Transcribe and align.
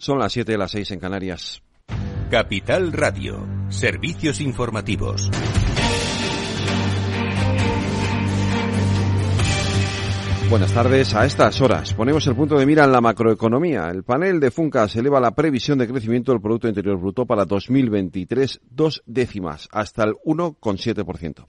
Son 0.00 0.18
las 0.18 0.32
7 0.32 0.52
de 0.52 0.56
las 0.56 0.70
6 0.70 0.92
en 0.92 0.98
Canarias. 0.98 1.62
Capital 2.30 2.90
Radio, 2.90 3.46
servicios 3.68 4.40
informativos. 4.40 5.30
Buenas 10.50 10.74
tardes. 10.74 11.14
A 11.14 11.24
estas 11.24 11.60
horas 11.60 11.94
ponemos 11.94 12.26
el 12.26 12.34
punto 12.34 12.58
de 12.58 12.66
mira 12.66 12.82
en 12.82 12.90
la 12.90 13.00
macroeconomía. 13.00 13.88
El 13.88 14.02
panel 14.02 14.40
de 14.40 14.50
Funcas 14.50 14.96
eleva 14.96 15.20
la 15.20 15.30
previsión 15.30 15.78
de 15.78 15.86
crecimiento 15.86 16.32
del 16.32 16.40
Producto 16.40 16.66
Interior 16.66 16.98
Bruto 16.98 17.24
para 17.24 17.44
2023 17.44 18.60
dos 18.68 19.00
décimas, 19.06 19.68
hasta 19.70 20.02
el 20.02 20.14
1,7%. 20.24 21.46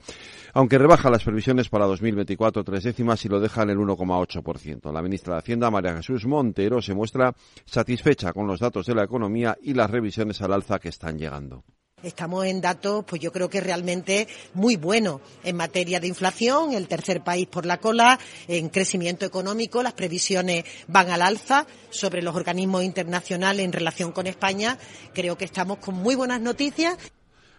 Aunque 0.53 0.77
rebaja 0.77 1.09
las 1.09 1.23
previsiones 1.23 1.67
para 1.67 1.87
2024 1.87 2.63
tres 2.63 2.83
décimas 2.83 3.25
y 3.25 3.29
lo 3.29 3.39
deja 3.39 3.63
en 3.63 3.71
el 3.71 3.79
1,8%. 3.79 4.93
La 4.93 5.01
ministra 5.01 5.33
de 5.33 5.39
Hacienda, 5.39 5.71
María 5.71 5.95
Jesús 5.95 6.27
Montero, 6.27 6.79
se 6.79 6.93
muestra 6.93 7.33
satisfecha 7.65 8.33
con 8.33 8.45
los 8.45 8.59
datos 8.59 8.85
de 8.85 8.93
la 8.93 9.03
economía 9.03 9.57
y 9.63 9.73
las 9.73 9.89
revisiones 9.89 10.39
al 10.43 10.53
alza 10.53 10.77
que 10.77 10.89
están 10.89 11.17
llegando. 11.17 11.63
Estamos 12.03 12.45
en 12.45 12.61
datos, 12.61 13.05
pues 13.05 13.21
yo 13.21 13.31
creo 13.31 13.49
que 13.49 13.61
realmente 13.61 14.27
muy 14.53 14.75
buenos 14.75 15.21
en 15.43 15.55
materia 15.55 15.99
de 15.99 16.07
inflación, 16.07 16.73
el 16.73 16.87
tercer 16.87 17.21
país 17.23 17.47
por 17.47 17.65
la 17.65 17.77
cola, 17.77 18.19
en 18.47 18.69
crecimiento 18.69 19.25
económico, 19.25 19.83
las 19.83 19.93
previsiones 19.93 20.65
van 20.87 21.11
al 21.11 21.21
alza 21.21 21.67
sobre 21.89 22.21
los 22.21 22.35
organismos 22.35 22.83
internacionales 22.83 23.63
en 23.63 23.73
relación 23.73 24.11
con 24.11 24.27
España. 24.27 24.77
Creo 25.13 25.37
que 25.37 25.45
estamos 25.45 25.77
con 25.77 25.95
muy 25.95 26.15
buenas 26.15 26.41
noticias. 26.41 26.97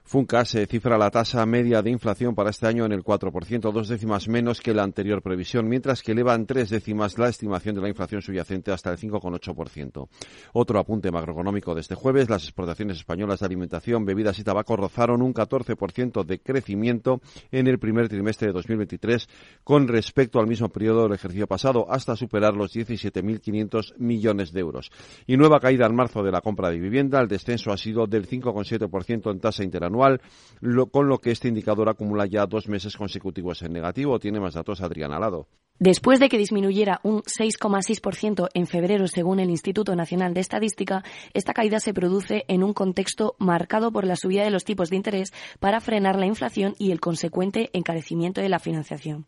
Funcas 0.04 0.50
se 0.50 0.66
cifra 0.66 0.98
la 0.98 1.10
tasa 1.10 1.46
media 1.46 1.80
de 1.80 1.88
inflación 1.88 2.34
para 2.34 2.50
este 2.50 2.66
año 2.66 2.84
en 2.84 2.92
el 2.92 3.02
4%, 3.02 3.72
dos 3.72 3.88
décimas 3.88 4.28
menos 4.28 4.60
que 4.60 4.74
la 4.74 4.82
anterior 4.82 5.22
previsión, 5.22 5.68
mientras 5.68 6.02
que 6.02 6.12
elevan 6.12 6.44
tres 6.44 6.70
décimas 6.70 7.18
la 7.18 7.28
estimación 7.28 7.76
de 7.76 7.80
la 7.80 7.88
inflación 7.88 8.20
subyacente 8.20 8.72
hasta 8.72 8.90
el 8.90 8.98
5,8%. 8.98 10.08
Otro 10.52 10.78
apunte 10.78 11.10
macroeconómico 11.10 11.74
de 11.74 11.80
este 11.80 11.94
jueves, 11.94 12.28
las 12.28 12.42
exportaciones 12.42 12.98
españolas 12.98 13.40
de 13.40 13.46
alimentación, 13.46 14.04
bebidas 14.04 14.38
y 14.38 14.44
tabaco 14.44 14.76
rozaron 14.76 15.22
un 15.22 15.32
14% 15.32 16.24
de 16.24 16.40
crecimiento 16.40 17.20
en 17.50 17.68
el 17.68 17.78
primer 17.78 18.08
trimestre 18.08 18.48
de 18.48 18.54
2023 18.54 19.28
con 19.64 19.88
respecto 19.88 20.40
al 20.40 20.48
mismo 20.48 20.68
periodo 20.68 21.04
del 21.04 21.14
ejercicio 21.14 21.46
pasado, 21.46 21.86
hasta 21.88 22.16
superar 22.16 22.54
los 22.54 22.74
17.500 22.74 23.94
millones 23.98 24.52
de 24.52 24.60
euros. 24.60 24.90
Y 25.26 25.36
nueva 25.36 25.60
caída 25.60 25.86
en 25.86 25.94
marzo 25.94 26.22
de 26.22 26.32
la 26.32 26.40
compra 26.40 26.70
de 26.70 26.78
vivienda, 26.78 27.20
el 27.20 27.28
descenso 27.28 27.72
ha 27.72 27.78
sido 27.78 28.06
del 28.06 28.28
5,7% 28.28 29.30
en 29.30 29.40
tasa 29.40 29.62
interanual 29.64 29.91
con 29.92 31.08
lo 31.08 31.18
que 31.18 31.30
este 31.30 31.48
indicador 31.48 31.88
acumula 31.88 32.26
ya 32.26 32.46
dos 32.46 32.68
meses 32.68 32.96
consecutivos 32.96 33.62
en 33.62 33.72
negativo. 33.72 34.18
Tiene 34.18 34.40
más 34.40 34.54
datos 34.54 34.80
Adrián 34.80 35.12
Alado. 35.12 35.48
Después 35.78 36.20
de 36.20 36.28
que 36.28 36.38
disminuyera 36.38 37.00
un 37.02 37.22
6,6% 37.22 38.48
en 38.54 38.66
febrero 38.66 39.08
según 39.08 39.40
el 39.40 39.50
Instituto 39.50 39.96
Nacional 39.96 40.32
de 40.32 40.40
Estadística, 40.40 41.02
esta 41.34 41.54
caída 41.54 41.80
se 41.80 41.92
produce 41.92 42.44
en 42.46 42.62
un 42.62 42.72
contexto 42.72 43.34
marcado 43.38 43.90
por 43.90 44.06
la 44.06 44.14
subida 44.14 44.44
de 44.44 44.50
los 44.50 44.64
tipos 44.64 44.90
de 44.90 44.96
interés 44.96 45.32
para 45.58 45.80
frenar 45.80 46.16
la 46.20 46.26
inflación 46.26 46.74
y 46.78 46.92
el 46.92 47.00
consecuente 47.00 47.70
encarecimiento 47.72 48.40
de 48.40 48.48
la 48.48 48.60
financiación. 48.60 49.26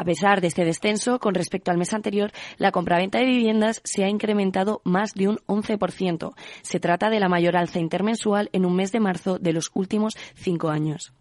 A 0.00 0.04
pesar 0.04 0.40
de 0.40 0.46
este 0.46 0.64
descenso, 0.64 1.18
con 1.18 1.34
respecto 1.34 1.72
al 1.72 1.76
mes 1.76 1.92
anterior, 1.92 2.30
la 2.56 2.70
compraventa 2.70 3.18
de 3.18 3.24
viviendas 3.24 3.80
se 3.82 4.04
ha 4.04 4.08
incrementado 4.08 4.80
más 4.84 5.12
de 5.12 5.26
un 5.26 5.38
11%. 5.48 6.34
Se 6.62 6.78
trata 6.78 7.10
de 7.10 7.18
la 7.18 7.28
mayor 7.28 7.56
alza 7.56 7.80
intermensual 7.80 8.48
en 8.52 8.64
un 8.64 8.76
mes 8.76 8.92
de 8.92 9.00
marzo 9.00 9.40
de 9.40 9.52
los 9.52 9.72
últimos 9.74 10.14
cinco 10.36 10.68
años. 10.68 11.12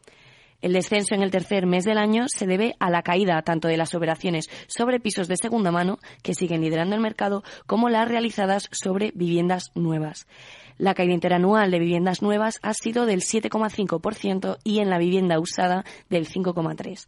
El 0.61 0.73
descenso 0.73 1.15
en 1.15 1.23
el 1.23 1.31
tercer 1.31 1.65
mes 1.65 1.85
del 1.85 1.97
año 1.97 2.25
se 2.27 2.45
debe 2.45 2.75
a 2.79 2.91
la 2.91 3.01
caída 3.01 3.41
tanto 3.41 3.67
de 3.67 3.77
las 3.77 3.95
operaciones 3.95 4.47
sobre 4.67 4.99
pisos 4.99 5.27
de 5.27 5.37
segunda 5.37 5.71
mano, 5.71 5.97
que 6.21 6.35
siguen 6.35 6.61
liderando 6.61 6.95
el 6.95 7.01
mercado, 7.01 7.43
como 7.65 7.89
las 7.89 8.07
realizadas 8.07 8.69
sobre 8.71 9.11
viviendas 9.15 9.71
nuevas. 9.73 10.27
La 10.77 10.93
caída 10.93 11.15
interanual 11.15 11.71
de 11.71 11.79
viviendas 11.79 12.21
nuevas 12.21 12.59
ha 12.61 12.75
sido 12.75 13.07
del 13.07 13.21
7,5% 13.21 14.59
y 14.63 14.81
en 14.81 14.91
la 14.91 14.99
vivienda 14.99 15.39
usada 15.39 15.83
del 16.11 16.27
5,3%. 16.27 17.07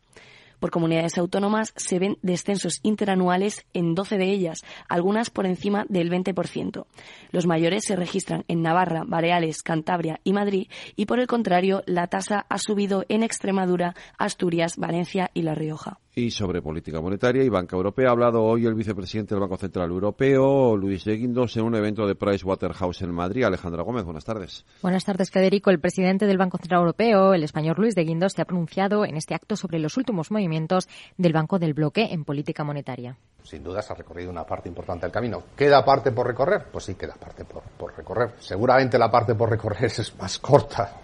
Por 0.59 0.71
comunidades 0.71 1.17
autónomas 1.17 1.73
se 1.75 1.99
ven 1.99 2.17
descensos 2.21 2.79
interanuales 2.83 3.65
en 3.73 3.95
12 3.95 4.17
de 4.17 4.31
ellas, 4.31 4.63
algunas 4.87 5.29
por 5.29 5.45
encima 5.45 5.85
del 5.89 6.09
20%. 6.11 6.85
Los 7.31 7.45
mayores 7.45 7.85
se 7.85 7.95
registran 7.95 8.43
en 8.47 8.61
Navarra, 8.61 9.03
Baleares, 9.05 9.61
Cantabria 9.61 10.19
y 10.23 10.33
Madrid 10.33 10.67
y 10.95 11.05
por 11.05 11.19
el 11.19 11.27
contrario 11.27 11.83
la 11.85 12.07
tasa 12.07 12.45
ha 12.49 12.57
subido 12.57 13.05
en 13.09 13.23
Extremadura, 13.23 13.95
Asturias, 14.17 14.77
Valencia 14.77 15.31
y 15.33 15.43
La 15.43 15.55
Rioja. 15.55 15.99
Y 16.19 16.31
sobre 16.31 16.61
política 16.61 16.99
monetaria 16.99 17.45
y 17.45 17.47
banca 17.47 17.77
europea 17.77 18.09
ha 18.09 18.11
hablado 18.11 18.43
hoy 18.43 18.65
el 18.65 18.73
vicepresidente 18.73 19.33
del 19.33 19.39
Banco 19.39 19.55
Central 19.55 19.89
Europeo, 19.89 20.75
Luis 20.75 21.05
de 21.05 21.15
Guindos, 21.15 21.55
en 21.55 21.63
un 21.63 21.75
evento 21.75 22.05
de 22.05 22.15
Pricewaterhouse 22.15 23.03
en 23.03 23.13
Madrid. 23.13 23.45
Alejandra 23.45 23.83
Gómez, 23.83 24.03
buenas 24.03 24.25
tardes. 24.25 24.65
Buenas 24.81 25.05
tardes, 25.05 25.31
Federico. 25.31 25.69
El 25.69 25.79
presidente 25.79 26.25
del 26.25 26.37
Banco 26.37 26.57
Central 26.57 26.81
Europeo, 26.81 27.33
el 27.33 27.45
español 27.45 27.77
Luis 27.77 27.95
de 27.95 28.03
Guindos, 28.03 28.33
se 28.33 28.41
ha 28.41 28.45
pronunciado 28.45 29.05
en 29.05 29.15
este 29.15 29.33
acto 29.33 29.55
sobre 29.55 29.79
los 29.79 29.95
últimos 29.95 30.29
movimientos 30.29 30.89
del 31.17 31.31
Banco 31.31 31.57
del 31.57 31.73
Bloque 31.73 32.09
en 32.11 32.25
política 32.25 32.65
monetaria 32.65 33.17
sin 33.49 33.63
duda 33.63 33.81
se 33.81 33.93
ha 33.93 33.95
recorrido 33.95 34.29
una 34.29 34.45
parte 34.45 34.69
importante 34.69 35.05
del 35.05 35.11
camino. 35.11 35.43
¿Queda 35.55 35.83
parte 35.83 36.11
por 36.11 36.27
recorrer? 36.27 36.65
Pues 36.71 36.85
sí, 36.85 36.93
queda 36.93 37.15
parte 37.15 37.45
por, 37.45 37.63
recorrer. 37.95 38.33
Seguramente 38.39 38.99
la 38.99 39.09
parte 39.09 39.33
por 39.33 39.49
recorrer 39.49 39.85
es 39.85 40.15
más 40.17 40.37
corta 40.37 41.01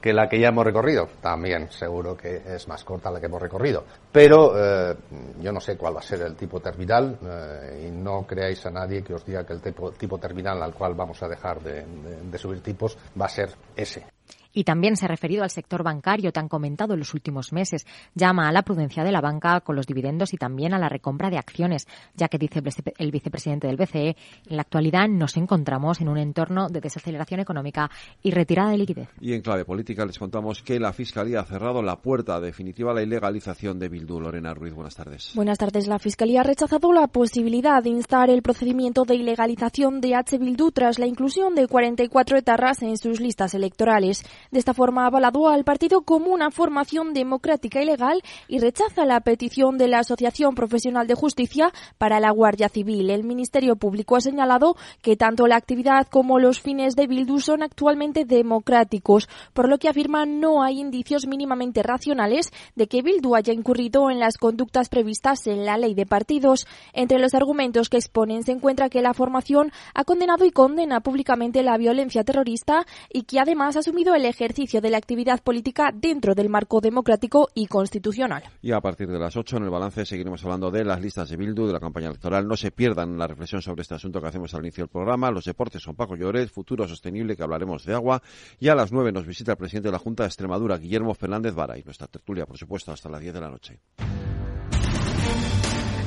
que 0.00 0.12
la 0.12 0.28
que 0.28 0.38
ya 0.38 0.48
hemos 0.48 0.64
recorrido. 0.64 1.08
También 1.20 1.70
seguro 1.70 2.16
que 2.16 2.42
es 2.46 2.68
más 2.68 2.84
corta 2.84 3.10
la 3.10 3.18
que 3.18 3.26
hemos 3.26 3.42
recorrido. 3.42 3.84
Pero 4.18 4.52
eh, 4.56 4.96
yo 5.40 5.52
no 5.52 5.60
sé 5.60 5.76
cuál 5.76 5.94
va 5.94 6.00
a 6.00 6.02
ser 6.02 6.22
el 6.22 6.34
tipo 6.34 6.58
terminal 6.58 7.16
eh, 7.22 7.86
y 7.86 7.90
no 7.92 8.26
creáis 8.26 8.66
a 8.66 8.70
nadie 8.72 9.00
que 9.00 9.14
os 9.14 9.24
diga 9.24 9.46
que 9.46 9.52
el 9.52 9.60
tipo, 9.62 9.92
tipo 9.92 10.18
terminal 10.18 10.60
al 10.60 10.74
cual 10.74 10.94
vamos 10.94 11.22
a 11.22 11.28
dejar 11.28 11.62
de 11.62 12.36
subir 12.36 12.60
tipos 12.60 12.98
va 13.16 13.26
a 13.26 13.28
ser 13.28 13.54
ese. 13.76 14.17
Y 14.58 14.64
también 14.64 14.96
se 14.96 15.04
ha 15.04 15.08
referido 15.08 15.44
al 15.44 15.50
sector 15.50 15.84
bancario 15.84 16.32
tan 16.32 16.48
comentado 16.48 16.92
en 16.92 16.98
los 16.98 17.14
últimos 17.14 17.52
meses. 17.52 17.86
Llama 18.16 18.48
a 18.48 18.50
la 18.50 18.62
prudencia 18.62 19.04
de 19.04 19.12
la 19.12 19.20
banca 19.20 19.60
con 19.60 19.76
los 19.76 19.86
dividendos 19.86 20.34
y 20.34 20.36
también 20.36 20.74
a 20.74 20.80
la 20.80 20.88
recompra 20.88 21.30
de 21.30 21.38
acciones, 21.38 21.86
ya 22.16 22.26
que 22.26 22.38
dice 22.38 22.60
el 22.98 23.12
vicepresidente 23.12 23.68
del 23.68 23.76
BCE, 23.76 24.16
en 24.48 24.56
la 24.56 24.62
actualidad 24.62 25.06
nos 25.08 25.36
encontramos 25.36 26.00
en 26.00 26.08
un 26.08 26.18
entorno 26.18 26.68
de 26.68 26.80
desaceleración 26.80 27.38
económica 27.38 27.88
y 28.20 28.32
retirada 28.32 28.72
de 28.72 28.78
liquidez. 28.78 29.08
Y 29.20 29.32
en 29.32 29.42
clave 29.42 29.64
política 29.64 30.04
les 30.04 30.18
contamos 30.18 30.60
que 30.60 30.80
la 30.80 30.92
Fiscalía 30.92 31.38
ha 31.38 31.44
cerrado 31.44 31.80
la 31.80 32.02
puerta 32.02 32.40
definitiva 32.40 32.90
a 32.90 32.94
la 32.94 33.02
ilegalización 33.02 33.78
de 33.78 33.88
Bildu. 33.88 34.18
Lorena 34.18 34.54
Ruiz, 34.54 34.74
buenas 34.74 34.96
tardes. 34.96 35.30
Buenas 35.36 35.58
tardes. 35.58 35.86
La 35.86 36.00
Fiscalía 36.00 36.40
ha 36.40 36.42
rechazado 36.42 36.92
la 36.92 37.06
posibilidad 37.06 37.80
de 37.80 37.90
instar 37.90 38.28
el 38.28 38.42
procedimiento 38.42 39.04
de 39.04 39.14
ilegalización 39.14 40.00
de 40.00 40.16
H. 40.16 40.36
Bildu 40.36 40.72
tras 40.72 40.98
la 40.98 41.06
inclusión 41.06 41.54
de 41.54 41.68
44 41.68 42.38
etarras 42.38 42.82
en 42.82 42.98
sus 42.98 43.20
listas 43.20 43.54
electorales. 43.54 44.24
De 44.50 44.58
esta 44.58 44.72
forma 44.72 45.04
avalado 45.04 45.48
al 45.48 45.64
partido 45.64 46.02
como 46.02 46.32
una 46.32 46.50
formación 46.50 47.12
democrática 47.12 47.82
y 47.82 47.84
legal 47.84 48.22
y 48.48 48.60
rechaza 48.60 49.04
la 49.04 49.20
petición 49.20 49.76
de 49.76 49.88
la 49.88 49.98
Asociación 49.98 50.54
Profesional 50.54 51.06
de 51.06 51.14
Justicia 51.14 51.72
para 51.98 52.18
la 52.18 52.30
Guardia 52.30 52.70
Civil. 52.70 53.10
El 53.10 53.24
Ministerio 53.24 53.76
Público 53.76 54.16
ha 54.16 54.22
señalado 54.22 54.76
que 55.02 55.16
tanto 55.16 55.46
la 55.46 55.56
actividad 55.56 56.06
como 56.06 56.38
los 56.38 56.60
fines 56.60 56.96
de 56.96 57.06
Bildu 57.06 57.40
son 57.40 57.62
actualmente 57.62 58.24
democráticos, 58.24 59.28
por 59.52 59.68
lo 59.68 59.78
que 59.78 59.88
afirma 59.88 60.24
no 60.24 60.62
hay 60.62 60.80
indicios 60.80 61.26
mínimamente 61.26 61.82
racionales 61.82 62.50
de 62.74 62.86
que 62.86 63.02
Bildu 63.02 63.34
haya 63.34 63.52
incurrido 63.52 64.10
en 64.10 64.18
las 64.18 64.38
conductas 64.38 64.88
previstas 64.88 65.46
en 65.46 65.66
la 65.66 65.76
ley 65.76 65.94
de 65.94 66.06
partidos. 66.06 66.66
Entre 66.92 67.18
los 67.18 67.34
argumentos 67.34 67.88
que 67.88 67.98
exponen 67.98 68.44
se 68.44 68.52
encuentra 68.52 68.88
que 68.88 69.02
la 69.02 69.12
formación 69.12 69.72
ha 69.94 70.04
condenado 70.04 70.44
y 70.44 70.52
condena 70.52 71.00
públicamente 71.00 71.62
la 71.62 71.76
violencia 71.76 72.24
terrorista 72.24 72.86
y 73.12 73.22
que 73.22 73.40
además 73.40 73.76
ha 73.76 73.80
asumido 73.80 74.14
el 74.14 74.24
ejercicio 74.28 74.80
de 74.80 74.90
la 74.90 74.98
actividad 74.98 75.42
política 75.42 75.90
dentro 75.94 76.34
del 76.34 76.48
marco 76.48 76.80
democrático 76.80 77.48
y 77.54 77.66
constitucional. 77.66 78.44
Y 78.62 78.72
a 78.72 78.80
partir 78.80 79.08
de 79.08 79.18
las 79.18 79.36
8 79.36 79.56
en 79.56 79.64
el 79.64 79.70
balance 79.70 80.04
seguiremos 80.04 80.44
hablando 80.44 80.70
de 80.70 80.84
las 80.84 81.00
listas 81.00 81.28
de 81.28 81.36
Bildu, 81.36 81.66
de 81.66 81.72
la 81.72 81.80
campaña 81.80 82.08
electoral. 82.08 82.46
No 82.46 82.56
se 82.56 82.70
pierdan 82.70 83.18
la 83.18 83.26
reflexión 83.26 83.62
sobre 83.62 83.82
este 83.82 83.94
asunto 83.94 84.20
que 84.20 84.28
hacemos 84.28 84.54
al 84.54 84.60
inicio 84.60 84.84
del 84.84 84.90
programa. 84.90 85.30
Los 85.30 85.44
deportes 85.44 85.82
son 85.82 85.96
Paco 85.96 86.16
Lloret, 86.16 86.48
futuro 86.48 86.86
sostenible, 86.86 87.36
que 87.36 87.42
hablaremos 87.42 87.84
de 87.84 87.94
agua. 87.94 88.22
Y 88.60 88.68
a 88.68 88.74
las 88.74 88.92
9 88.92 89.12
nos 89.12 89.26
visita 89.26 89.52
el 89.52 89.58
presidente 89.58 89.88
de 89.88 89.92
la 89.92 89.98
Junta 89.98 90.22
de 90.24 90.28
Extremadura, 90.28 90.78
Guillermo 90.78 91.14
Fernández 91.14 91.54
Vara. 91.54 91.78
Y 91.78 91.82
nuestra 91.82 92.06
tertulia, 92.06 92.46
por 92.46 92.58
supuesto, 92.58 92.92
hasta 92.92 93.08
las 93.08 93.20
10 93.20 93.34
de 93.34 93.40
la 93.40 93.50
noche. 93.50 93.80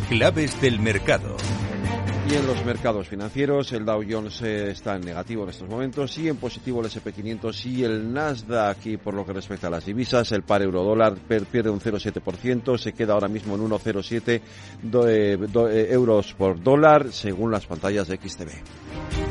Claves 0.09 0.59
del 0.61 0.79
mercado. 0.79 1.37
Y 2.29 2.35
en 2.35 2.45
los 2.47 2.63
mercados 2.63 3.07
financieros, 3.07 3.73
el 3.73 3.83
Dow 3.83 4.03
Jones 4.07 4.41
eh, 4.41 4.71
está 4.71 4.95
en 4.95 5.01
negativo 5.01 5.43
en 5.43 5.49
estos 5.49 5.67
momentos 5.67 6.17
y 6.17 6.29
en 6.29 6.37
positivo 6.37 6.79
el 6.81 6.87
SP500 6.87 7.65
y 7.65 7.83
el 7.83 8.13
Nasdaq. 8.13 8.85
Y 8.85 8.97
por 8.97 9.13
lo 9.13 9.25
que 9.25 9.33
respecta 9.33 9.67
a 9.67 9.69
las 9.69 9.85
divisas, 9.85 10.31
el 10.31 10.43
par 10.43 10.61
euro 10.61 10.83
dólar 10.83 11.15
pierde 11.15 11.69
un 11.69 11.79
0,7%, 11.79 12.77
se 12.77 12.93
queda 12.93 13.13
ahora 13.13 13.27
mismo 13.27 13.55
en 13.55 13.61
1,07 13.61 14.29
eh, 14.29 14.41
eh, 15.03 15.87
euros 15.89 16.33
por 16.33 16.61
dólar, 16.61 17.11
según 17.11 17.51
las 17.51 17.65
pantallas 17.65 18.07
de 18.07 18.17
XTB. 18.17 19.30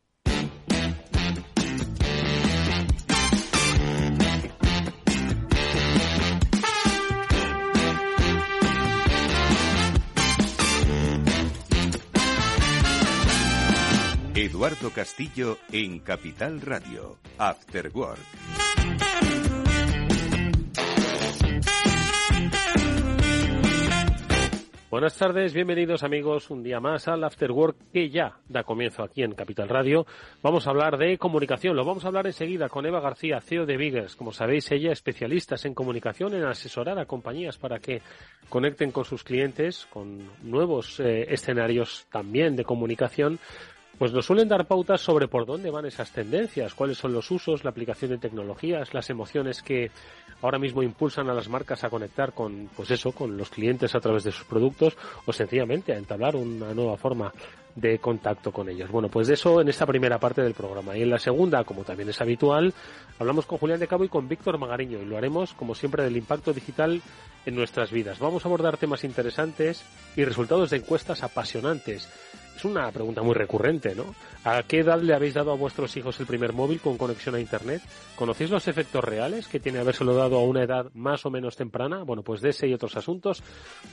Eduardo 14.61 14.91
Castillo 14.91 15.57
en 15.71 15.97
Capital 16.01 16.61
Radio, 16.61 17.17
After 17.39 17.89
Work. 17.95 18.19
Buenas 24.91 25.17
tardes, 25.17 25.53
bienvenidos 25.53 26.03
amigos 26.03 26.51
un 26.51 26.61
día 26.61 26.79
más 26.79 27.07
al 27.07 27.23
After 27.23 27.49
Work 27.49 27.77
que 27.91 28.09
ya 28.09 28.37
da 28.49 28.63
comienzo 28.63 29.01
aquí 29.01 29.23
en 29.23 29.33
Capital 29.33 29.67
Radio. 29.67 30.05
Vamos 30.43 30.67
a 30.67 30.69
hablar 30.69 30.97
de 30.97 31.17
comunicación, 31.17 31.75
lo 31.75 31.83
vamos 31.83 32.05
a 32.05 32.09
hablar 32.09 32.27
enseguida 32.27 32.69
con 32.69 32.85
Eva 32.85 32.99
García, 32.99 33.39
CEO 33.41 33.65
de 33.65 33.77
Biggers. 33.77 34.15
Como 34.15 34.31
sabéis, 34.31 34.69
ella 34.71 34.91
es 34.91 34.99
especialista 34.99 35.55
en 35.63 35.73
comunicación, 35.73 36.35
en 36.35 36.43
asesorar 36.43 36.99
a 36.99 37.05
compañías 37.05 37.57
para 37.57 37.79
que 37.79 38.01
conecten 38.49 38.91
con 38.91 39.05
sus 39.05 39.23
clientes, 39.23 39.87
con 39.89 40.29
nuevos 40.43 40.99
eh, 40.99 41.25
escenarios 41.29 42.05
también 42.11 42.55
de 42.57 42.65
comunicación 42.65 43.39
pues 44.01 44.13
nos 44.13 44.25
suelen 44.25 44.47
dar 44.47 44.65
pautas 44.65 44.99
sobre 44.99 45.27
por 45.27 45.45
dónde 45.45 45.69
van 45.69 45.85
esas 45.85 46.11
tendencias, 46.11 46.73
cuáles 46.73 46.97
son 46.97 47.13
los 47.13 47.29
usos, 47.29 47.63
la 47.63 47.69
aplicación 47.69 48.09
de 48.09 48.17
tecnologías, 48.17 48.95
las 48.95 49.11
emociones 49.11 49.61
que 49.61 49.91
ahora 50.41 50.57
mismo 50.57 50.81
impulsan 50.81 51.29
a 51.29 51.35
las 51.35 51.47
marcas 51.47 51.83
a 51.83 51.89
conectar 51.91 52.33
con, 52.33 52.67
pues 52.75 52.89
eso, 52.89 53.11
con 53.11 53.37
los 53.37 53.51
clientes 53.51 53.93
a 53.93 53.99
través 53.99 54.23
de 54.23 54.31
sus 54.31 54.47
productos 54.47 54.97
o 55.27 55.31
sencillamente 55.31 55.93
a 55.93 55.99
entablar 55.99 56.35
una 56.35 56.73
nueva 56.73 56.97
forma 56.97 57.31
de 57.75 57.99
contacto 57.99 58.51
con 58.51 58.69
ellos. 58.69 58.89
Bueno, 58.89 59.07
pues 59.07 59.27
de 59.27 59.35
eso 59.35 59.61
en 59.61 59.69
esta 59.69 59.85
primera 59.85 60.17
parte 60.17 60.41
del 60.41 60.55
programa. 60.55 60.97
Y 60.97 61.03
en 61.03 61.11
la 61.11 61.19
segunda, 61.19 61.63
como 61.63 61.83
también 61.83 62.09
es 62.09 62.19
habitual, 62.21 62.73
hablamos 63.19 63.45
con 63.45 63.59
Julián 63.59 63.79
de 63.79 63.87
Cabo 63.87 64.03
y 64.03 64.09
con 64.09 64.27
Víctor 64.27 64.57
Magariño 64.57 64.99
y 64.99 65.05
lo 65.05 65.15
haremos, 65.15 65.53
como 65.53 65.75
siempre, 65.75 66.03
del 66.03 66.17
impacto 66.17 66.53
digital 66.53 67.03
en 67.45 67.55
nuestras 67.55 67.91
vidas. 67.91 68.17
Vamos 68.17 68.43
a 68.43 68.47
abordar 68.47 68.77
temas 68.77 69.03
interesantes 69.03 69.83
y 70.15 70.25
resultados 70.25 70.71
de 70.71 70.77
encuestas 70.77 71.21
apasionantes 71.21 72.09
es 72.55 72.65
una 72.65 72.91
pregunta 72.91 73.21
muy 73.21 73.33
recurrente, 73.33 73.95
¿no? 73.95 74.15
¿A 74.43 74.63
qué 74.63 74.79
edad 74.79 75.01
le 75.01 75.13
habéis 75.13 75.33
dado 75.33 75.51
a 75.51 75.55
vuestros 75.55 75.95
hijos 75.97 76.19
el 76.19 76.25
primer 76.25 76.53
móvil 76.53 76.79
con 76.79 76.97
conexión 76.97 77.35
a 77.35 77.39
Internet? 77.39 77.81
¿Conocéis 78.15 78.49
los 78.49 78.67
efectos 78.67 79.03
reales 79.03 79.47
que 79.47 79.59
tiene 79.59 79.79
habérselo 79.79 80.15
dado 80.15 80.37
a 80.37 80.43
una 80.43 80.63
edad 80.63 80.91
más 80.93 81.25
o 81.25 81.31
menos 81.31 81.55
temprana? 81.55 82.03
Bueno, 82.03 82.23
pues 82.23 82.41
de 82.41 82.49
ese 82.49 82.67
y 82.67 82.73
otros 82.73 82.95
asuntos 82.97 83.43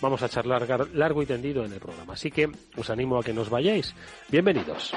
vamos 0.00 0.22
a 0.22 0.28
charlar 0.28 0.88
largo 0.94 1.22
y 1.22 1.26
tendido 1.26 1.64
en 1.64 1.72
el 1.72 1.80
programa. 1.80 2.14
Así 2.14 2.30
que 2.30 2.50
os 2.76 2.90
animo 2.90 3.18
a 3.18 3.22
que 3.22 3.32
nos 3.32 3.50
vayáis. 3.50 3.94
Bienvenidos. 4.28 4.94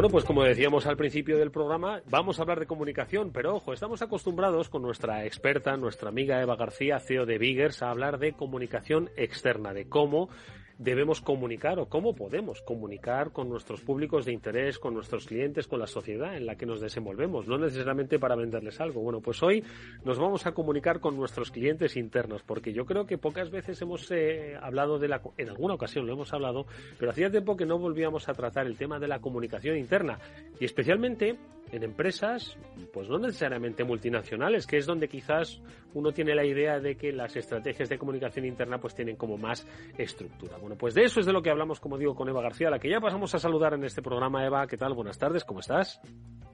Bueno, 0.00 0.12
pues 0.12 0.24
como 0.24 0.44
decíamos 0.44 0.86
al 0.86 0.96
principio 0.96 1.36
del 1.36 1.50
programa, 1.50 2.00
vamos 2.08 2.38
a 2.38 2.42
hablar 2.42 2.58
de 2.58 2.64
comunicación, 2.64 3.32
pero 3.34 3.56
ojo, 3.56 3.74
estamos 3.74 4.00
acostumbrados 4.00 4.70
con 4.70 4.80
nuestra 4.80 5.26
experta, 5.26 5.76
nuestra 5.76 6.08
amiga 6.08 6.40
Eva 6.40 6.56
García, 6.56 7.00
CEO 7.00 7.26
de 7.26 7.36
Biggers, 7.36 7.82
a 7.82 7.90
hablar 7.90 8.18
de 8.18 8.32
comunicación 8.32 9.10
externa, 9.18 9.74
de 9.74 9.90
cómo 9.90 10.30
debemos 10.80 11.20
comunicar 11.20 11.78
o 11.78 11.90
cómo 11.90 12.14
podemos 12.14 12.62
comunicar 12.62 13.32
con 13.32 13.50
nuestros 13.50 13.82
públicos 13.82 14.24
de 14.24 14.32
interés, 14.32 14.78
con 14.78 14.94
nuestros 14.94 15.26
clientes, 15.26 15.68
con 15.68 15.78
la 15.78 15.86
sociedad 15.86 16.34
en 16.34 16.46
la 16.46 16.56
que 16.56 16.64
nos 16.64 16.80
desenvolvemos, 16.80 17.46
no 17.46 17.58
necesariamente 17.58 18.18
para 18.18 18.34
venderles 18.34 18.80
algo. 18.80 19.02
Bueno, 19.02 19.20
pues 19.20 19.42
hoy 19.42 19.62
nos 20.04 20.18
vamos 20.18 20.46
a 20.46 20.52
comunicar 20.52 20.98
con 21.00 21.16
nuestros 21.16 21.50
clientes 21.50 21.98
internos, 21.98 22.42
porque 22.42 22.72
yo 22.72 22.86
creo 22.86 23.04
que 23.04 23.18
pocas 23.18 23.50
veces 23.50 23.80
hemos 23.82 24.10
eh, 24.10 24.56
hablado 24.60 24.98
de 24.98 25.08
la, 25.08 25.20
en 25.36 25.50
alguna 25.50 25.74
ocasión 25.74 26.06
lo 26.06 26.14
hemos 26.14 26.32
hablado, 26.32 26.64
pero 26.98 27.10
hacía 27.10 27.30
tiempo 27.30 27.58
que 27.58 27.66
no 27.66 27.78
volvíamos 27.78 28.30
a 28.30 28.32
tratar 28.32 28.66
el 28.66 28.78
tema 28.78 28.98
de 28.98 29.08
la 29.08 29.20
comunicación 29.20 29.76
interna 29.76 30.18
y 30.58 30.64
especialmente 30.64 31.38
en 31.72 31.82
empresas, 31.82 32.56
pues 32.92 33.08
no 33.08 33.18
necesariamente 33.18 33.84
multinacionales, 33.84 34.66
que 34.66 34.76
es 34.76 34.86
donde 34.86 35.08
quizás 35.08 35.60
uno 35.94 36.12
tiene 36.12 36.34
la 36.34 36.44
idea 36.44 36.80
de 36.80 36.96
que 36.96 37.12
las 37.12 37.36
estrategias 37.36 37.88
de 37.88 37.98
comunicación 37.98 38.44
interna 38.44 38.78
pues 38.78 38.94
tienen 38.94 39.16
como 39.16 39.36
más 39.36 39.66
estructura. 39.96 40.56
Bueno, 40.58 40.76
pues 40.76 40.94
de 40.94 41.02
eso 41.02 41.20
es 41.20 41.26
de 41.26 41.32
lo 41.32 41.42
que 41.42 41.50
hablamos, 41.50 41.80
como 41.80 41.98
digo, 41.98 42.14
con 42.14 42.28
Eva 42.28 42.42
García, 42.42 42.68
a 42.68 42.70
la 42.70 42.78
que 42.78 42.90
ya 42.90 43.00
pasamos 43.00 43.34
a 43.34 43.38
saludar 43.38 43.74
en 43.74 43.84
este 43.84 44.02
programa. 44.02 44.44
Eva, 44.44 44.66
¿qué 44.66 44.76
tal? 44.76 44.94
Buenas 44.94 45.18
tardes, 45.18 45.44
¿cómo 45.44 45.60
estás? 45.60 46.00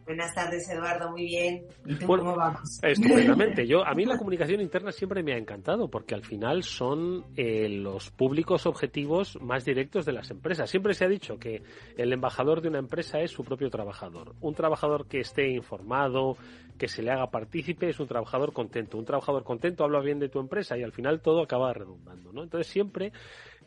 Buenas 0.06 0.32
tardes, 0.36 0.70
Eduardo, 0.70 1.10
muy 1.10 1.24
bien. 1.24 1.66
¿Y 1.84 1.96
tú 1.96 2.06
cómo 2.06 2.36
vamos? 2.36 2.78
Estupendamente. 2.80 3.66
Yo, 3.66 3.84
a 3.84 3.92
mí 3.92 4.04
la 4.04 4.16
comunicación 4.18 4.60
interna 4.60 4.92
siempre 4.92 5.20
me 5.24 5.34
ha 5.34 5.36
encantado 5.36 5.88
porque 5.90 6.14
al 6.14 6.22
final 6.22 6.62
son 6.62 7.24
eh, 7.36 7.68
los 7.68 8.12
públicos 8.12 8.66
objetivos 8.66 9.36
más 9.42 9.64
directos 9.64 10.06
de 10.06 10.12
las 10.12 10.30
empresas. 10.30 10.70
Siempre 10.70 10.94
se 10.94 11.04
ha 11.04 11.08
dicho 11.08 11.40
que 11.40 11.64
el 11.96 12.12
embajador 12.12 12.60
de 12.60 12.68
una 12.68 12.78
empresa 12.78 13.18
es 13.18 13.32
su 13.32 13.42
propio 13.42 13.68
trabajador. 13.68 14.36
Un 14.40 14.54
trabajador 14.54 15.08
que 15.08 15.18
esté 15.18 15.48
informado, 15.50 16.36
que 16.78 16.86
se 16.86 17.02
le 17.02 17.10
haga 17.10 17.32
partícipe, 17.32 17.88
es 17.88 17.98
un 17.98 18.06
trabajador 18.06 18.52
contento. 18.52 18.98
Un 18.98 19.04
trabajador 19.04 19.42
contento 19.42 19.82
habla 19.82 20.00
bien 20.00 20.20
de 20.20 20.28
tu 20.28 20.38
empresa 20.38 20.78
y 20.78 20.84
al 20.84 20.92
final 20.92 21.20
todo 21.20 21.42
acaba 21.42 21.72
redundando, 21.72 22.32
¿no? 22.32 22.44
Entonces 22.44 22.68
siempre 22.68 23.12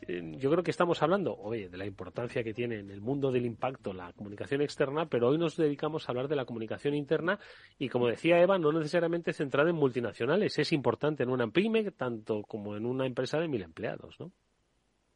yo 0.06 0.50
creo 0.50 0.62
que 0.62 0.70
estamos 0.70 1.02
hablando, 1.02 1.36
oye, 1.36 1.68
de 1.68 1.76
la 1.76 1.86
importancia 1.86 2.42
que 2.42 2.54
tiene 2.54 2.78
en 2.78 2.90
el 2.90 3.00
mundo 3.00 3.30
del 3.30 3.46
impacto 3.46 3.92
la 3.92 4.12
comunicación 4.12 4.62
externa, 4.62 5.06
pero 5.06 5.28
hoy 5.28 5.38
nos 5.38 5.56
dedicamos 5.56 6.08
a 6.08 6.12
hablar 6.12 6.28
de 6.28 6.36
la 6.36 6.44
comunicación 6.44 6.94
interna 6.94 7.38
y 7.78 7.88
como 7.88 8.08
decía 8.08 8.40
Eva, 8.40 8.58
no 8.58 8.72
necesariamente 8.72 9.32
centrada 9.32 9.70
en 9.70 9.76
multinacionales, 9.76 10.58
es 10.58 10.72
importante 10.72 11.22
en 11.22 11.30
una 11.30 11.48
pyme 11.48 11.90
tanto 11.92 12.42
como 12.42 12.76
en 12.76 12.86
una 12.86 13.06
empresa 13.06 13.38
de 13.38 13.48
mil 13.48 13.62
empleados, 13.62 14.18
¿no? 14.18 14.32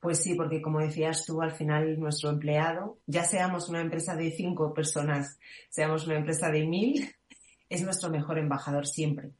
Pues 0.00 0.22
sí, 0.22 0.34
porque 0.34 0.60
como 0.60 0.80
decías 0.80 1.24
tú, 1.24 1.40
al 1.40 1.52
final 1.52 1.98
nuestro 1.98 2.28
empleado, 2.28 2.98
ya 3.06 3.24
seamos 3.24 3.70
una 3.70 3.80
empresa 3.80 4.14
de 4.14 4.30
cinco 4.32 4.74
personas, 4.74 5.38
seamos 5.70 6.06
una 6.06 6.18
empresa 6.18 6.50
de 6.50 6.66
mil, 6.66 7.10
es 7.70 7.82
nuestro 7.82 8.10
mejor 8.10 8.38
embajador 8.38 8.86
siempre 8.86 9.32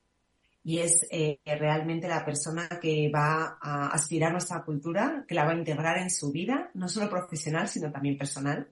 y 0.67 0.79
es 0.79 1.07
eh, 1.11 1.41
realmente 1.45 2.09
la 2.09 2.25
persona 2.25 2.67
que 2.81 3.11
va 3.15 3.59
a 3.61 3.89
aspirar 3.89 4.33
nuestra 4.33 4.65
cultura, 4.65 5.27
que 5.29 5.35
la 5.35 5.45
va 5.45 5.53
a 5.53 5.59
integrar 5.59 5.99
en 5.99 6.09
su 6.09 6.33
vida, 6.33 6.71
no 6.73 6.89
solo 6.89 7.11
profesional, 7.11 7.69
sino 7.69 7.93
también 7.93 8.17
personal, 8.17 8.71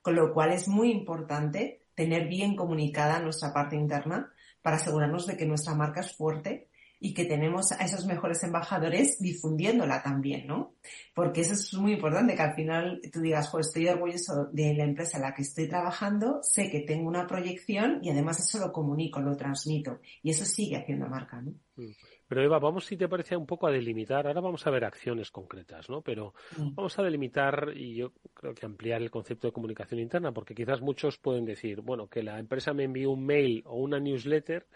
con 0.00 0.14
lo 0.14 0.32
cual 0.32 0.52
es 0.52 0.68
muy 0.68 0.90
importante 0.90 1.82
tener 1.94 2.28
bien 2.28 2.56
comunicada 2.56 3.20
nuestra 3.20 3.52
parte 3.52 3.76
interna 3.76 4.32
para 4.62 4.76
asegurarnos 4.76 5.26
de 5.26 5.36
que 5.36 5.44
nuestra 5.44 5.74
marca 5.74 6.00
es 6.00 6.16
fuerte 6.16 6.70
y 7.00 7.12
que 7.12 7.24
tenemos 7.24 7.72
a 7.72 7.84
esos 7.84 8.06
mejores 8.06 8.42
embajadores 8.44 9.18
difundiéndola 9.20 10.02
también, 10.02 10.46
¿no? 10.46 10.74
Porque 11.14 11.42
eso 11.42 11.54
es 11.54 11.74
muy 11.74 11.92
importante, 11.92 12.34
que 12.34 12.42
al 12.42 12.54
final 12.54 13.00
tú 13.12 13.20
digas, 13.20 13.48
pues 13.50 13.68
estoy 13.68 13.88
orgulloso 13.88 14.46
de 14.52 14.74
la 14.74 14.84
empresa 14.84 15.18
en 15.18 15.24
la 15.24 15.34
que 15.34 15.42
estoy 15.42 15.68
trabajando, 15.68 16.40
sé 16.42 16.70
que 16.70 16.80
tengo 16.80 17.08
una 17.08 17.26
proyección 17.26 18.00
y 18.02 18.10
además 18.10 18.40
eso 18.40 18.58
lo 18.58 18.72
comunico, 18.72 19.20
lo 19.20 19.36
transmito 19.36 20.00
y 20.22 20.30
eso 20.30 20.44
sigue 20.44 20.76
haciendo 20.76 21.06
marca, 21.06 21.40
¿no? 21.40 21.52
Mm. 21.76 21.92
Pero 22.26 22.42
Eva, 22.42 22.58
vamos 22.58 22.86
si 22.86 22.96
te 22.96 23.06
parece 23.06 23.36
un 23.36 23.46
poco 23.46 23.66
a 23.66 23.70
delimitar, 23.70 24.26
ahora 24.26 24.40
vamos 24.40 24.66
a 24.66 24.70
ver 24.70 24.84
acciones 24.84 25.30
concretas, 25.30 25.90
¿no? 25.90 26.00
Pero 26.00 26.34
mm. 26.56 26.74
vamos 26.74 26.98
a 26.98 27.02
delimitar 27.02 27.72
y 27.76 27.96
yo 27.96 28.12
creo 28.32 28.54
que 28.54 28.66
ampliar 28.66 29.02
el 29.02 29.10
concepto 29.10 29.46
de 29.46 29.52
comunicación 29.52 30.00
interna, 30.00 30.32
porque 30.32 30.54
quizás 30.54 30.80
muchos 30.80 31.18
pueden 31.18 31.44
decir, 31.44 31.82
bueno, 31.82 32.08
que 32.08 32.22
la 32.22 32.38
empresa 32.38 32.72
me 32.72 32.84
envíe 32.84 33.06
un 33.06 33.24
mail 33.26 33.62
o 33.66 33.76
una 33.76 34.00
newsletter 34.00 34.66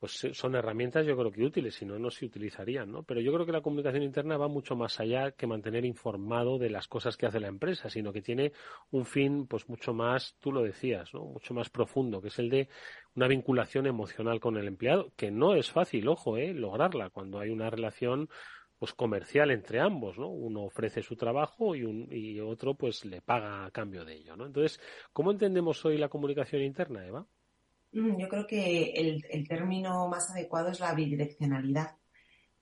pues 0.00 0.24
eh, 0.24 0.34
son 0.34 0.54
herramientas 0.54 1.06
yo 1.06 1.16
creo 1.16 1.30
que 1.30 1.44
útiles, 1.44 1.74
si 1.74 1.84
no, 1.84 1.98
no 1.98 2.10
se 2.10 2.24
utilizarían, 2.24 2.90
¿no? 2.90 3.02
Pero 3.02 3.20
yo 3.20 3.32
creo 3.34 3.44
que 3.44 3.52
la 3.52 3.60
comunicación 3.60 4.02
interna 4.02 4.38
va 4.38 4.48
mucho 4.48 4.74
más 4.74 4.98
allá 4.98 5.32
que 5.32 5.46
mantener 5.46 5.84
informado 5.84 6.58
de 6.58 6.70
las 6.70 6.88
cosas 6.88 7.18
que 7.18 7.26
hace 7.26 7.38
la 7.38 7.48
empresa, 7.48 7.90
sino 7.90 8.12
que 8.12 8.22
tiene 8.22 8.52
un 8.90 9.04
fin, 9.04 9.46
pues 9.46 9.68
mucho 9.68 9.92
más, 9.92 10.36
tú 10.40 10.52
lo 10.52 10.62
decías, 10.62 11.12
¿no? 11.12 11.26
Mucho 11.26 11.52
más 11.52 11.68
profundo, 11.68 12.22
que 12.22 12.28
es 12.28 12.38
el 12.38 12.48
de 12.48 12.68
una 13.14 13.28
vinculación 13.28 13.86
emocional 13.86 14.40
con 14.40 14.56
el 14.56 14.68
empleado, 14.68 15.12
que 15.16 15.30
no 15.30 15.54
es 15.54 15.70
fácil, 15.70 16.08
ojo, 16.08 16.38
¿eh? 16.38 16.54
Lograrla 16.54 17.10
cuando 17.10 17.38
hay 17.38 17.50
una 17.50 17.68
relación 17.68 18.30
pues 18.78 18.94
comercial 18.94 19.50
entre 19.50 19.80
ambos, 19.80 20.18
¿no? 20.18 20.28
Uno 20.28 20.62
ofrece 20.62 21.02
su 21.02 21.14
trabajo 21.14 21.74
y, 21.74 21.84
un, 21.84 22.08
y 22.10 22.40
otro 22.40 22.74
pues 22.74 23.04
le 23.04 23.20
paga 23.20 23.66
a 23.66 23.70
cambio 23.70 24.06
de 24.06 24.14
ello, 24.14 24.36
¿no? 24.36 24.46
Entonces, 24.46 24.80
¿cómo 25.12 25.30
entendemos 25.30 25.84
hoy 25.84 25.98
la 25.98 26.08
comunicación 26.08 26.62
interna, 26.62 27.06
Eva? 27.06 27.26
Mm, 27.92 28.18
yo 28.18 28.28
creo 28.28 28.46
que 28.46 28.92
el, 28.92 29.48
término 29.48 30.08
más 30.08 30.30
adecuado 30.30 30.70
es 30.70 30.80
la 30.80 30.94
bidireccionalidad. 30.94 31.96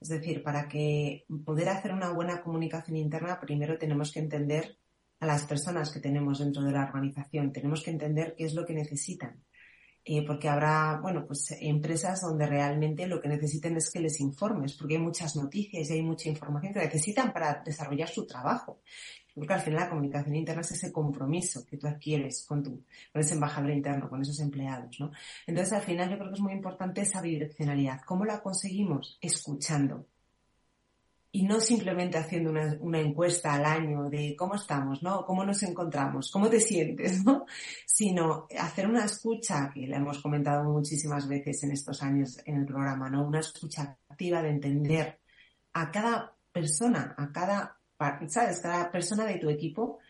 Es 0.00 0.08
decir, 0.08 0.42
para 0.42 0.68
que 0.68 1.26
poder 1.44 1.68
hacer 1.68 1.92
una 1.92 2.10
buena 2.10 2.40
comunicación 2.40 2.96
interna, 2.96 3.40
primero 3.40 3.78
tenemos 3.78 4.12
que 4.12 4.20
entender 4.20 4.78
a 5.20 5.26
las 5.26 5.44
personas 5.44 5.90
que 5.90 6.00
tenemos 6.00 6.38
dentro 6.38 6.62
de 6.62 6.72
la 6.72 6.84
organización. 6.84 7.52
Tenemos 7.52 7.82
que 7.82 7.90
entender 7.90 8.34
qué 8.36 8.44
es 8.44 8.54
lo 8.54 8.64
que 8.64 8.74
necesitan. 8.74 9.42
Eh, 10.04 10.24
porque 10.26 10.48
habrá, 10.48 10.98
bueno, 11.02 11.26
pues 11.26 11.54
empresas 11.60 12.22
donde 12.22 12.46
realmente 12.46 13.06
lo 13.06 13.20
que 13.20 13.28
necesiten 13.28 13.76
es 13.76 13.90
que 13.90 14.00
les 14.00 14.20
informes, 14.20 14.74
porque 14.74 14.94
hay 14.94 15.02
muchas 15.02 15.36
noticias 15.36 15.90
y 15.90 15.92
hay 15.92 16.02
mucha 16.02 16.30
información 16.30 16.72
que 16.72 16.80
necesitan 16.80 17.32
para 17.32 17.62
desarrollar 17.64 18.08
su 18.08 18.26
trabajo. 18.26 18.80
Porque 19.34 19.54
al 19.54 19.60
final 19.60 19.80
la 19.80 19.88
comunicación 19.90 20.34
interna 20.34 20.62
es 20.62 20.72
ese 20.72 20.92
compromiso 20.92 21.64
que 21.64 21.76
tú 21.76 21.86
adquieres 21.86 22.44
con 22.46 22.62
tu, 22.62 22.84
con 23.12 23.20
ese 23.20 23.34
embajador 23.34 23.70
interno, 23.70 24.08
con 24.08 24.20
esos 24.22 24.40
empleados, 24.40 24.98
¿no? 24.98 25.12
Entonces 25.46 25.74
al 25.74 25.82
final 25.82 26.10
yo 26.10 26.16
creo 26.16 26.28
que 26.30 26.34
es 26.34 26.40
muy 26.40 26.52
importante 26.52 27.02
esa 27.02 27.20
bidireccionalidad. 27.20 28.00
¿Cómo 28.04 28.24
la 28.24 28.40
conseguimos? 28.42 29.18
Escuchando. 29.20 30.06
Y 31.38 31.44
no 31.44 31.60
simplemente 31.60 32.18
haciendo 32.18 32.50
una, 32.50 32.98
encuesta 32.98 33.54
al 33.54 33.64
año 33.64 34.10
de 34.10 34.34
cómo 34.36 34.56
estamos, 34.56 35.04
¿no? 35.04 35.24
¿Cómo 35.24 35.44
nos 35.44 35.62
encontramos? 35.62 36.32
¿Cómo 36.32 36.50
te 36.50 36.58
sientes, 36.58 37.22
no? 37.24 37.46
Sino 37.86 38.48
hacer 38.58 38.88
una 38.88 39.04
escucha, 39.04 39.70
que 39.72 39.86
la 39.86 39.98
hemos 39.98 40.20
comentado 40.20 40.64
muchísimas 40.64 41.28
veces 41.28 41.62
en 41.62 41.70
estos 41.70 42.02
años 42.02 42.38
en 42.44 42.56
el 42.56 42.66
programa, 42.66 43.08
¿no? 43.08 43.24
Una 43.24 43.38
escucha 43.38 43.96
activa 44.08 44.42
de 44.42 44.50
entender 44.50 45.20
a 45.74 45.92
cada 45.92 46.34
persona, 46.50 47.14
a 47.16 47.30
cada 47.30 47.78
¿sabes? 48.26 48.58
Cada 48.58 48.90
persona 48.90 49.24
de 49.24 49.38
tu 49.38 49.48
equipo 49.48 50.00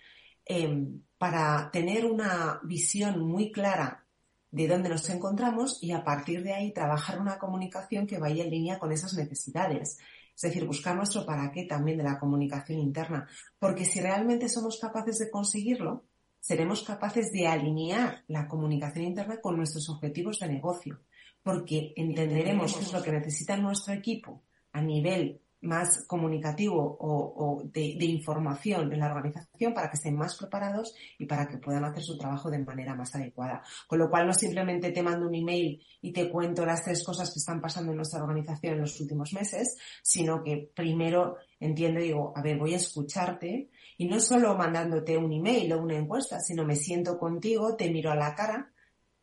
em, 0.47 1.03
para 1.19 1.71
tener 1.71 2.07
una 2.07 2.59
visión 2.63 3.21
muy 3.21 3.53
clara 3.53 4.07
de 4.51 4.67
dónde 4.67 4.89
nos 4.89 5.11
encontramos 5.11 5.83
y 5.83 5.93
a 5.93 6.05
partir 6.05 6.43
de 6.43 6.55
ahí 6.55 6.73
trabajar 6.73 7.21
una 7.21 7.39
comunicación 7.39 8.07
que 8.07 8.17
vaya 8.17 8.45
en 8.45 8.51
línea 8.51 8.79
con 8.79 8.93
esas 8.93 9.13
necesidades. 9.13 9.99
Es 10.39 10.43
decir, 10.43 10.65
buscar 10.65 10.95
nuestro 10.95 11.27
para 11.27 11.51
qué 11.51 11.65
también 11.65 11.99
de 11.99 12.05
la 12.05 12.17
comunicación 12.17 12.79
interna. 12.79 13.27
Porque 13.59 13.85
si 13.85 14.01
realmente 14.01 14.49
somos 14.49 14.79
capaces 14.79 15.19
de 15.19 15.33
conseguirlo, 15.33 16.05
seremos 16.39 16.85
capaces 16.85 17.33
de 17.33 17.49
alinear 17.49 18.23
la 18.29 18.47
comunicación 18.47 19.07
interna 19.07 19.41
con 19.41 19.57
nuestros 19.57 19.89
objetivos 19.89 20.39
de 20.39 20.47
negocio. 20.47 21.01
Porque 21.43 21.93
entenderemos 21.97 22.73
qué 22.77 22.85
es 22.85 22.93
lo 22.93 23.03
que 23.03 23.11
necesita 23.11 23.57
nuestro 23.57 23.95
equipo 23.95 24.45
a 24.71 24.81
nivel 24.81 25.41
más 25.61 26.05
comunicativo 26.07 26.97
o, 27.01 27.63
de, 27.65 27.97
información 28.05 28.93
en 28.93 29.01
la 29.01 29.13
organización 29.13 29.75
para 29.75 29.91
que 29.91 29.97
estén 29.97 30.17
más 30.17 30.37
preparados 30.37 30.95
y 31.19 31.27
para 31.27 31.49
que 31.49 31.59
puedan 31.59 31.85
hacer 31.85 32.03
su 32.03 32.17
trabajo 32.17 32.51
de 32.51 32.59
manera 32.61 32.95
más 32.95 33.15
adecuada. 33.15 33.63
Con 33.87 33.99
lo 33.99 34.09
cual 34.09 34.27
no 34.27 34.33
simplemente 34.33 34.93
te 34.93 35.03
mando 35.03 35.27
un 35.27 35.35
email 35.35 35.83
y 36.01 36.13
te 36.13 36.31
cuento 36.31 36.65
las 36.65 36.85
tres 36.85 37.05
cosas 37.05 37.33
que 37.33 37.39
están 37.39 37.61
pasando 37.61 37.91
en 37.91 37.97
nuestra 37.97 38.23
organización 38.23 38.75
en 38.75 38.81
los 38.83 39.01
últimos 39.01 39.33
meses, 39.33 39.77
sino 40.03 40.43
que 40.43 40.71
primero 40.75 41.37
entiendo 41.59 42.01
y 42.01 42.05
digo, 42.05 42.33
a 42.37 42.43
ver, 42.43 42.59
voy 42.59 42.75
a 42.75 42.79
escucharte 42.79 43.71
y 43.97 44.07
no 44.07 44.21
solo 44.21 44.57
mandándote 44.57 45.17
un 45.17 45.33
email 45.33 45.73
o 45.73 45.83
una 45.83 45.97
encuesta, 45.97 46.39
sino 46.41 46.65
me 46.65 46.77
siento 46.77 47.19
contigo, 47.19 47.75
te 47.75 47.91
miro 47.91 48.13
a 48.13 48.17
la 48.17 48.35
cara, 48.35 48.73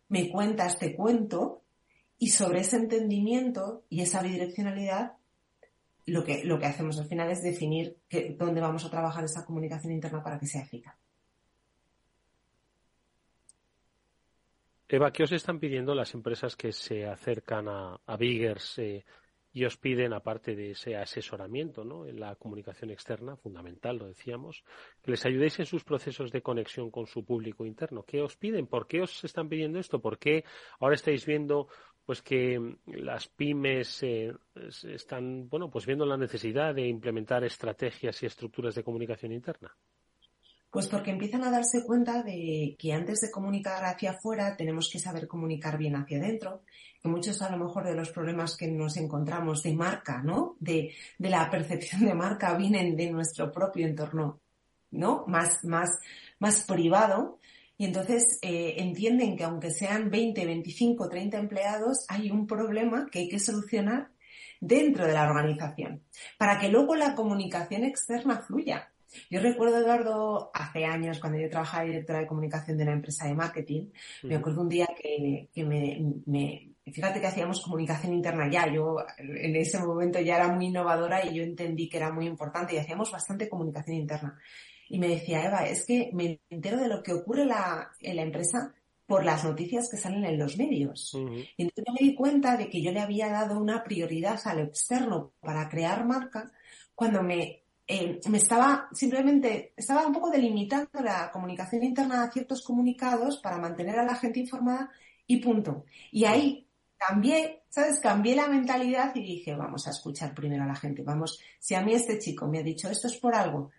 me 0.09 0.29
cuentas, 0.29 0.77
te 0.77 0.95
cuento 0.95 1.63
y 2.17 2.29
sobre 2.29 2.61
ese 2.61 2.77
entendimiento 2.77 3.85
y 3.89 4.01
esa 4.01 4.21
bidireccionalidad 4.21 5.13
lo 6.05 6.23
que, 6.23 6.43
lo 6.43 6.59
que 6.59 6.65
hacemos 6.65 6.99
al 6.99 7.07
final 7.07 7.31
es 7.31 7.41
definir 7.41 7.97
dónde 8.37 8.61
vamos 8.61 8.85
a 8.85 8.89
trabajar 8.89 9.23
esa 9.23 9.45
comunicación 9.45 9.93
interna 9.93 10.23
para 10.23 10.39
que 10.39 10.45
sea 10.45 10.61
eficaz. 10.61 10.95
Eva, 14.87 15.11
¿qué 15.11 15.23
os 15.23 15.31
están 15.31 15.59
pidiendo 15.59 15.95
las 15.95 16.13
empresas 16.13 16.55
que 16.55 16.71
se 16.71 17.07
acercan 17.07 17.67
a, 17.67 17.99
a 18.05 18.17
Biggers 18.17 18.77
eh, 18.77 19.03
y 19.51 19.65
os 19.65 19.77
piden, 19.77 20.13
aparte 20.13 20.55
de 20.55 20.71
ese 20.71 20.95
asesoramiento 20.95 21.83
¿no? 21.83 22.05
en 22.05 22.19
la 22.19 22.35
comunicación 22.35 22.91
externa, 22.91 23.35
fundamental, 23.35 23.97
lo 23.97 24.07
decíamos, 24.07 24.63
que 25.01 25.11
les 25.11 25.25
ayudéis 25.25 25.59
en 25.59 25.65
sus 25.65 25.83
procesos 25.83 26.31
de 26.31 26.41
conexión 26.41 26.91
con 26.91 27.07
su 27.07 27.25
público 27.25 27.65
interno? 27.65 28.03
¿Qué 28.03 28.21
os 28.21 28.37
piden? 28.37 28.67
¿Por 28.67 28.85
qué 28.85 29.01
os 29.01 29.23
están 29.23 29.49
pidiendo 29.49 29.79
esto? 29.79 29.99
¿Por 30.01 30.19
qué 30.19 30.43
ahora 30.79 30.95
estáis 30.95 31.25
viendo 31.25 31.67
pues 32.05 32.21
que 32.21 32.77
las 32.87 33.27
pymes 33.27 34.03
eh, 34.03 34.33
están 34.83 35.49
bueno 35.49 35.69
pues 35.69 35.85
viendo 35.85 36.05
la 36.05 36.17
necesidad 36.17 36.75
de 36.75 36.87
implementar 36.87 37.43
estrategias 37.43 38.21
y 38.21 38.25
estructuras 38.25 38.75
de 38.75 38.83
comunicación 38.83 39.31
interna 39.31 39.75
pues 40.75 40.89
porque 40.89 41.11
empiezan 41.11 41.41
a 41.45 41.51
darse 41.51 41.85
cuenta 41.85 42.21
de 42.21 42.75
que 42.77 42.91
antes 42.91 43.21
de 43.21 43.31
comunicar 43.31 43.85
hacia 43.85 44.11
afuera 44.11 44.57
tenemos 44.57 44.89
que 44.91 44.99
saber 44.99 45.25
comunicar 45.25 45.77
bien 45.77 45.95
hacia 45.95 46.17
adentro, 46.17 46.63
que 47.01 47.07
muchos 47.07 47.41
a 47.41 47.49
lo 47.49 47.63
mejor 47.63 47.85
de 47.85 47.95
los 47.95 48.09
problemas 48.09 48.57
que 48.57 48.67
nos 48.67 48.97
encontramos 48.97 49.63
de 49.63 49.73
marca, 49.73 50.21
¿no? 50.21 50.57
De, 50.59 50.93
de 51.17 51.29
la 51.29 51.49
percepción 51.49 52.03
de 52.03 52.13
marca 52.13 52.57
vienen 52.57 52.97
de 52.97 53.09
nuestro 53.09 53.53
propio 53.53 53.87
entorno, 53.87 54.41
¿no? 54.91 55.23
Más, 55.27 55.63
más, 55.63 55.97
más 56.39 56.65
privado 56.65 57.39
y 57.77 57.85
entonces 57.85 58.39
eh, 58.41 58.75
entienden 58.77 59.35
que 59.35 59.43
aunque 59.43 59.71
sean 59.71 60.09
20, 60.09 60.45
25, 60.45 61.09
30 61.09 61.37
empleados, 61.37 62.05
hay 62.07 62.31
un 62.31 62.47
problema 62.47 63.07
que 63.11 63.19
hay 63.19 63.29
que 63.29 63.39
solucionar 63.39 64.11
dentro 64.61 65.05
de 65.05 65.13
la 65.13 65.29
organización 65.29 66.03
para 66.37 66.59
que 66.59 66.69
luego 66.69 66.95
la 66.95 67.15
comunicación 67.15 67.83
externa 67.83 68.41
fluya. 68.41 68.91
Yo 69.29 69.39
recuerdo, 69.39 69.77
Eduardo, 69.77 70.51
hace 70.53 70.83
años, 70.85 71.19
cuando 71.19 71.39
yo 71.39 71.49
trabajaba 71.49 71.85
directora 71.85 72.19
de 72.19 72.27
comunicación 72.27 72.77
de 72.77 72.83
una 72.83 72.93
empresa 72.93 73.27
de 73.27 73.33
marketing, 73.33 73.89
me 74.23 74.35
acuerdo 74.35 74.61
un 74.61 74.69
día 74.69 74.87
que, 75.01 75.49
que 75.53 75.63
me, 75.63 76.15
me, 76.25 76.75
fíjate 76.85 77.21
que 77.21 77.27
hacíamos 77.27 77.61
comunicación 77.61 78.13
interna 78.13 78.49
ya, 78.49 78.71
yo 78.71 78.97
en 79.17 79.55
ese 79.55 79.79
momento 79.79 80.19
ya 80.19 80.35
era 80.35 80.49
muy 80.49 80.65
innovadora 80.65 81.25
y 81.25 81.35
yo 81.35 81.43
entendí 81.43 81.87
que 81.87 81.97
era 81.97 82.11
muy 82.11 82.25
importante 82.25 82.75
y 82.75 82.77
hacíamos 82.77 83.11
bastante 83.11 83.47
comunicación 83.47 83.95
interna 83.95 84.37
y 84.89 84.99
me 84.99 85.07
decía, 85.07 85.45
Eva, 85.45 85.65
es 85.65 85.85
que 85.85 86.09
me 86.13 86.39
entero 86.49 86.79
de 86.79 86.87
lo 86.87 87.01
que 87.01 87.13
ocurre 87.13 87.43
en 87.43 88.15
la 88.15 88.21
empresa 88.21 88.73
por 89.05 89.23
las 89.23 89.43
noticias 89.43 89.89
que 89.89 89.97
salen 89.97 90.25
en 90.25 90.39
los 90.39 90.57
medios. 90.57 91.13
Y 91.57 91.63
entonces 91.63 91.93
me 91.93 92.07
di 92.07 92.15
cuenta 92.15 92.57
de 92.57 92.69
que 92.69 92.81
yo 92.81 92.91
le 92.91 93.01
había 93.01 93.29
dado 93.29 93.59
una 93.59 93.83
prioridad 93.83 94.39
al 94.45 94.59
externo 94.59 95.33
para 95.41 95.69
crear 95.69 96.05
marca 96.05 96.51
cuando 96.95 97.21
me, 97.21 97.63
eh, 97.87 98.19
me 98.29 98.37
estaba 98.37 98.89
simplemente, 98.93 99.73
estaba 99.75 100.07
un 100.07 100.13
poco 100.13 100.31
delimitando 100.31 101.01
la 101.03 101.31
comunicación 101.31 101.83
interna 101.83 102.23
a 102.23 102.31
ciertos 102.31 102.63
comunicados 102.63 103.39
para 103.41 103.57
mantener 103.57 103.99
a 103.99 104.05
la 104.05 104.15
gente 104.15 104.39
informada 104.39 104.89
y 105.27 105.37
punto. 105.37 105.85
Y 106.11 106.25
ahí 106.25 106.67
cambié, 106.97 107.63
¿sabes? 107.69 107.99
Cambié 107.99 108.35
la 108.35 108.47
mentalidad 108.47 109.13
y 109.15 109.21
dije, 109.21 109.55
vamos 109.55 109.85
a 109.87 109.91
escuchar 109.91 110.33
primero 110.33 110.63
a 110.63 110.67
la 110.67 110.75
gente. 110.75 111.03
Vamos, 111.03 111.39
si 111.59 111.75
a 111.75 111.81
mí 111.81 111.93
este 111.93 112.17
chico 112.17 112.47
me 112.47 112.59
ha 112.59 112.63
dicho 112.63 112.89
esto 112.89 113.07
es 113.07 113.17
por 113.17 113.35
algo, 113.35 113.69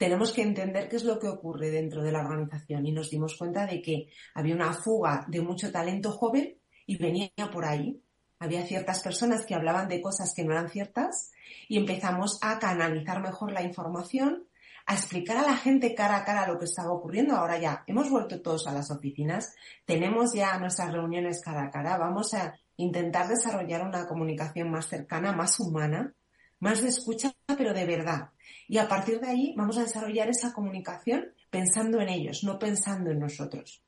tenemos 0.00 0.32
que 0.32 0.40
entender 0.40 0.88
qué 0.88 0.96
es 0.96 1.04
lo 1.04 1.18
que 1.18 1.28
ocurre 1.28 1.70
dentro 1.70 2.02
de 2.02 2.10
la 2.10 2.20
organización 2.20 2.86
y 2.86 2.92
nos 2.92 3.10
dimos 3.10 3.36
cuenta 3.36 3.66
de 3.66 3.82
que 3.82 4.08
había 4.34 4.54
una 4.54 4.72
fuga 4.72 5.26
de 5.28 5.42
mucho 5.42 5.70
talento 5.70 6.10
joven 6.12 6.58
y 6.86 6.96
venía 6.96 7.30
por 7.52 7.66
ahí. 7.66 8.02
Había 8.38 8.64
ciertas 8.64 9.02
personas 9.02 9.44
que 9.44 9.54
hablaban 9.54 9.88
de 9.88 10.00
cosas 10.00 10.32
que 10.34 10.42
no 10.42 10.52
eran 10.52 10.70
ciertas 10.70 11.32
y 11.68 11.76
empezamos 11.76 12.38
a 12.40 12.58
canalizar 12.58 13.20
mejor 13.20 13.52
la 13.52 13.62
información, 13.62 14.48
a 14.86 14.94
explicar 14.94 15.36
a 15.36 15.42
la 15.42 15.58
gente 15.58 15.94
cara 15.94 16.16
a 16.16 16.24
cara 16.24 16.50
lo 16.50 16.58
que 16.58 16.64
estaba 16.64 16.92
ocurriendo. 16.92 17.36
Ahora 17.36 17.58
ya 17.58 17.84
hemos 17.86 18.08
vuelto 18.08 18.40
todos 18.40 18.66
a 18.68 18.72
las 18.72 18.90
oficinas, 18.90 19.54
tenemos 19.84 20.32
ya 20.32 20.58
nuestras 20.58 20.94
reuniones 20.94 21.42
cara 21.44 21.64
a 21.64 21.70
cara, 21.70 21.98
vamos 21.98 22.32
a 22.32 22.58
intentar 22.76 23.28
desarrollar 23.28 23.86
una 23.86 24.08
comunicación 24.08 24.70
más 24.70 24.88
cercana, 24.88 25.34
más 25.34 25.60
humana, 25.60 26.14
más 26.60 26.82
de 26.82 26.88
escucha, 26.88 27.34
pero 27.46 27.74
de 27.74 27.86
verdad. 27.86 28.30
Y 28.68 28.78
a 28.78 28.88
partir 28.88 29.20
de 29.20 29.28
ahí 29.28 29.54
vamos 29.56 29.76
a 29.78 29.82
desarrollar 29.82 30.28
esa 30.28 30.52
comunicación 30.52 31.34
pensando 31.50 32.00
en 32.00 32.08
ellos, 32.08 32.44
no 32.44 32.58
pensando 32.58 33.10
en 33.10 33.18
nosotros. 33.18 33.82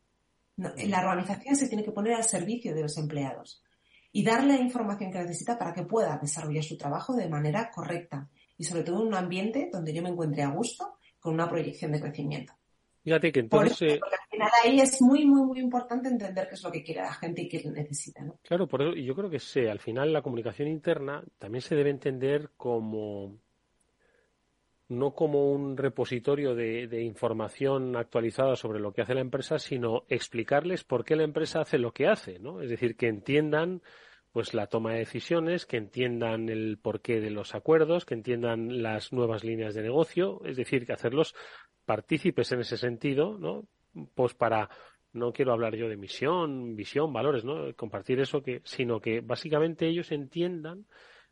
la 0.57 1.01
organización 1.01 1.57
se 1.57 1.69
tiene 1.69 1.85
que 1.85 1.93
poner 1.93 2.15
al 2.15 2.25
servicio 2.25 2.75
de 2.75 2.83
los 2.83 2.99
empleados 2.99 3.63
y 4.11 4.25
darle 4.25 4.57
la 4.57 4.63
información 4.63 5.11
que 5.11 5.19
necesita 5.19 5.59
para 5.59 5.73
que 5.73 5.85
pueda 5.85 6.19
desarrollar 6.21 6.65
su 6.65 6.77
trabajo 6.77 7.15
de 7.15 7.29
manera 7.29 7.71
correcta 7.71 8.29
y 8.59 8.65
sobre 8.65 8.83
todo 8.83 9.01
en 9.01 9.09
un 9.09 9.15
ambiente 9.15 9.71
donde 9.73 9.95
yo 9.95 10.03
me 10.03 10.11
encuentre 10.11 10.43
a 10.43 10.51
gusto 10.51 10.99
con 11.19 11.35
una 11.35 11.49
proyección 11.49 11.93
de 11.93 12.01
crecimiento. 12.01 12.53
Fíjate 13.03 13.33
que 13.33 13.41
entonces... 13.41 13.95
Eh, 13.95 13.99
porque 13.99 14.17
al 14.17 14.31
final 14.31 14.51
ahí 14.65 14.81
es 14.81 15.03
muy, 15.03 15.25
muy, 15.25 15.43
muy 15.43 15.59
importante 15.59 16.09
entender 16.09 16.49
qué 16.49 16.55
es 16.55 16.63
lo 16.63 16.71
que 16.71 16.83
quiere 16.83 17.03
la 17.03 17.15
gente 17.15 17.43
y 17.43 17.49
qué 17.49 17.63
necesita, 17.69 18.23
¿no? 18.23 18.39
Claro, 18.43 18.69
por 18.69 18.83
eso, 18.83 18.93
y 18.95 19.05
yo 19.05 19.15
creo 19.15 19.29
que 19.29 19.41
sé, 19.41 19.69
al 19.69 19.81
final 19.81 20.13
la 20.13 20.23
comunicación 20.23 20.69
interna 20.69 21.23
también 21.39 21.63
se 21.63 21.75
debe 21.75 21.91
entender 21.91 22.51
como 22.57 23.39
no 24.89 25.15
como 25.15 25.53
un 25.53 25.77
repositorio 25.79 26.55
de, 26.55 26.87
de, 26.87 27.03
información 27.03 27.97
actualizada 27.97 28.57
sobre 28.57 28.79
lo 28.79 28.93
que 28.93 29.01
hace 29.01 29.15
la 29.15 29.23
empresa, 29.23 29.59
sino 29.59 30.05
explicarles 30.09 30.85
por 30.85 31.05
qué 31.05 31.17
la 31.17 31.23
empresa 31.23 31.63
hace 31.63 31.79
lo 31.79 31.93
que 31.93 32.09
hace, 32.09 32.39
¿no? 32.39 32.61
Es 32.61 32.69
decir, 32.69 32.95
que 32.97 33.09
entiendan 33.09 33.81
pues 34.33 34.55
la 34.55 34.67
toma 34.67 34.93
de 34.93 35.01
decisiones, 35.01 35.67
que 35.67 35.77
entiendan 35.77 36.49
el 36.49 36.79
porqué 36.79 37.21
de 37.21 37.31
los 37.31 37.55
acuerdos, 37.55 38.07
que 38.07 38.15
entiendan 38.15 38.83
las 38.83 39.13
nuevas 39.13 39.45
líneas 39.45 39.75
de 39.75 39.83
negocio, 39.83 40.41
es 40.47 40.57
decir, 40.57 40.87
que 40.87 40.95
hacerlos 40.95 41.35
partícipes 41.85 42.53
en 42.53 42.61
ese 42.61 42.77
sentido, 42.77 43.39
¿no? 43.39 43.67
Pues 44.15 44.35
para 44.35 44.69
no 45.13 45.33
quiero 45.33 45.53
hablar 45.53 45.75
yo 45.77 45.89
de 45.89 45.97
misión, 45.97 46.75
visión, 46.75 47.13
valores, 47.13 47.45
¿no? 47.45 47.75
Compartir 47.75 48.21
eso 48.21 48.43
que, 48.43 48.63
sino 48.65 49.01
que 49.01 49.21
básicamente 49.21 49.87
ellos 49.87 50.11
entiendan 50.13 50.87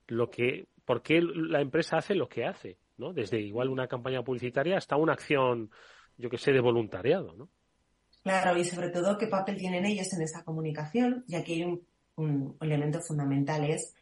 lo 0.06 0.30
que, 0.30 0.66
por 0.84 1.02
qué 1.02 1.22
la 1.22 1.60
empresa 1.60 1.96
hace 1.96 2.14
lo 2.14 2.28
que 2.28 2.44
hace, 2.44 2.78
¿no? 2.98 3.12
Desde 3.12 3.40
igual 3.40 3.68
una 3.68 3.88
campaña 3.88 4.22
publicitaria 4.22 4.76
hasta 4.76 4.96
una 4.96 5.14
acción, 5.14 5.70
yo 6.18 6.28
que 6.28 6.38
sé, 6.38 6.52
de 6.52 6.60
voluntariado, 6.60 7.34
¿no? 7.34 7.48
Claro, 8.22 8.58
y 8.58 8.64
sobre 8.64 8.90
todo 8.90 9.16
qué 9.16 9.28
papel 9.28 9.56
tienen 9.56 9.86
ellos 9.86 10.12
en 10.12 10.22
esa 10.22 10.44
comunicación, 10.44 11.24
ya 11.26 11.42
que 11.42 11.54
hay 11.54 11.64
un 11.64 11.86
un 12.20 12.56
elemento 12.60 13.00
fundamental 13.00 13.68
es 13.68 13.94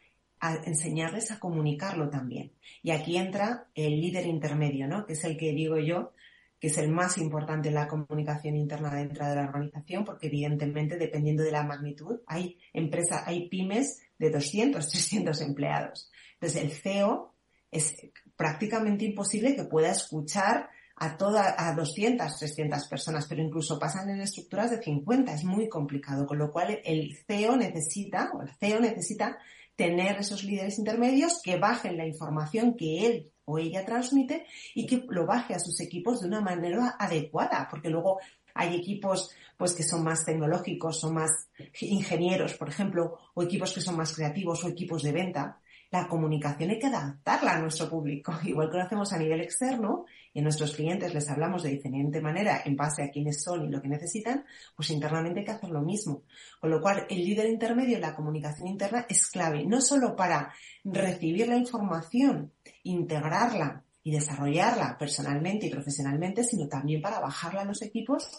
enseñarles 0.65 1.31
a 1.31 1.39
comunicarlo 1.39 2.09
también. 2.09 2.53
Y 2.81 2.91
aquí 2.91 3.17
entra 3.17 3.67
el 3.75 3.99
líder 3.99 4.25
intermedio, 4.25 4.87
¿no? 4.87 5.05
Que 5.05 5.13
es 5.13 5.23
el 5.25 5.37
que 5.37 5.51
digo 5.51 5.77
yo, 5.77 6.13
que 6.59 6.67
es 6.67 6.77
el 6.77 6.89
más 6.89 7.17
importante 7.17 7.69
en 7.69 7.75
la 7.75 7.87
comunicación 7.87 8.55
interna 8.55 8.93
dentro 8.93 9.27
de 9.27 9.35
la 9.35 9.43
organización, 9.43 10.03
porque 10.03 10.27
evidentemente, 10.27 10.97
dependiendo 10.97 11.43
de 11.43 11.51
la 11.51 11.63
magnitud, 11.63 12.19
hay 12.27 12.57
empresas, 12.73 13.23
hay 13.25 13.47
pymes 13.47 14.01
de 14.17 14.29
200, 14.29 14.87
300 14.87 15.41
empleados. 15.41 16.11
Entonces, 16.33 16.61
el 16.61 16.71
CEO 16.71 17.33
es 17.71 17.95
prácticamente 18.35 19.05
imposible 19.05 19.55
que 19.55 19.63
pueda 19.63 19.91
escuchar 19.91 20.69
a 20.97 21.15
toda, 21.15 21.55
a 21.57 21.73
200, 21.73 22.37
300 22.37 22.87
personas, 22.87 23.25
pero 23.27 23.41
incluso 23.41 23.79
pasan 23.79 24.09
en 24.09 24.21
estructuras 24.21 24.69
de 24.69 24.81
50, 24.81 25.33
es 25.33 25.45
muy 25.45 25.69
complicado, 25.69 26.25
con 26.25 26.37
lo 26.37 26.51
cual 26.51 26.81
el 26.83 27.15
CEO 27.25 27.55
necesita, 27.55 28.31
o 28.33 28.41
el 28.41 28.49
CEO 28.49 28.81
necesita 28.81 29.37
tener 29.77 30.17
esos 30.17 30.43
líderes 30.43 30.77
intermedios 30.77 31.41
que 31.41 31.57
bajen 31.57 31.95
la 31.95 32.05
información 32.05 32.75
que 32.75 33.05
él 33.05 33.31
o 33.49 33.57
ella 33.57 33.83
transmite 33.83 34.45
y 34.75 34.85
que 34.85 35.05
lo 35.09 35.25
baje 35.25 35.55
a 35.55 35.59
sus 35.59 35.79
equipos 35.81 36.21
de 36.21 36.27
una 36.27 36.41
manera 36.41 36.95
adecuada, 36.99 37.67
porque 37.69 37.89
luego 37.89 38.19
hay 38.53 38.75
equipos 38.75 39.31
pues 39.57 39.73
que 39.73 39.83
son 39.83 40.03
más 40.03 40.23
tecnológicos, 40.23 40.99
son 40.99 41.15
más 41.15 41.49
ingenieros, 41.81 42.53
por 42.53 42.69
ejemplo, 42.69 43.17
o 43.33 43.43
equipos 43.43 43.73
que 43.73 43.81
son 43.81 43.97
más 43.97 44.13
creativos 44.13 44.63
o 44.63 44.69
equipos 44.69 45.01
de 45.03 45.11
venta 45.11 45.59
la 45.91 46.07
comunicación 46.07 46.69
hay 46.69 46.79
que 46.79 46.87
adaptarla 46.87 47.53
a 47.55 47.59
nuestro 47.59 47.89
público, 47.89 48.33
igual 48.43 48.69
que 48.69 48.77
lo 48.77 48.83
hacemos 48.83 49.11
a 49.11 49.17
nivel 49.17 49.41
externo 49.41 50.05
y 50.33 50.39
a 50.39 50.43
nuestros 50.43 50.75
clientes 50.75 51.13
les 51.13 51.29
hablamos 51.29 51.63
de 51.63 51.69
diferente 51.69 52.21
manera 52.21 52.61
en 52.63 52.75
base 52.75 53.03
a 53.03 53.09
quiénes 53.09 53.41
son 53.41 53.65
y 53.65 53.69
lo 53.69 53.81
que 53.81 53.87
necesitan, 53.87 54.45
pues 54.75 54.91
internamente 54.91 55.39
hay 55.39 55.45
que 55.45 55.51
hacer 55.51 55.69
lo 55.69 55.81
mismo. 55.81 56.23
Con 56.59 56.69
lo 56.69 56.81
cual, 56.81 57.05
el 57.09 57.17
líder 57.17 57.47
intermedio 57.47 57.95
en 57.95 58.01
la 58.01 58.15
comunicación 58.15 58.67
interna 58.67 59.05
es 59.09 59.27
clave, 59.27 59.65
no 59.65 59.81
solo 59.81 60.15
para 60.15 60.53
recibir 60.83 61.47
la 61.47 61.57
información, 61.57 62.53
integrarla 62.83 63.83
y 64.09 64.11
desarrollarla 64.11 64.97
personalmente 64.97 65.67
y 65.67 65.69
profesionalmente, 65.69 66.43
sino 66.43 66.67
también 66.67 66.99
para 66.99 67.19
bajarla 67.19 67.61
a 67.61 67.65
los 67.65 67.83
equipos 67.83 68.31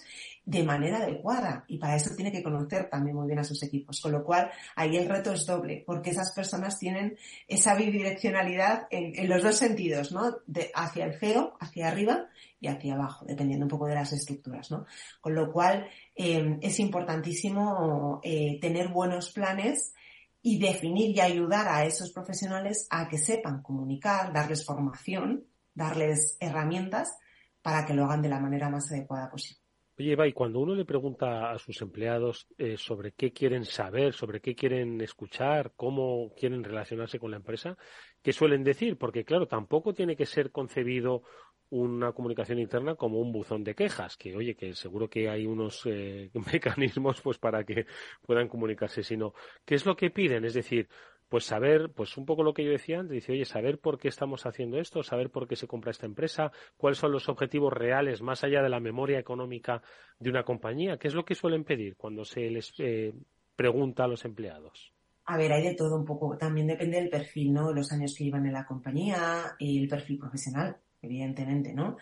de 0.44 0.64
manera 0.64 0.98
adecuada. 0.98 1.64
Y 1.68 1.78
para 1.78 1.94
eso 1.94 2.10
tiene 2.16 2.32
que 2.32 2.42
conocer 2.42 2.90
también 2.90 3.14
muy 3.14 3.28
bien 3.28 3.38
a 3.38 3.44
sus 3.44 3.62
equipos. 3.62 4.00
Con 4.00 4.10
lo 4.10 4.24
cual, 4.24 4.50
ahí 4.74 4.96
el 4.96 5.08
reto 5.08 5.32
es 5.32 5.46
doble, 5.46 5.84
porque 5.86 6.10
esas 6.10 6.32
personas 6.32 6.76
tienen 6.76 7.16
esa 7.46 7.76
bidireccionalidad 7.76 8.88
en, 8.90 9.28
los 9.28 9.44
dos 9.44 9.56
sentidos, 9.56 10.10
¿no? 10.10 10.38
De, 10.44 10.72
hacia 10.74 11.04
el 11.04 11.20
CEO, 11.20 11.56
hacia 11.60 11.86
arriba 11.86 12.26
y 12.58 12.66
hacia 12.66 12.94
abajo, 12.94 13.24
dependiendo 13.24 13.66
un 13.66 13.70
poco 13.70 13.86
de 13.86 13.94
las 13.94 14.12
estructuras, 14.12 14.72
¿no? 14.72 14.86
Con 15.20 15.36
lo 15.36 15.52
cual, 15.52 15.86
eh, 16.16 16.58
es 16.62 16.80
importantísimo 16.80 18.20
eh, 18.24 18.58
tener 18.60 18.88
buenos 18.88 19.30
planes 19.30 19.94
y 20.42 20.58
definir 20.58 21.16
y 21.16 21.20
ayudar 21.20 21.68
a 21.68 21.84
esos 21.84 22.10
profesionales 22.10 22.88
a 22.90 23.08
que 23.08 23.18
sepan 23.18 23.62
comunicar, 23.62 24.32
darles 24.32 24.64
formación, 24.64 25.44
darles 25.74 26.36
herramientas 26.40 27.16
para 27.62 27.84
que 27.86 27.94
lo 27.94 28.04
hagan 28.04 28.22
de 28.22 28.28
la 28.28 28.40
manera 28.40 28.68
más 28.68 28.90
adecuada 28.90 29.30
posible. 29.30 29.60
Oye, 29.98 30.12
Eva, 30.12 30.26
y 30.26 30.32
cuando 30.32 30.60
uno 30.60 30.74
le 30.74 30.86
pregunta 30.86 31.50
a 31.50 31.58
sus 31.58 31.82
empleados 31.82 32.46
eh, 32.56 32.78
sobre 32.78 33.12
qué 33.12 33.32
quieren 33.34 33.66
saber, 33.66 34.14
sobre 34.14 34.40
qué 34.40 34.54
quieren 34.54 34.98
escuchar, 35.02 35.74
cómo 35.76 36.32
quieren 36.34 36.64
relacionarse 36.64 37.18
con 37.18 37.30
la 37.30 37.36
empresa, 37.36 37.76
¿qué 38.22 38.32
suelen 38.32 38.64
decir? 38.64 38.96
Porque, 38.96 39.26
claro, 39.26 39.46
tampoco 39.46 39.92
tiene 39.92 40.16
que 40.16 40.24
ser 40.24 40.52
concebido 40.52 41.22
una 41.68 42.12
comunicación 42.12 42.58
interna 42.58 42.94
como 42.94 43.20
un 43.20 43.30
buzón 43.30 43.62
de 43.62 43.74
quejas, 43.74 44.16
que 44.16 44.34
oye, 44.34 44.56
que 44.56 44.74
seguro 44.74 45.10
que 45.10 45.28
hay 45.28 45.46
unos 45.46 45.82
eh, 45.84 46.30
mecanismos 46.52 47.20
pues 47.20 47.38
para 47.38 47.64
que 47.64 47.84
puedan 48.22 48.48
comunicarse, 48.48 49.02
sino 49.02 49.34
¿qué 49.66 49.74
es 49.74 49.84
lo 49.84 49.96
que 49.96 50.10
piden? 50.10 50.46
Es 50.46 50.54
decir, 50.54 50.88
pues 51.30 51.44
saber, 51.44 51.92
pues 51.94 52.16
un 52.18 52.26
poco 52.26 52.42
lo 52.42 52.52
que 52.52 52.64
yo 52.64 52.72
decía 52.72 52.98
antes, 52.98 53.14
dice, 53.14 53.32
oye, 53.32 53.44
saber 53.44 53.78
por 53.78 53.98
qué 53.98 54.08
estamos 54.08 54.46
haciendo 54.46 54.78
esto, 54.78 55.04
saber 55.04 55.30
por 55.30 55.46
qué 55.46 55.54
se 55.54 55.68
compra 55.68 55.92
esta 55.92 56.04
empresa, 56.04 56.50
cuáles 56.76 56.98
son 56.98 57.12
los 57.12 57.28
objetivos 57.28 57.72
reales 57.72 58.20
más 58.20 58.42
allá 58.42 58.62
de 58.62 58.68
la 58.68 58.80
memoria 58.80 59.20
económica 59.20 59.80
de 60.18 60.28
una 60.28 60.42
compañía, 60.42 60.98
qué 60.98 61.06
es 61.06 61.14
lo 61.14 61.24
que 61.24 61.36
suelen 61.36 61.62
pedir 61.62 61.94
cuando 61.96 62.24
se 62.24 62.50
les 62.50 62.74
eh, 62.78 63.14
pregunta 63.54 64.04
a 64.04 64.08
los 64.08 64.24
empleados. 64.24 64.92
A 65.26 65.36
ver, 65.36 65.52
hay 65.52 65.62
de 65.62 65.74
todo 65.76 65.96
un 65.96 66.04
poco, 66.04 66.36
también 66.36 66.66
depende 66.66 66.98
del 66.98 67.08
perfil, 67.08 67.52
¿no? 67.52 67.72
Los 67.72 67.92
años 67.92 68.12
que 68.16 68.24
llevan 68.24 68.46
en 68.46 68.52
la 68.52 68.66
compañía 68.66 69.54
el 69.60 69.86
perfil 69.88 70.18
profesional, 70.18 70.76
evidentemente, 71.00 71.72
¿no? 71.72 71.96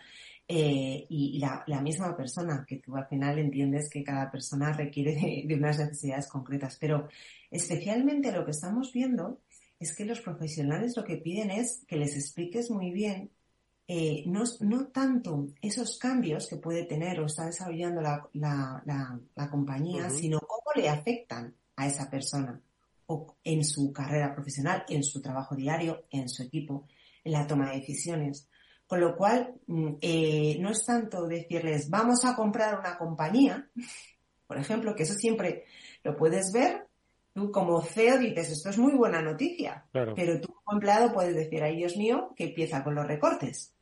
Eh, 0.50 1.04
y 1.10 1.38
la, 1.38 1.82
misma 1.82 2.16
persona, 2.16 2.64
que 2.66 2.76
tú 2.78 2.96
al 2.96 3.06
final 3.06 3.38
entiendes 3.38 3.90
que 3.90 4.02
cada 4.02 4.30
persona 4.30 4.72
requiere 4.72 5.44
de, 5.46 5.54
unas 5.54 5.78
necesidades 5.78 6.26
concretas, 6.26 6.78
pero 6.80 7.06
especialmente 7.50 8.32
lo 8.32 8.44
que 8.44 8.52
estamos 8.52 8.92
viendo 8.92 9.40
es 9.78 9.94
que 9.94 10.04
los 10.04 10.20
profesionales 10.20 10.94
lo 10.96 11.04
que 11.04 11.16
piden 11.16 11.50
es 11.50 11.84
que 11.86 11.96
les 11.96 12.16
expliques 12.16 12.70
muy 12.70 12.90
bien 12.90 13.30
eh, 13.90 14.22
no, 14.26 14.42
no, 14.60 14.88
tanto 14.88 15.48
esos 15.62 15.98
cambios 15.98 16.46
que 16.46 16.56
puede 16.56 16.84
tener 16.84 17.18
o 17.20 17.24
está 17.24 17.46
desarrollando 17.46 18.02
la, 18.02 18.28
la, 18.34 18.82
la, 19.34 19.50
compañía, 19.50 20.10
sino 20.10 20.40
cómo 20.40 20.72
le 20.76 20.90
afectan 20.90 21.54
a 21.74 21.86
esa 21.86 22.10
persona 22.10 22.60
o 23.06 23.38
en 23.42 23.64
su 23.64 23.90
carrera 23.90 24.34
profesional, 24.34 24.84
en 24.90 25.02
su 25.02 25.22
trabajo 25.22 25.56
diario, 25.56 26.04
en 26.10 26.28
su 26.28 26.42
equipo, 26.42 26.86
en 27.24 27.32
la 27.32 27.46
toma 27.46 27.70
de 27.70 27.78
decisiones. 27.78 28.46
Con 28.86 29.00
lo 29.00 29.16
cual, 29.16 29.54
mm, 29.66 29.94
eh, 30.02 30.58
no 30.60 30.68
es 30.68 30.84
tanto 30.84 31.26
decirles, 31.26 31.88
vamos 31.88 32.26
a 32.26 32.36
comprar 32.36 32.78
una 32.78 32.98
compañía, 32.98 33.70
por 34.46 34.58
ejemplo, 34.58 34.94
que 34.94 35.04
eso 35.04 35.14
siempre 35.14 35.64
lo 36.04 36.14
puedes 36.14 36.52
ver. 36.52 36.87
Tú 37.38 37.52
como 37.52 37.80
CEO 37.82 38.18
dices, 38.18 38.50
esto 38.50 38.70
es 38.70 38.78
muy 38.78 38.94
buena 38.94 39.22
noticia, 39.22 39.84
pero 39.92 40.40
tú 40.40 40.52
como 40.52 40.76
empleado 40.76 41.12
puedes 41.12 41.36
decir, 41.36 41.62
ay 41.62 41.76
Dios 41.76 41.96
mío, 41.96 42.32
que 42.34 42.46
empieza 42.46 42.82
con 42.82 42.96
los 42.96 43.06
recortes. 43.06 43.76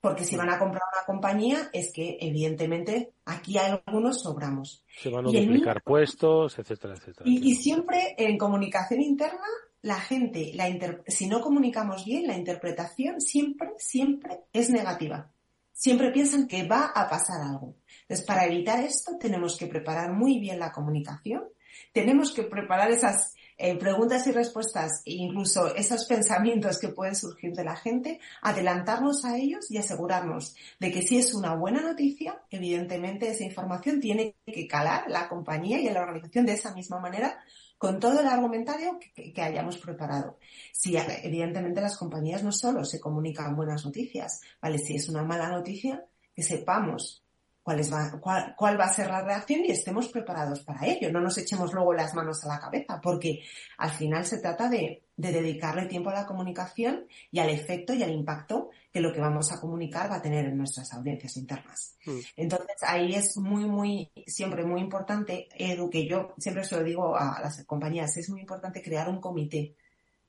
Porque 0.00 0.24
si 0.24 0.34
van 0.34 0.50
a 0.50 0.58
comprar 0.58 0.82
una 0.92 1.06
compañía, 1.06 1.70
es 1.72 1.92
que 1.92 2.18
evidentemente 2.20 3.12
aquí 3.24 3.56
hay 3.56 3.80
algunos 3.86 4.20
sobramos. 4.20 4.84
Se 5.00 5.10
van 5.10 5.26
a 5.26 5.30
duplicar 5.30 5.80
puestos, 5.84 6.58
etcétera, 6.58 6.94
etcétera. 6.94 7.22
y, 7.24 7.54
siempre 7.54 8.16
en 8.18 8.36
comunicación 8.36 9.00
interna 9.00 9.46
la 9.82 10.00
gente, 10.00 10.50
la 10.54 10.68
si 11.06 11.28
no 11.28 11.40
comunicamos 11.40 12.04
bien, 12.04 12.26
la 12.26 12.36
interpretación 12.36 13.20
siempre, 13.20 13.70
siempre 13.78 14.40
es 14.52 14.70
negativa. 14.70 15.30
Siempre 15.72 16.10
piensan 16.10 16.48
que 16.48 16.66
va 16.66 16.86
a 16.86 17.08
pasar 17.08 17.42
algo. 17.42 17.76
Entonces, 18.02 18.26
para 18.26 18.46
evitar 18.46 18.82
esto, 18.82 19.12
tenemos 19.20 19.56
que 19.56 19.68
preparar 19.68 20.12
muy 20.12 20.40
bien 20.40 20.58
la 20.58 20.72
comunicación, 20.72 21.44
tenemos 21.92 22.32
que 22.32 22.42
preparar 22.42 22.90
esas 22.90 23.34
eh, 23.58 23.76
preguntas 23.78 24.26
y 24.26 24.32
respuestas 24.32 25.02
e 25.04 25.12
incluso 25.12 25.74
esos 25.76 26.06
pensamientos 26.06 26.78
que 26.78 26.88
pueden 26.88 27.14
surgir 27.14 27.52
de 27.52 27.64
la 27.64 27.76
gente, 27.76 28.18
adelantarnos 28.40 29.24
a 29.24 29.36
ellos 29.36 29.70
y 29.70 29.78
asegurarnos 29.78 30.56
de 30.80 30.90
que 30.90 31.02
si 31.02 31.18
es 31.18 31.34
una 31.34 31.54
buena 31.54 31.80
noticia, 31.80 32.42
evidentemente 32.50 33.30
esa 33.30 33.44
información 33.44 34.00
tiene 34.00 34.34
que 34.44 34.66
calar 34.66 35.04
la 35.08 35.28
compañía 35.28 35.80
y 35.80 35.86
en 35.86 35.94
la 35.94 36.02
organización 36.02 36.46
de 36.46 36.54
esa 36.54 36.74
misma 36.74 36.98
manera 36.98 37.38
con 37.78 37.98
todo 37.98 38.20
el 38.20 38.26
argumentario 38.26 38.98
que, 39.14 39.42
hayamos 39.42 39.76
preparado. 39.76 40.38
Si 40.72 40.96
evidentemente 40.96 41.80
las 41.80 41.96
compañías 41.96 42.42
no 42.42 42.52
solo 42.52 42.84
se 42.84 43.00
comunican 43.00 43.56
buenas 43.56 43.84
noticias, 43.84 44.40
¿vale? 44.60 44.78
Si 44.78 44.94
es 44.94 45.08
una 45.08 45.24
mala 45.24 45.48
noticia, 45.48 46.04
que 46.34 46.42
sepamos 46.42 47.24
cuál, 47.62 47.80
va, 47.80 48.54
cuál, 48.56 48.80
va 48.80 48.84
a 48.84 48.92
ser 48.92 49.08
la 49.08 49.22
reacción 49.22 49.64
y 49.64 49.70
estemos 49.70 50.08
preparados 50.08 50.60
para 50.60 50.86
ello. 50.86 51.10
No 51.10 51.20
nos 51.20 51.38
echemos 51.38 51.72
luego 51.72 51.92
las 51.92 52.14
manos 52.14 52.44
a 52.44 52.48
la 52.48 52.60
cabeza, 52.60 53.00
porque 53.00 53.42
al 53.78 53.90
final 53.90 54.24
se 54.26 54.38
trata 54.38 54.68
de, 54.68 55.04
de 55.16 55.32
dedicarle 55.32 55.86
tiempo 55.86 56.10
a 56.10 56.14
la 56.14 56.26
comunicación 56.26 57.06
y 57.30 57.38
al 57.38 57.50
efecto 57.50 57.94
y 57.94 58.02
al 58.02 58.10
impacto 58.10 58.70
que 58.92 59.00
lo 59.00 59.12
que 59.12 59.20
vamos 59.20 59.52
a 59.52 59.60
comunicar 59.60 60.10
va 60.10 60.16
a 60.16 60.22
tener 60.22 60.46
en 60.46 60.58
nuestras 60.58 60.92
audiencias 60.92 61.36
internas. 61.36 61.96
Mm. 62.04 62.18
Entonces, 62.36 62.76
ahí 62.86 63.14
es 63.14 63.36
muy, 63.36 63.64
muy, 63.66 64.10
siempre 64.26 64.64
muy 64.64 64.80
importante, 64.80 65.48
Edu, 65.56 65.88
que 65.88 66.06
yo 66.06 66.34
siempre 66.38 66.64
se 66.64 66.76
lo 66.76 66.82
digo 66.82 67.16
a 67.16 67.40
las 67.40 67.64
compañías, 67.64 68.16
es 68.16 68.28
muy 68.28 68.40
importante 68.40 68.82
crear 68.82 69.08
un 69.08 69.20
comité. 69.20 69.76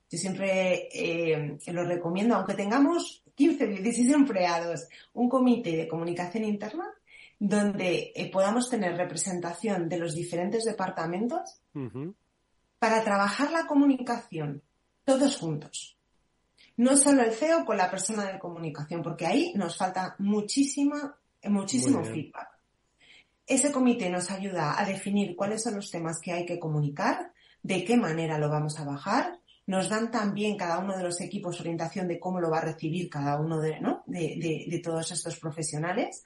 Yo 0.09 0.19
siempre 0.19 0.89
eh, 0.93 1.57
lo 1.67 1.83
recomiendo, 1.83 2.35
aunque 2.35 2.53
tengamos 2.53 3.23
15, 3.33 3.65
16 3.65 4.13
empleados, 4.13 4.87
un 5.13 5.27
comité 5.27 5.75
de 5.75 5.87
comunicación 5.87 6.43
interna 6.43 6.87
donde 7.45 8.13
eh, 8.15 8.31
podamos 8.31 8.69
tener 8.69 8.95
representación 8.95 9.89
de 9.89 9.97
los 9.97 10.15
diferentes 10.15 10.63
departamentos 10.63 11.59
para 12.79 13.03
trabajar 13.03 13.51
la 13.51 13.67
comunicación 13.67 14.61
todos 15.03 15.35
juntos. 15.35 15.97
No 16.77 16.95
solo 16.95 17.21
el 17.21 17.33
CEO 17.33 17.65
con 17.65 17.75
la 17.75 17.91
persona 17.91 18.31
de 18.31 18.39
comunicación, 18.39 19.03
porque 19.03 19.25
ahí 19.25 19.51
nos 19.55 19.75
falta 19.75 20.15
muchísima, 20.19 21.17
muchísimo 21.43 22.01
feedback. 22.05 22.47
Ese 23.45 23.73
comité 23.73 24.09
nos 24.09 24.31
ayuda 24.31 24.79
a 24.79 24.85
definir 24.85 25.35
cuáles 25.35 25.63
son 25.63 25.75
los 25.75 25.91
temas 25.91 26.21
que 26.21 26.31
hay 26.31 26.45
que 26.45 26.59
comunicar, 26.59 27.33
de 27.61 27.83
qué 27.83 27.97
manera 27.97 28.37
lo 28.37 28.49
vamos 28.49 28.79
a 28.79 28.85
bajar. 28.85 29.37
Nos 29.67 29.89
dan 29.89 30.11
también 30.11 30.55
cada 30.55 30.79
uno 30.79 30.95
de 30.95 31.03
los 31.03 31.19
equipos 31.19 31.59
orientación 31.59 32.07
de 32.07 32.21
cómo 32.21 32.39
lo 32.39 32.49
va 32.49 32.59
a 32.59 32.65
recibir 32.71 33.09
cada 33.09 33.37
uno 33.37 33.59
de, 33.59 33.81
¿no? 33.81 34.03
de, 34.05 34.65
de 34.69 34.79
todos 34.79 35.11
estos 35.11 35.37
profesionales 35.37 36.23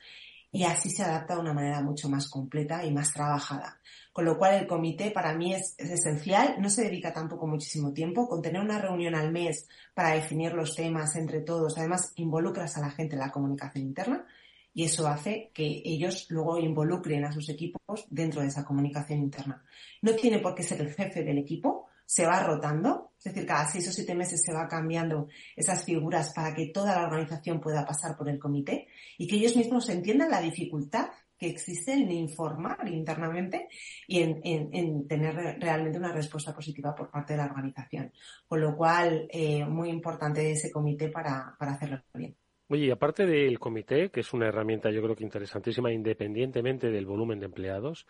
y 0.52 0.64
así 0.64 0.90
se 0.90 1.04
adapta 1.04 1.36
de 1.36 1.42
una 1.42 1.54
manera 1.54 1.82
mucho 1.82 2.10
más 2.10 2.30
completa 2.30 2.86
y 2.86 2.92
más 2.92 3.14
trabajada. 3.14 3.80
Con 4.14 4.26
lo 4.26 4.38
cual 4.38 4.56
el 4.56 4.68
comité 4.68 5.12
para 5.12 5.36
mí 5.36 5.54
es, 5.54 5.76
esencial, 5.78 6.56
no 6.60 6.70
se 6.70 6.86
dedica 6.86 7.14
tampoco 7.14 7.46
muchísimo 7.48 7.94
tiempo, 7.94 8.28
con 8.28 8.42
tener 8.42 8.62
una 8.62 8.80
reunión 8.80 9.14
al 9.14 9.32
mes 9.32 9.68
para 9.94 10.16
definir 10.16 10.54
los 10.54 10.76
temas 10.76 11.16
entre 11.16 11.42
todos, 11.42 11.78
además 11.78 12.14
involucras 12.16 12.78
a 12.78 12.82
la 12.82 12.90
gente 12.90 13.16
en 13.16 13.22
la 13.22 13.32
comunicación 13.32 13.86
interna 13.86 14.26
y 14.74 14.84
eso 14.84 15.08
hace 15.08 15.50
que 15.56 15.82
ellos 15.84 16.28
luego 16.30 16.60
involucren 16.60 17.26
a 17.26 17.32
sus 17.32 17.50
equipos 17.50 18.06
dentro 18.12 18.42
de 18.42 18.48
esa 18.48 18.64
comunicación 18.64 19.20
interna. 19.20 19.64
No 20.04 20.14
tiene 20.14 20.38
por 20.38 20.54
qué 20.54 20.62
ser 20.62 20.82
el 20.82 20.94
jefe 20.94 21.24
del 21.24 21.40
equipo, 21.40 21.87
se 22.08 22.26
va 22.26 22.42
rotando, 22.42 23.12
es 23.20 23.26
decir, 23.26 23.46
cada 23.46 23.68
seis 23.68 23.90
o 23.90 23.92
siete 23.92 24.16
meses 24.16 24.42
se 24.42 24.54
va 24.54 24.66
cambiando 24.66 25.28
esas 25.58 25.84
figuras 25.84 26.32
para 26.34 26.56
que 26.56 26.68
toda 26.68 26.96
la 26.96 27.06
organización 27.06 27.60
pueda 27.60 27.86
pasar 27.86 28.16
por 28.16 28.30
el 28.30 28.40
comité 28.40 28.88
y 29.18 29.28
que 29.28 29.36
ellos 29.36 29.58
mismos 29.58 29.90
entiendan 29.90 30.32
la 30.32 30.40
dificultad 30.40 31.10
que 31.38 31.50
existe 31.50 31.92
en 31.92 32.10
informar 32.10 32.88
internamente 32.88 33.68
y 34.08 34.22
en, 34.22 35.06
tener 35.06 35.60
realmente 35.60 36.00
una 36.00 36.14
respuesta 36.14 36.56
positiva 36.56 36.96
por 36.96 37.12
parte 37.12 37.34
de 37.34 37.40
la 37.40 37.46
organización. 37.46 38.14
Con 38.48 38.62
lo 38.62 38.76
cual, 38.76 39.28
eh, 39.30 39.66
muy 39.66 39.90
importante 39.90 40.50
ese 40.50 40.72
comité 40.72 41.10
para, 41.10 41.56
para 41.60 41.74
hacerlo 41.74 42.02
bien. 42.14 42.36
Oye, 42.70 42.86
y 42.86 42.90
aparte 42.90 43.26
del 43.26 43.60
comité, 43.60 44.10
que 44.10 44.22
es 44.22 44.34
una 44.34 44.48
herramienta 44.48 44.92
yo 44.92 45.02
creo 45.02 45.16
que 45.16 45.26
interesantísima 45.26 45.92
independientemente 45.92 46.90
del 46.90 47.06
volumen 47.06 47.40
de 47.40 47.46
empleados, 47.48 48.08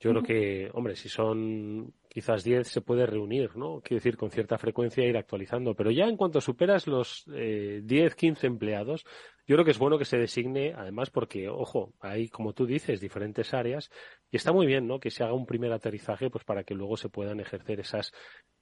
yo 0.00 0.10
creo 0.10 0.22
que, 0.22 0.70
hombre, 0.72 0.96
si 0.96 1.08
son 1.08 1.94
quizás 2.16 2.44
10 2.44 2.66
se 2.66 2.80
puede 2.80 3.04
reunir, 3.04 3.54
¿no? 3.56 3.82
Quiero 3.82 3.98
decir, 3.98 4.16
con 4.16 4.30
cierta 4.30 4.56
frecuencia 4.56 5.04
ir 5.04 5.18
actualizando. 5.18 5.74
Pero 5.74 5.90
ya 5.90 6.06
en 6.06 6.16
cuanto 6.16 6.40
superas 6.40 6.86
los 6.86 7.26
eh, 7.34 7.82
10, 7.84 8.14
15 8.14 8.46
empleados, 8.46 9.04
yo 9.46 9.54
creo 9.54 9.66
que 9.66 9.72
es 9.72 9.78
bueno 9.78 9.98
que 9.98 10.06
se 10.06 10.16
designe, 10.16 10.72
además, 10.74 11.10
porque, 11.10 11.50
ojo, 11.50 11.92
hay, 12.00 12.30
como 12.30 12.54
tú 12.54 12.64
dices, 12.64 13.02
diferentes 13.02 13.52
áreas 13.52 13.90
y 14.30 14.38
está 14.38 14.50
muy 14.50 14.66
bien, 14.66 14.86
¿no? 14.86 14.98
Que 14.98 15.10
se 15.10 15.24
haga 15.24 15.34
un 15.34 15.44
primer 15.44 15.70
aterrizaje, 15.74 16.30
pues 16.30 16.42
para 16.42 16.64
que 16.64 16.74
luego 16.74 16.96
se 16.96 17.10
puedan 17.10 17.38
ejercer 17.38 17.80
esas, 17.80 18.14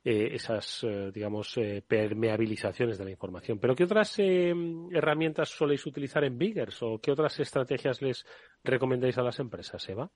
eh, 0.03 0.31
esas, 0.33 0.83
eh, 0.83 1.13
digamos, 1.15 1.57
eh, 1.57 1.85
permeabilizaciones 1.87 2.99
de 2.99 3.05
la 3.05 3.13
información. 3.13 3.61
Pero 3.61 3.77
¿qué 3.77 3.85
otras 3.85 4.19
herramientas 4.19 5.51
soléis 5.51 5.87
utilizar 5.87 6.25
en 6.25 6.37
Biggers 6.37 6.83
o 6.83 6.99
qué 6.99 7.13
otras 7.13 7.39
estrategias 7.39 8.03
les 8.03 8.27
recomendáis 8.65 9.17
a 9.17 9.23
las 9.23 9.39
empresas, 9.39 9.89
Eva? 9.89 10.11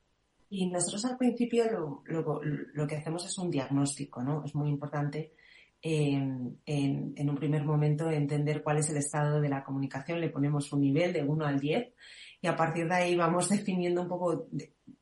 Y 0.51 0.67
nosotros 0.67 1.05
al 1.05 1.19
principio 1.19 1.65
lo, 2.07 2.41
lo, 2.73 2.87
que 2.87 2.97
hacemos 2.97 3.25
es 3.27 3.37
un 3.39 3.51
diagnóstico, 3.51 4.23
¿no? 4.23 4.45
Es 4.45 4.55
muy 4.55 4.71
importante 4.71 5.35
en, 5.83 6.59
en, 6.65 7.31
un 7.31 7.37
primer 7.37 7.65
momento 7.65 8.11
entender 8.11 8.63
cuál 8.63 8.79
es 8.79 8.89
el 8.91 8.97
estado 8.97 9.41
de 9.41 9.49
la 9.49 9.63
comunicación, 9.63 10.21
le 10.21 10.31
ponemos 10.31 10.73
un 10.73 10.81
nivel 10.81 11.13
de 11.13 11.23
1 11.23 11.45
al 11.45 11.61
10 11.61 11.93
y 12.41 12.47
a 12.47 12.57
partir 12.57 12.89
de 12.89 12.95
ahí 12.95 13.17
vamos 13.17 13.49
definiendo 13.49 14.03
un 14.03 14.09
poco 14.09 14.49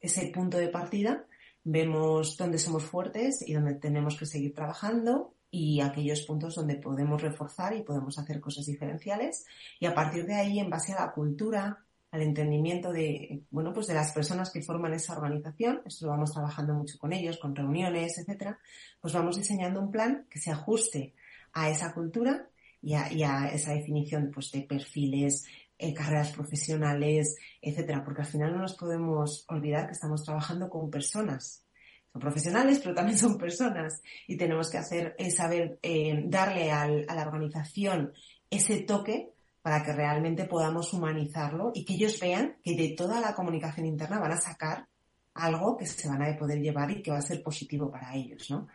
ese 0.00 0.30
punto 0.34 0.58
de 0.58 0.68
partida, 0.68 1.24
vemos 1.64 2.36
dónde 2.36 2.58
somos 2.58 2.84
fuertes 2.84 3.46
y 3.46 3.54
dónde 3.54 3.74
tenemos 3.74 4.16
que 4.16 4.26
seguir 4.26 4.54
trabajando 4.54 5.34
y 5.50 5.80
aquellos 5.80 6.22
puntos 6.22 6.54
donde 6.56 6.76
podemos 6.76 7.22
reforzar 7.22 7.74
y 7.74 7.82
podemos 7.82 8.18
hacer 8.18 8.40
cosas 8.40 8.66
diferenciales 8.66 9.46
y 9.80 9.86
a 9.86 9.94
partir 9.94 10.26
de 10.26 10.34
ahí 10.34 10.58
en 10.58 10.70
base 10.70 10.92
a 10.92 11.06
la 11.06 11.12
cultura, 11.12 11.85
al 12.16 12.22
entendimiento 12.22 12.92
de, 12.92 13.42
bueno, 13.50 13.72
pues 13.72 13.86
de 13.86 13.94
las 13.94 14.12
personas 14.12 14.50
que 14.50 14.62
forman 14.62 14.94
esa 14.94 15.12
organización, 15.12 15.82
esto 15.84 16.06
lo 16.06 16.12
vamos 16.12 16.32
trabajando 16.32 16.74
mucho 16.74 16.98
con 16.98 17.12
ellos, 17.12 17.38
con 17.38 17.54
reuniones, 17.54 18.18
etcétera, 18.18 18.58
pues 19.00 19.12
vamos 19.12 19.36
diseñando 19.36 19.80
un 19.80 19.90
plan 19.90 20.26
que 20.30 20.38
se 20.38 20.50
ajuste 20.50 21.14
a 21.52 21.68
esa 21.70 21.92
cultura 21.92 22.48
y 22.80 22.94
a, 22.94 23.48
esa 23.48 23.72
definición 23.72 24.30
pues, 24.32 24.50
de 24.52 24.62
perfiles, 24.62 25.44
eh, 25.78 25.92
carreras 25.92 26.32
profesionales, 26.32 27.36
etcétera, 27.60 28.02
porque 28.02 28.22
al 28.22 28.28
final 28.28 28.52
no 28.52 28.60
nos 28.60 28.74
podemos 28.76 29.44
olvidar 29.48 29.86
que 29.86 29.92
estamos 29.92 30.24
trabajando 30.24 30.70
con 30.70 30.90
personas. 30.90 31.64
Son 32.12 32.20
profesionales, 32.20 32.80
pero 32.82 32.94
también 32.94 33.18
son 33.18 33.36
personas. 33.36 34.02
Y 34.26 34.36
tenemos 34.36 34.70
que 34.70 34.78
hacer, 34.78 35.14
eh, 35.18 35.30
saber 35.30 35.78
eh, 35.82 36.22
darle 36.26 36.70
a 36.70 36.86
la 36.86 37.22
organización 37.22 38.12
ese 38.48 38.80
toque 38.82 39.35
para 39.66 39.82
que 39.82 39.92
realmente 39.92 40.44
podamos 40.44 40.92
humanizarlo 40.92 41.72
y 41.74 41.84
que 41.84 41.94
ellos 41.94 42.20
vean 42.20 42.54
que 42.62 42.76
de 42.76 42.94
toda 42.96 43.20
la 43.20 43.34
comunicación 43.34 43.84
interna 43.84 44.20
van 44.20 44.30
a 44.30 44.40
sacar 44.40 44.86
algo 45.34 45.76
que 45.76 45.86
se 45.86 46.08
van 46.08 46.22
a 46.22 46.38
poder 46.38 46.60
llevar 46.60 46.88
y 46.92 47.02
que 47.02 47.10
va 47.10 47.18
a 47.18 47.20
ser 47.20 47.42
positivo 47.42 47.90
para 47.90 48.14
ellos, 48.14 48.48
¿no? 48.48 48.68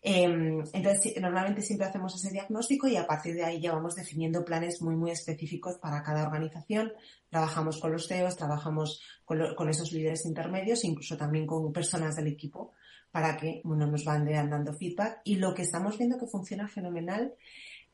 Em, 0.00 0.64
entonces, 0.72 1.20
normalmente 1.20 1.60
siempre 1.60 1.86
hacemos 1.86 2.14
ese 2.14 2.32
diagnóstico 2.32 2.88
y 2.88 2.96
a 2.96 3.06
partir 3.06 3.34
de 3.34 3.44
ahí 3.44 3.60
ya 3.60 3.74
vamos 3.74 3.94
definiendo 3.94 4.42
planes 4.42 4.80
muy, 4.80 4.96
muy 4.96 5.10
específicos 5.10 5.76
para 5.76 6.02
cada 6.02 6.22
organización. 6.22 6.94
Trabajamos 7.28 7.78
con 7.78 7.92
los 7.92 8.08
CEOs, 8.08 8.38
trabajamos 8.38 9.02
con, 9.26 9.68
esos 9.68 9.92
líderes 9.92 10.24
intermedios, 10.24 10.82
incluso 10.82 11.18
también 11.18 11.46
con 11.46 11.70
personas 11.74 12.16
del 12.16 12.28
equipo 12.28 12.72
para 13.10 13.36
que, 13.36 13.60
bueno, 13.64 13.86
nos 13.86 14.02
van 14.02 14.24
dando 14.24 14.72
feedback. 14.72 15.20
Y 15.24 15.36
lo 15.36 15.52
que 15.52 15.60
estamos 15.60 15.98
viendo 15.98 16.16
que 16.16 16.26
funciona 16.26 16.68
fenomenal 16.68 17.34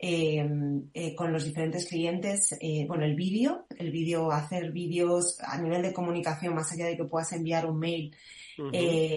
eh, 0.07 0.47
eh, 0.93 1.15
con 1.15 1.33
los 1.33 1.47
diferentes 1.47 1.89
clientes, 1.89 2.55
eh, 2.61 2.85
bueno, 2.87 3.07
el 3.07 3.15
vídeo, 3.15 3.65
el 3.79 3.91
vídeo, 3.91 4.31
hacer 4.31 4.71
vídeos 4.71 5.39
a 5.41 5.57
nivel 5.59 5.81
de 5.81 5.95
comunicación, 5.95 6.55
más 6.55 6.71
allá 6.73 6.85
de 6.85 6.97
que 6.99 7.05
puedas 7.05 7.33
enviar 7.33 7.65
un 7.65 7.79
mail, 7.79 8.15
eh, 8.71 9.17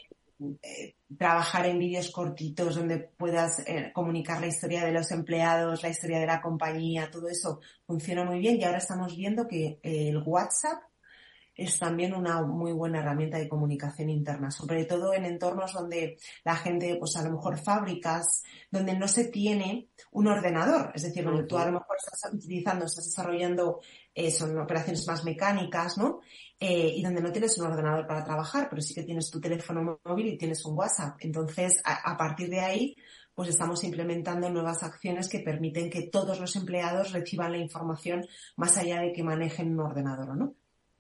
eh, 0.61 0.95
trabajar 1.17 1.65
en 1.65 1.79
vídeos 1.79 2.09
cortitos 2.09 2.75
donde 2.75 2.99
puedas 2.99 3.65
comunicar 3.93 4.39
la 4.39 4.47
historia 4.47 4.85
de 4.85 4.93
los 4.93 5.11
empleados, 5.11 5.83
la 5.83 5.89
historia 5.89 6.19
de 6.19 6.25
la 6.25 6.41
compañía, 6.41 7.11
todo 7.11 7.27
eso 7.27 7.59
funciona 7.85 8.23
muy 8.23 8.39
bien. 8.39 8.57
Y 8.57 8.63
ahora 8.63 8.77
estamos 8.77 9.13
viendo 9.17 9.45
que 9.45 9.79
el 9.83 10.23
WhatsApp 10.25 10.83
es 11.57 11.79
también 11.79 12.13
una 12.13 12.43
muy 12.43 12.71
buena 12.71 12.99
herramienta 12.99 13.39
de 13.39 13.49
comunicación 13.49 14.09
interna, 14.09 14.51
sobre 14.51 14.85
todo 14.85 15.13
en 15.13 15.25
entornos 15.25 15.73
donde 15.73 16.17
la 16.45 16.55
gente, 16.55 16.95
pues 16.99 17.15
a 17.17 17.23
lo 17.23 17.31
mejor 17.31 17.57
fábricas, 17.57 18.43
donde 18.69 18.95
no 18.95 19.07
se 19.07 19.25
tiene 19.25 19.89
un 20.11 20.27
ordenador, 20.27 20.91
es 20.93 21.01
decir, 21.01 21.25
donde 21.25 21.43
tú 21.43 21.57
a 21.57 21.65
lo 21.65 21.73
mejor 21.73 21.97
estás 21.97 22.31
utilizando, 22.31 22.85
estás 22.85 23.05
desarrollando, 23.05 23.81
eh, 24.13 24.29
son 24.29 24.57
operaciones 24.59 25.07
más 25.07 25.23
mecánicas, 25.25 25.97
¿no? 25.97 26.21
Eh, 26.59 26.93
y 26.95 27.03
donde 27.03 27.21
no 27.21 27.31
tienes 27.31 27.57
un 27.57 27.65
ordenador 27.65 28.05
para 28.05 28.23
trabajar, 28.23 28.67
pero 28.69 28.81
sí 28.81 28.93
que 28.93 29.03
tienes 29.03 29.29
tu 29.31 29.41
teléfono 29.41 29.99
móvil 30.03 30.27
y 30.27 30.37
tienes 30.37 30.63
un 30.65 30.77
WhatsApp. 30.77 31.17
Entonces, 31.21 31.81
a, 31.83 32.11
a 32.11 32.17
partir 32.17 32.49
de 32.49 32.59
ahí, 32.59 32.95
pues 33.33 33.49
estamos 33.49 33.83
implementando 33.83 34.49
nuevas 34.49 34.81
acciones 34.81 35.29
que 35.29 35.41
permiten 35.41 35.91
que 35.91 36.07
todos 36.07 36.39
los 36.39 36.55
empleados 36.55 37.11
reciban 37.11 37.51
la 37.51 37.59
información 37.59 38.25
más 38.55 38.77
allá 38.77 39.01
de 39.01 39.13
que 39.13 39.23
manejen 39.23 39.73
un 39.73 39.81
ordenador, 39.81 40.35
¿no? 40.35 40.55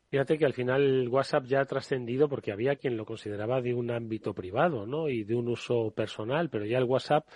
Fíjate 0.09 0.37
que 0.37 0.45
al 0.45 0.53
final 0.53 1.09
WhatsApp 1.09 1.45
ya 1.45 1.59
ha 1.59 1.65
trascendido 1.65 2.29
porque 2.29 2.53
había 2.53 2.77
quien 2.77 2.95
lo 2.95 3.05
consideraba 3.05 3.61
de 3.61 3.73
un 3.73 3.91
ámbito 3.91 4.33
privado, 4.33 4.85
¿no? 4.85 5.09
Y 5.09 5.23
de 5.25 5.35
un 5.35 5.49
uso 5.49 5.91
personal, 5.91 6.49
pero 6.49 6.65
ya 6.65 6.77
el 6.77 6.85
WhatsApp 6.85 7.27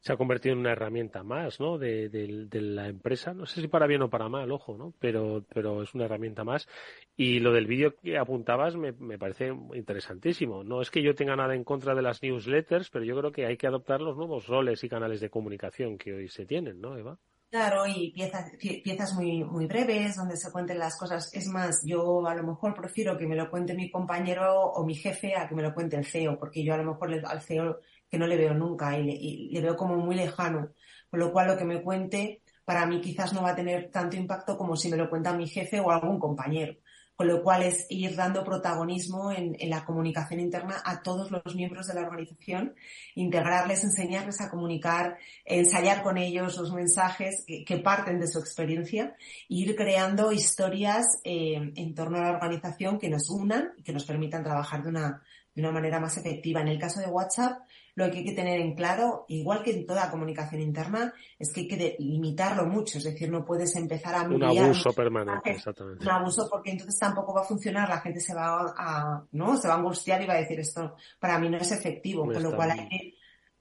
se 0.00 0.12
ha 0.12 0.16
convertido 0.16 0.52
en 0.52 0.60
una 0.60 0.72
herramienta 0.72 1.22
más, 1.22 1.58
¿no? 1.60 1.78
De, 1.78 2.08
la 2.52 2.88
empresa. 2.88 3.32
No 3.32 3.46
sé 3.46 3.60
si 3.60 3.68
para 3.68 3.86
bien 3.86 4.02
o 4.02 4.10
para 4.10 4.28
mal, 4.28 4.50
ojo, 4.52 4.76
¿no? 4.76 4.94
Pero, 4.98 5.44
pero 5.52 5.82
es 5.82 5.94
una 5.94 6.04
herramienta 6.04 6.44
más. 6.44 6.68
Y 7.16 7.40
lo 7.40 7.52
del 7.52 7.66
vídeo 7.66 7.94
que 7.96 8.18
apuntabas 8.18 8.76
me, 8.76 8.92
me 8.92 9.18
parece 9.18 9.48
interesantísimo. 9.74 10.64
No 10.64 10.80
es 10.80 10.90
que 10.90 11.02
yo 11.02 11.14
tenga 11.14 11.36
nada 11.36 11.54
en 11.54 11.64
contra 11.64 11.94
de 11.94 12.02
las 12.02 12.22
newsletters, 12.22 12.90
pero 12.90 13.04
yo 13.04 13.16
creo 13.18 13.32
que 13.32 13.46
hay 13.46 13.56
que 13.56 13.66
adoptar 13.66 14.00
los 14.00 14.16
nuevos 14.16 14.46
roles 14.46 14.82
y 14.84 14.88
canales 14.88 15.20
de 15.20 15.30
comunicación 15.30 15.98
que 15.98 16.14
hoy 16.14 16.28
se 16.28 16.46
tienen, 16.46 16.80
¿no, 16.80 16.96
Eva? 16.96 17.18
Claro, 17.56 17.86
y 17.86 18.10
piezas, 18.10 18.52
piezas 18.84 19.14
muy, 19.14 19.42
muy 19.42 19.64
breves 19.66 20.16
donde 20.16 20.36
se 20.36 20.52
cuenten 20.52 20.78
las 20.78 20.94
cosas. 20.98 21.32
Es 21.32 21.46
más, 21.46 21.80
yo 21.86 22.26
a 22.26 22.34
lo 22.34 22.42
mejor 22.42 22.74
prefiero 22.74 23.16
que 23.16 23.26
me 23.26 23.34
lo 23.34 23.48
cuente 23.48 23.72
mi 23.72 23.90
compañero 23.90 24.62
o 24.72 24.84
mi 24.84 24.94
jefe 24.94 25.34
a 25.34 25.48
que 25.48 25.54
me 25.54 25.62
lo 25.62 25.72
cuente 25.72 25.96
el 25.96 26.04
CEO, 26.04 26.38
porque 26.38 26.62
yo 26.62 26.74
a 26.74 26.76
lo 26.76 26.84
mejor 26.84 27.18
al 27.24 27.40
CEO 27.40 27.78
que 28.10 28.18
no 28.18 28.26
le 28.26 28.36
veo 28.36 28.52
nunca 28.52 28.98
y 28.98 29.50
le, 29.50 29.60
veo 29.62 29.74
como 29.74 29.96
muy 29.96 30.16
lejano. 30.16 30.74
Con 31.08 31.18
lo 31.18 31.32
cual 31.32 31.46
lo 31.46 31.56
que 31.56 31.64
me 31.64 31.80
cuente, 31.80 32.42
para 32.62 32.84
mí 32.84 33.00
quizás 33.00 33.32
no 33.32 33.40
va 33.40 33.52
a 33.52 33.56
tener 33.56 33.90
tanto 33.90 34.16
impacto 34.16 34.58
como 34.58 34.76
si 34.76 34.90
me 34.90 34.98
lo 34.98 35.08
cuenta 35.08 35.32
mi 35.32 35.48
jefe 35.48 35.80
o 35.80 35.90
algún 35.90 36.18
compañero 36.18 36.76
con 37.16 37.28
lo 37.28 37.42
cual 37.42 37.62
es 37.62 37.86
ir 37.88 38.14
dando 38.14 38.44
protagonismo 38.44 39.32
en, 39.32 39.56
la 39.70 39.84
comunicación 39.84 40.38
interna 40.38 40.82
a 40.84 41.02
todos 41.02 41.30
los 41.30 41.54
miembros 41.54 41.86
de 41.86 41.94
la 41.94 42.02
organización, 42.02 42.74
integrarles, 43.14 43.84
enseñarles 43.84 44.40
a 44.42 44.50
comunicar, 44.50 45.16
ensayar 45.44 46.02
con 46.02 46.18
ellos 46.18 46.58
los 46.58 46.72
mensajes 46.72 47.44
que, 47.46 47.76
parten 47.78 48.18
de 48.18 48.26
su 48.26 48.38
experiencia 48.38 49.16
e 49.48 49.54
ir 49.54 49.76
creando 49.76 50.32
historias 50.32 51.04
eh, 51.24 51.72
en 51.74 51.94
torno 51.94 52.18
a 52.18 52.22
la 52.22 52.30
organización 52.32 52.98
que 52.98 53.08
nos 53.08 53.30
unan 53.30 53.72
y 53.76 53.82
que 53.82 53.92
nos 53.92 54.04
permitan 54.04 54.42
trabajar 54.42 54.82
de 54.82 54.90
una, 54.90 55.22
de 55.54 55.62
una 55.62 55.72
manera 55.72 55.98
más 55.98 56.16
efectiva. 56.18 56.60
En 56.60 56.68
el 56.68 56.78
caso 56.78 57.00
de 57.00 57.06
WhatsApp, 57.06 57.60
lo 57.96 58.10
que 58.10 58.18
hay 58.18 58.24
que 58.24 58.32
tener 58.32 58.60
en 58.60 58.74
claro, 58.74 59.24
igual 59.28 59.62
que 59.62 59.70
en 59.70 59.86
toda 59.86 60.10
comunicación 60.10 60.60
interna, 60.60 61.14
es 61.38 61.50
que 61.50 61.62
hay 61.62 61.68
que 61.68 61.96
limitarlo 61.98 62.66
mucho. 62.66 62.98
Es 62.98 63.04
decir, 63.04 63.30
no 63.30 63.42
puedes 63.42 63.74
empezar 63.74 64.14
a 64.14 64.22
Un 64.22 64.44
abuso 64.44 64.92
permanente, 64.92 65.52
exactamente. 65.52 66.04
Un 66.04 66.10
abuso 66.10 66.46
porque 66.50 66.72
entonces 66.72 66.98
tampoco 66.98 67.32
va 67.32 67.40
a 67.40 67.44
funcionar. 67.44 67.88
La 67.88 68.00
gente 68.00 68.20
se 68.20 68.34
va 68.34 68.74
a, 68.76 69.24
¿no? 69.32 69.56
Se 69.56 69.66
va 69.66 69.74
a 69.74 69.78
angustiar 69.78 70.20
y 70.22 70.26
va 70.26 70.34
a 70.34 70.40
decir 70.40 70.60
esto 70.60 70.94
para 71.18 71.38
mí 71.38 71.48
no 71.48 71.56
es 71.56 71.72
efectivo. 71.72 72.24
con 72.24 72.42
lo 72.42 72.54
cual 72.54 72.72
hay 72.72 72.88
que, 72.88 73.14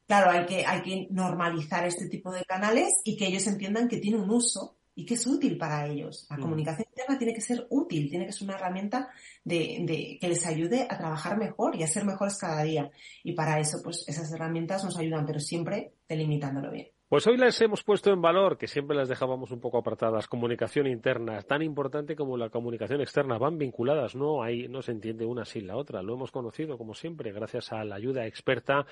claro, 0.06 0.32
hay 0.32 0.46
que, 0.46 0.66
hay 0.66 0.82
que 0.82 1.08
normalizar 1.12 1.86
este 1.86 2.10
tipo 2.10 2.30
de 2.32 2.44
canales 2.44 3.02
y 3.06 3.16
que 3.16 3.28
ellos 3.28 3.48
entiendan 3.48 3.88
que 3.88 3.98
tiene 3.98 4.18
un 4.18 4.30
uso 4.30 4.75
y 4.96 5.06
que 5.06 5.16
es 5.16 5.28
útil 5.28 5.58
para 5.58 5.86
ellos. 5.88 6.26
La 6.30 6.38
mm. 6.38 6.42
comunicación 6.42 6.88
interna 6.90 7.18
tiene 7.18 7.34
que 7.34 7.42
ser 7.42 7.68
útil, 7.70 8.10
tiene 8.10 8.26
que 8.26 8.32
ser 8.32 8.48
una 8.48 8.58
herramienta 8.58 9.10
de, 9.44 10.18
que 10.20 10.28
les 10.28 10.46
ayude 10.48 10.88
a 10.90 10.98
trabajar 10.98 11.38
mejor 11.38 11.76
y 11.76 11.84
a 11.84 11.88
ser 11.88 12.06
mejores 12.06 12.38
cada 12.38 12.64
día. 12.64 12.90
Y 13.24 13.34
para 13.34 13.60
eso, 13.60 13.80
pues 13.84 14.06
esas 14.08 14.32
herramientas 14.34 14.84
nos 14.84 14.98
ayudan, 14.98 15.26
pero 15.26 15.40
siempre 15.40 15.92
delimitándolo 16.08 16.72
bien. 16.72 16.88
Pues 17.08 17.28
hoy 17.28 17.38
les 17.38 17.62
hemos 17.62 17.84
puesto 17.84 18.12
en 18.12 18.22
valor, 18.22 18.58
que 18.58 18.68
siempre 18.68 18.98
las 18.98 19.08
dejábamos 19.08 19.52
un 19.52 19.60
poco 19.60 19.78
apartadas, 19.78 20.28
comunicación 20.28 20.88
interna, 20.88 21.40
tan 21.44 21.62
importante 21.62 22.16
como 22.16 22.36
la 22.36 22.50
comunicación 22.50 23.00
externa, 23.00 23.38
van 23.38 23.60
vinculadas, 23.60 24.16
no 24.16 24.42
hay, 24.42 24.68
no 24.68 24.82
se 24.82 24.92
entiende 24.92 25.24
una 25.24 25.46
sin 25.46 25.68
la 25.68 25.78
otra. 25.78 26.02
Lo 26.02 26.16
hemos 26.16 26.32
conocido, 26.32 26.80
como 26.80 26.96
siempre, 26.96 27.32
gracias 27.32 27.72
a 27.72 27.84
la 27.84 27.96
ayuda 27.96 28.26
experta 28.26 28.88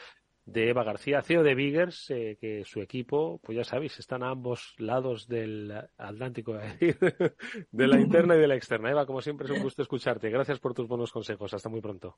de 0.45 0.69
Eva 0.69 0.84
García, 0.84 1.21
CEO 1.21 1.43
de 1.43 1.56
Biggers, 1.56 2.10
eh, 2.10 2.38
que 2.39 2.63
su 2.65 2.82
equipo, 2.82 3.39
pues 3.43 3.56
ya 3.56 3.63
sabéis, 3.63 3.97
están 3.99 4.23
a 4.23 4.29
ambos 4.29 4.75
lados 4.77 5.27
del 5.27 5.71
Atlántico, 5.97 6.53
de 7.71 7.88
la 7.88 7.99
interna 7.99 8.36
y 8.36 8.39
de 8.39 8.47
la 8.47 8.56
externa. 8.56 8.91
Eva, 8.91 9.06
como 9.06 9.21
siempre, 9.21 9.45
es 9.45 9.51
un 9.51 9.63
gusto 9.63 9.82
escucharte. 9.82 10.29
Gracias 10.29 10.60
por 10.60 10.73
tus 10.73 10.88
buenos 10.88 11.12
consejos. 11.12 11.53
Hasta 11.53 11.69
muy 11.69 11.82
pronto. 11.82 12.17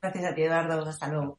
Gracias 0.00 0.24
a 0.24 0.34
ti, 0.34 0.42
Eduardo. 0.42 0.88
Hasta 0.88 1.08
luego. 1.08 1.38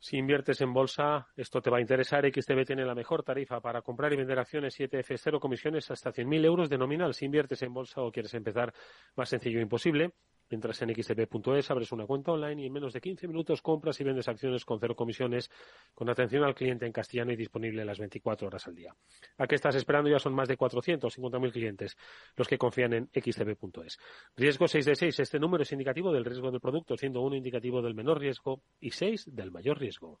Si 0.00 0.16
inviertes 0.16 0.60
en 0.60 0.72
bolsa, 0.72 1.26
esto 1.36 1.60
te 1.60 1.70
va 1.70 1.78
a 1.78 1.80
interesar. 1.80 2.24
XTB 2.24 2.64
tiene 2.64 2.84
la 2.84 2.94
mejor 2.94 3.24
tarifa 3.24 3.60
para 3.60 3.82
comprar 3.82 4.12
y 4.12 4.16
vender 4.16 4.38
acciones 4.38 4.78
7F, 4.78 5.18
cero 5.18 5.40
comisiones 5.40 5.90
hasta 5.90 6.12
100.000 6.12 6.44
euros 6.44 6.70
de 6.70 6.78
nominal. 6.78 7.14
Si 7.14 7.24
inviertes 7.24 7.62
en 7.62 7.74
bolsa 7.74 8.00
o 8.02 8.12
quieres 8.12 8.32
empezar, 8.34 8.72
más 9.16 9.28
sencillo 9.28 9.60
imposible. 9.60 10.12
Mientras 10.50 10.80
en 10.82 10.94
xtb.es 10.94 11.70
abres 11.70 11.92
una 11.92 12.06
cuenta 12.06 12.32
online 12.32 12.62
y 12.62 12.66
en 12.66 12.72
menos 12.72 12.92
de 12.92 13.00
15 13.00 13.28
minutos 13.28 13.62
compras 13.62 14.00
y 14.00 14.04
vendes 14.04 14.28
acciones 14.28 14.64
con 14.64 14.80
cero 14.80 14.94
comisiones, 14.94 15.50
con 15.94 16.08
atención 16.08 16.44
al 16.44 16.54
cliente 16.54 16.86
en 16.86 16.92
castellano 16.92 17.32
y 17.32 17.36
disponible 17.36 17.84
las 17.84 17.98
24 17.98 18.46
horas 18.46 18.66
al 18.66 18.74
día. 18.74 18.94
¿A 19.36 19.46
qué 19.46 19.54
estás 19.54 19.74
esperando? 19.74 20.10
Ya 20.10 20.18
son 20.18 20.34
más 20.34 20.48
de 20.48 20.56
450.000 20.56 21.52
clientes 21.52 21.96
los 22.36 22.48
que 22.48 22.58
confían 22.58 22.92
en 22.92 23.10
xtb.es. 23.12 23.98
Riesgo 24.36 24.68
6 24.68 24.86
de 24.86 24.94
6. 24.94 25.20
Este 25.20 25.38
número 25.38 25.62
es 25.62 25.72
indicativo 25.72 26.12
del 26.12 26.24
riesgo 26.24 26.50
del 26.50 26.60
producto, 26.60 26.96
siendo 26.96 27.20
uno 27.20 27.36
indicativo 27.36 27.82
del 27.82 27.94
menor 27.94 28.18
riesgo 28.18 28.62
y 28.80 28.90
6 28.90 29.34
del 29.34 29.50
mayor 29.50 29.78
riesgo. 29.78 30.20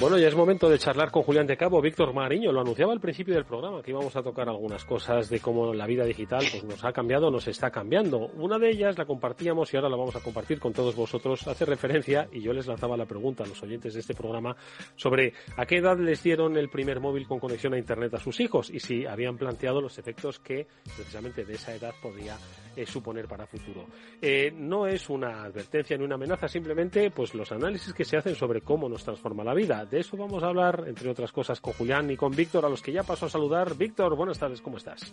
Bueno, 0.00 0.16
ya 0.16 0.28
es 0.28 0.34
momento 0.36 0.70
de 0.70 0.78
charlar 0.78 1.10
con 1.10 1.24
Julián 1.24 1.48
de 1.48 1.56
Cabo. 1.56 1.82
Víctor 1.82 2.14
Mariño 2.14 2.52
lo 2.52 2.60
anunciaba 2.60 2.92
al 2.92 3.00
principio 3.00 3.34
del 3.34 3.44
programa 3.44 3.82
que 3.82 3.90
íbamos 3.90 4.14
a 4.14 4.22
tocar 4.22 4.48
algunas 4.48 4.84
cosas 4.84 5.28
de 5.28 5.40
cómo 5.40 5.74
la 5.74 5.88
vida 5.88 6.04
digital 6.04 6.44
pues, 6.52 6.62
nos 6.62 6.84
ha 6.84 6.92
cambiado, 6.92 7.32
nos 7.32 7.48
está 7.48 7.72
cambiando. 7.72 8.28
Una 8.36 8.60
de 8.60 8.70
ellas 8.70 8.96
la 8.96 9.06
compartíamos 9.06 9.74
y 9.74 9.76
ahora 9.76 9.88
la 9.88 9.96
vamos 9.96 10.14
a 10.14 10.20
compartir 10.20 10.60
con 10.60 10.72
todos 10.72 10.94
vosotros. 10.94 11.48
Hace 11.48 11.64
referencia, 11.64 12.28
y 12.30 12.40
yo 12.42 12.52
les 12.52 12.68
lanzaba 12.68 12.96
la 12.96 13.06
pregunta 13.06 13.42
a 13.42 13.48
los 13.48 13.60
oyentes 13.60 13.94
de 13.94 13.98
este 13.98 14.14
programa, 14.14 14.54
sobre 14.94 15.32
a 15.56 15.66
qué 15.66 15.78
edad 15.78 15.98
les 15.98 16.22
dieron 16.22 16.56
el 16.56 16.68
primer 16.68 17.00
móvil 17.00 17.26
con 17.26 17.40
conexión 17.40 17.74
a 17.74 17.78
Internet 17.78 18.14
a 18.14 18.20
sus 18.20 18.38
hijos 18.38 18.70
y 18.70 18.78
si 18.78 19.04
habían 19.04 19.36
planteado 19.36 19.80
los 19.80 19.98
efectos 19.98 20.38
que 20.38 20.68
precisamente 20.96 21.44
de 21.44 21.54
esa 21.54 21.74
edad 21.74 21.92
podía 22.00 22.36
eh, 22.78 22.86
suponer 22.86 23.26
para 23.26 23.44
futuro. 23.44 23.86
Eh, 24.22 24.52
no 24.54 24.86
es 24.86 25.10
una 25.10 25.42
advertencia 25.42 25.96
ni 25.96 26.04
una 26.04 26.14
amenaza, 26.14 26.46
simplemente 26.46 27.10
pues 27.10 27.34
los 27.34 27.50
análisis 27.50 27.92
que 27.92 28.04
se 28.04 28.16
hacen 28.16 28.36
sobre 28.36 28.60
cómo 28.60 28.88
nos 28.88 29.02
transforma 29.02 29.42
la 29.42 29.52
vida 29.52 29.84
de 29.84 29.98
eso 29.98 30.16
vamos 30.16 30.44
a 30.44 30.46
hablar, 30.46 30.84
entre 30.86 31.10
otras 31.10 31.32
cosas, 31.32 31.60
con 31.60 31.72
Julián 31.72 32.08
y 32.10 32.16
con 32.16 32.30
Víctor, 32.30 32.64
a 32.64 32.68
los 32.68 32.80
que 32.80 32.92
ya 32.92 33.02
paso 33.02 33.26
a 33.26 33.28
saludar. 33.28 33.76
Víctor, 33.76 34.16
buenas 34.16 34.38
tardes, 34.38 34.62
¿cómo 34.62 34.76
estás? 34.76 35.12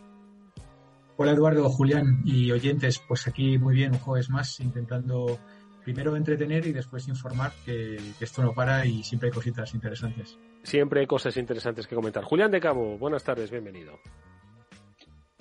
Hola 1.18 1.32
Eduardo, 1.32 1.68
Julián 1.70 2.22
y 2.24 2.52
oyentes, 2.52 3.02
pues 3.08 3.28
aquí 3.28 3.58
muy 3.58 3.74
bien, 3.74 3.94
un 3.94 4.00
jueves 4.00 4.30
más, 4.30 4.60
intentando 4.60 5.40
primero 5.84 6.16
entretener 6.16 6.68
y 6.68 6.72
después 6.72 7.08
informar 7.08 7.52
que, 7.66 7.98
esto 8.20 8.44
no 8.44 8.54
para 8.54 8.86
y 8.86 9.04
siempre 9.04 9.30
hay 9.30 9.34
cositas 9.34 9.74
interesantes. 9.74 10.38
Siempre 10.62 11.00
hay 11.00 11.08
cosas 11.08 11.36
interesantes 11.38 11.88
que 11.88 11.96
comentar. 11.96 12.24
Julián 12.24 12.52
de 12.52 12.60
Cabo, 12.60 12.98
buenas 13.00 13.24
tardes, 13.24 13.50
bienvenido. 13.50 14.00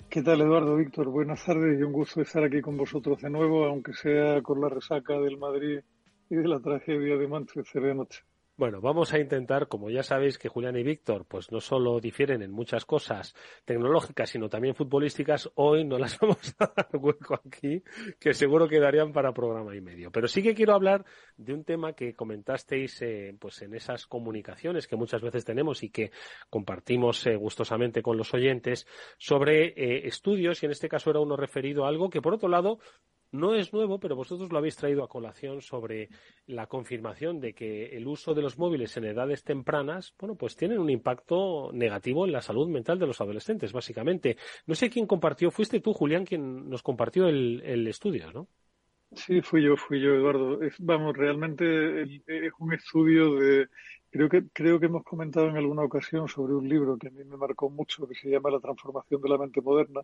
¿Qué 0.09 0.21
tal 0.21 0.39
Eduardo, 0.39 0.77
Víctor? 0.77 1.09
Buenas 1.09 1.43
tardes 1.43 1.77
y 1.77 1.83
un 1.83 1.91
gusto 1.91 2.21
estar 2.21 2.43
aquí 2.43 2.61
con 2.61 2.77
vosotros 2.77 3.21
de 3.21 3.29
nuevo, 3.29 3.65
aunque 3.65 3.93
sea 3.93 4.41
con 4.41 4.61
la 4.61 4.69
resaca 4.69 5.19
del 5.19 5.37
Madrid 5.37 5.81
y 6.29 6.35
de 6.35 6.47
la 6.47 6.61
tragedia 6.61 7.17
de 7.17 7.27
Manchester 7.27 7.81
de 7.81 7.91
anoche. 7.91 8.23
Bueno, 8.57 8.79
vamos 8.79 9.13
a 9.13 9.19
intentar, 9.19 9.67
como 9.67 9.89
ya 9.89 10.01
sabéis 10.01 10.37
que 10.37 10.47
Julián 10.47 10.77
y 10.77 10.83
Víctor, 10.83 11.25
pues 11.27 11.51
no 11.51 11.59
solo 11.59 11.99
difieren 11.99 12.41
en 12.41 12.51
muchas 12.51 12.85
cosas 12.85 13.35
tecnológicas, 13.65 14.29
sino 14.29 14.47
también 14.47 14.75
futbolísticas, 14.75 15.51
hoy 15.55 15.83
no 15.83 15.97
las 15.97 16.17
vamos 16.21 16.55
a 16.59 16.71
dar 16.73 16.87
hueco 16.93 17.35
aquí, 17.35 17.83
que 18.17 18.33
seguro 18.33 18.69
quedarían 18.69 19.11
para 19.11 19.33
programa 19.33 19.75
y 19.75 19.81
medio. 19.81 20.09
Pero 20.09 20.29
sí 20.29 20.41
que 20.41 20.55
quiero 20.55 20.73
hablar 20.73 21.03
de 21.35 21.53
un 21.53 21.65
tema 21.65 21.91
que 21.91 22.15
comentasteis, 22.15 23.01
eh, 23.01 23.35
pues 23.37 23.61
en 23.61 23.75
esas 23.75 24.07
comunicaciones 24.07 24.87
que 24.87 24.95
muchas 24.95 25.21
veces 25.21 25.43
tenemos 25.43 25.83
y 25.83 25.89
que 25.89 26.11
compartimos 26.49 27.27
eh, 27.27 27.35
gustosamente 27.35 28.01
con 28.01 28.15
los 28.15 28.33
oyentes, 28.33 28.87
sobre 29.17 29.73
eh, 29.75 30.07
estudios, 30.07 30.63
y 30.63 30.67
en 30.67 30.71
este 30.71 30.87
caso 30.87 31.09
era 31.09 31.19
uno 31.19 31.35
referido 31.35 31.83
a 31.83 31.89
algo 31.89 32.09
que, 32.09 32.21
por 32.21 32.33
otro 32.33 32.47
lado, 32.47 32.79
no 33.35 33.55
es 33.55 33.73
nuevo, 33.73 33.99
pero 33.99 34.15
vosotros 34.15 34.51
lo 34.51 34.57
habéis 34.57 34.75
traído 34.75 35.03
a 35.03 35.09
colación 35.09 35.61
sobre 35.61 36.09
la 36.47 36.67
confirmación 36.67 37.39
de 37.39 37.53
que 37.53 37.95
el 37.95 38.07
uso 38.07 38.33
de 38.33 38.41
los 38.41 38.57
móviles 38.57 38.95
en 38.97 39.05
edades 39.05 39.43
tempranas, 39.43 40.13
bueno, 40.19 40.35
pues 40.35 40.55
tienen 40.55 40.79
un 40.79 40.89
impacto 40.89 41.71
negativo 41.73 42.25
en 42.25 42.31
la 42.31 42.41
salud 42.41 42.67
mental 42.67 42.99
de 42.99 43.07
los 43.07 43.21
adolescentes, 43.21 43.73
básicamente. 43.73 44.37
No 44.65 44.75
sé 44.75 44.89
quién 44.89 45.07
compartió, 45.07 45.51
fuiste 45.51 45.79
tú, 45.79 45.93
Julián, 45.93 46.25
quien 46.25 46.69
nos 46.69 46.83
compartió 46.83 47.27
el, 47.27 47.87
estudio, 47.87 48.31
¿no? 48.31 48.47
Sí, 49.11 49.41
fui 49.41 49.63
yo, 49.63 49.77
fui 49.77 50.01
yo, 50.01 50.13
Eduardo. 50.15 50.59
vamos, 50.79 51.15
realmente 51.15 52.01
es 52.03 52.51
un 52.59 52.73
estudio 52.73 53.35
de, 53.35 53.67
creo 54.09 54.29
que, 54.29 54.43
creo 54.53 54.79
que 54.79 54.85
hemos 54.85 55.03
comentado 55.03 55.49
en 55.49 55.57
alguna 55.57 55.83
ocasión 55.83 56.27
sobre 56.27 56.53
un 56.53 56.67
libro 56.67 56.97
que 56.97 57.09
a 57.09 57.11
mí 57.11 57.23
me 57.25 57.37
marcó 57.37 57.69
mucho, 57.69 58.07
que 58.07 58.15
se 58.15 58.29
llama 58.29 58.49
La 58.49 58.59
transformación 58.59 59.21
de 59.21 59.29
la 59.29 59.37
mente 59.37 59.61
moderna, 59.61 60.01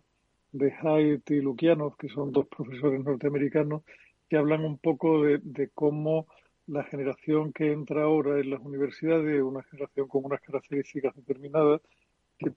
de 0.52 0.72
Haidt 0.82 1.30
y 1.30 1.40
Lukianov, 1.40 1.96
que 1.96 2.08
son 2.08 2.30
dos 2.30 2.46
profesores 2.46 3.02
norteamericanos, 3.02 3.82
que 4.28 4.36
hablan 4.36 4.64
un 4.64 4.78
poco 4.78 5.22
de, 5.22 5.70
cómo 5.74 6.26
la 6.66 6.84
generación 6.84 7.52
que 7.52 7.72
entra 7.72 8.04
ahora 8.04 8.38
en 8.38 8.50
las 8.50 8.60
universidades 8.60 9.36
es 9.36 9.42
una 9.42 9.62
generación 9.64 10.08
con 10.08 10.24
unas 10.24 10.40
características 10.40 11.14
determinadas 11.16 11.80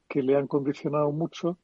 que, 0.07 0.23
le 0.23 0.35
han 0.35 0.47
condicionado 0.47 1.11
mucho 1.11 1.57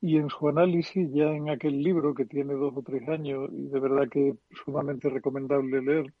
y 0.00 0.16
en 0.16 0.30
su 0.30 0.48
análisis 0.48 1.10
ya 1.12 1.30
en 1.30 1.50
aquel 1.50 1.82
libro 1.82 2.14
que 2.14 2.24
tiene 2.24 2.54
dos 2.54 2.72
o 2.74 2.82
tres 2.82 3.06
años 3.08 3.50
y 3.52 3.68
de 3.68 3.80
verdad 3.80 4.08
que 4.08 4.30
es 4.30 4.36
sumamente 4.64 5.10
recomendable 5.10 5.82
leer, 5.82 6.12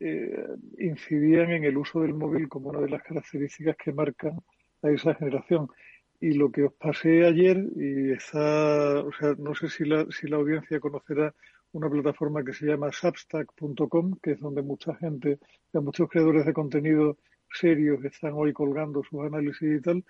eh, 0.00 0.46
incidían 0.78 1.50
en 1.50 1.64
el 1.64 1.76
uso 1.76 2.00
del 2.00 2.14
móvil 2.14 2.48
como 2.48 2.70
una 2.70 2.80
de 2.80 2.90
las 2.90 3.02
características 3.02 3.76
que 3.76 3.92
marcan 3.92 4.38
a 4.82 4.90
esa 4.90 5.14
generación 5.14 5.68
y 6.20 6.32
lo 6.32 6.50
que 6.50 6.64
os 6.64 6.72
pasé 6.74 7.24
ayer, 7.24 7.56
y 7.76 8.12
está, 8.12 9.00
o 9.00 9.12
sea, 9.12 9.34
no 9.38 9.54
sé 9.54 9.68
si 9.68 9.84
la, 9.84 10.06
si 10.10 10.28
la 10.28 10.36
audiencia 10.36 10.80
conocerá 10.80 11.34
una 11.72 11.88
plataforma 11.88 12.44
que 12.44 12.52
se 12.52 12.66
llama 12.66 12.90
substack.com, 12.92 14.18
que 14.22 14.32
es 14.32 14.40
donde 14.40 14.62
mucha 14.62 14.94
gente, 14.96 15.38
muchos 15.74 16.08
creadores 16.08 16.46
de 16.46 16.52
contenido 16.52 17.18
serios 17.52 18.04
están 18.04 18.32
hoy 18.34 18.52
colgando 18.52 19.02
sus 19.04 19.20
análisis 19.24 19.78
y 19.78 19.80
tal, 19.80 20.04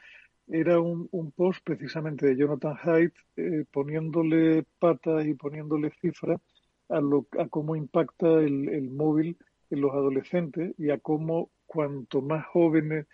era 0.48 0.80
un, 0.80 1.08
un 1.12 1.30
post 1.32 1.62
precisamente 1.62 2.26
de 2.26 2.36
Jonathan 2.36 2.76
Haidt 2.82 3.14
eh, 3.36 3.64
poniéndole 3.70 4.64
patas 4.78 5.26
y 5.26 5.34
poniéndole 5.34 5.90
cifras 6.00 6.40
a, 6.88 7.00
lo, 7.00 7.26
a 7.38 7.48
cómo 7.48 7.76
impacta 7.76 8.26
el, 8.40 8.68
el 8.70 8.90
móvil 8.90 9.36
en 9.70 9.80
los 9.82 9.92
adolescentes 9.92 10.74
y 10.78 10.90
a 10.90 10.98
cómo 10.98 11.50
cuanto 11.66 12.22
más 12.22 12.46
jóvenes 12.46 13.06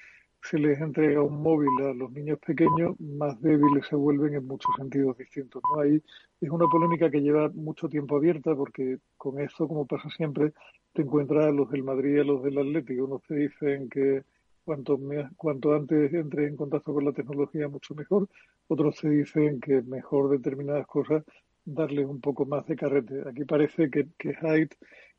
se 0.44 0.58
les 0.58 0.78
entrega 0.78 1.22
un 1.22 1.42
móvil 1.42 1.70
a 1.86 1.94
los 1.94 2.12
niños 2.12 2.38
pequeños, 2.38 3.00
más 3.00 3.40
débiles 3.40 3.86
se 3.86 3.96
vuelven 3.96 4.34
en 4.34 4.46
muchos 4.46 4.70
sentidos 4.76 5.16
distintos. 5.16 5.62
¿no? 5.74 5.80
Ahí 5.80 6.02
es 6.40 6.50
una 6.50 6.66
polémica 6.66 7.10
que 7.10 7.22
lleva 7.22 7.48
mucho 7.54 7.88
tiempo 7.88 8.16
abierta 8.16 8.54
porque 8.54 8.98
con 9.16 9.40
esto, 9.40 9.66
como 9.66 9.86
pasa 9.86 10.10
siempre, 10.10 10.52
te 10.92 11.00
encuentras 11.02 11.46
a 11.46 11.50
los 11.50 11.70
del 11.70 11.82
Madrid 11.82 12.16
y 12.16 12.20
a 12.20 12.24
los 12.24 12.42
del 12.42 12.58
Atlético. 12.58 13.04
Unos 13.04 13.22
te 13.22 13.36
dicen 13.36 13.88
que 13.88 14.22
cuanto, 14.66 15.00
cuanto 15.36 15.74
antes 15.74 16.12
entres 16.12 16.50
en 16.50 16.56
contacto 16.56 16.92
con 16.92 17.06
la 17.06 17.12
tecnología, 17.12 17.66
mucho 17.68 17.94
mejor. 17.94 18.28
Otros 18.68 18.96
te 19.00 19.08
dicen 19.08 19.60
que 19.60 19.80
mejor 19.80 20.28
determinadas 20.28 20.86
cosas 20.86 21.24
darles 21.64 22.06
un 22.06 22.20
poco 22.20 22.44
más 22.44 22.66
de 22.66 22.76
carrete. 22.76 23.26
Aquí 23.26 23.44
parece 23.44 23.90
que, 23.90 24.08
que 24.18 24.36
Haidt 24.42 24.74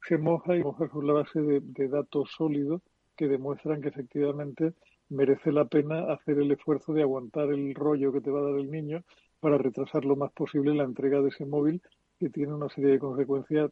se 0.07 0.19
moja 0.19 0.55
y 0.55 0.61
moja 0.61 0.87
sobre 0.87 1.07
la 1.07 1.13
base 1.13 1.41
de 1.41 1.87
datos 1.87 2.29
sólidos 2.37 2.83
que 3.15 3.27
demuestran 3.27 3.81
que 3.81 3.89
efectivamente 3.89 4.73
merece 5.09 5.51
la 5.51 5.65
pena 5.65 6.11
hacer 6.13 6.39
el 6.39 6.51
esfuerzo 6.51 6.93
de 6.93 7.01
aguantar 7.01 7.49
el 7.49 7.73
rollo 7.75 8.11
que 8.11 8.21
te 8.21 8.31
va 8.31 8.39
a 8.39 8.51
dar 8.51 8.59
el 8.59 8.71
niño 8.71 9.03
para 9.39 9.57
retrasar 9.57 10.05
lo 10.05 10.15
más 10.15 10.31
posible 10.31 10.73
la 10.73 10.83
entrega 10.83 11.21
de 11.21 11.29
ese 11.29 11.45
móvil 11.45 11.81
que 12.19 12.29
tiene 12.29 12.53
una 12.53 12.69
serie 12.69 12.91
de 12.91 12.99
consecuencias 12.99 13.71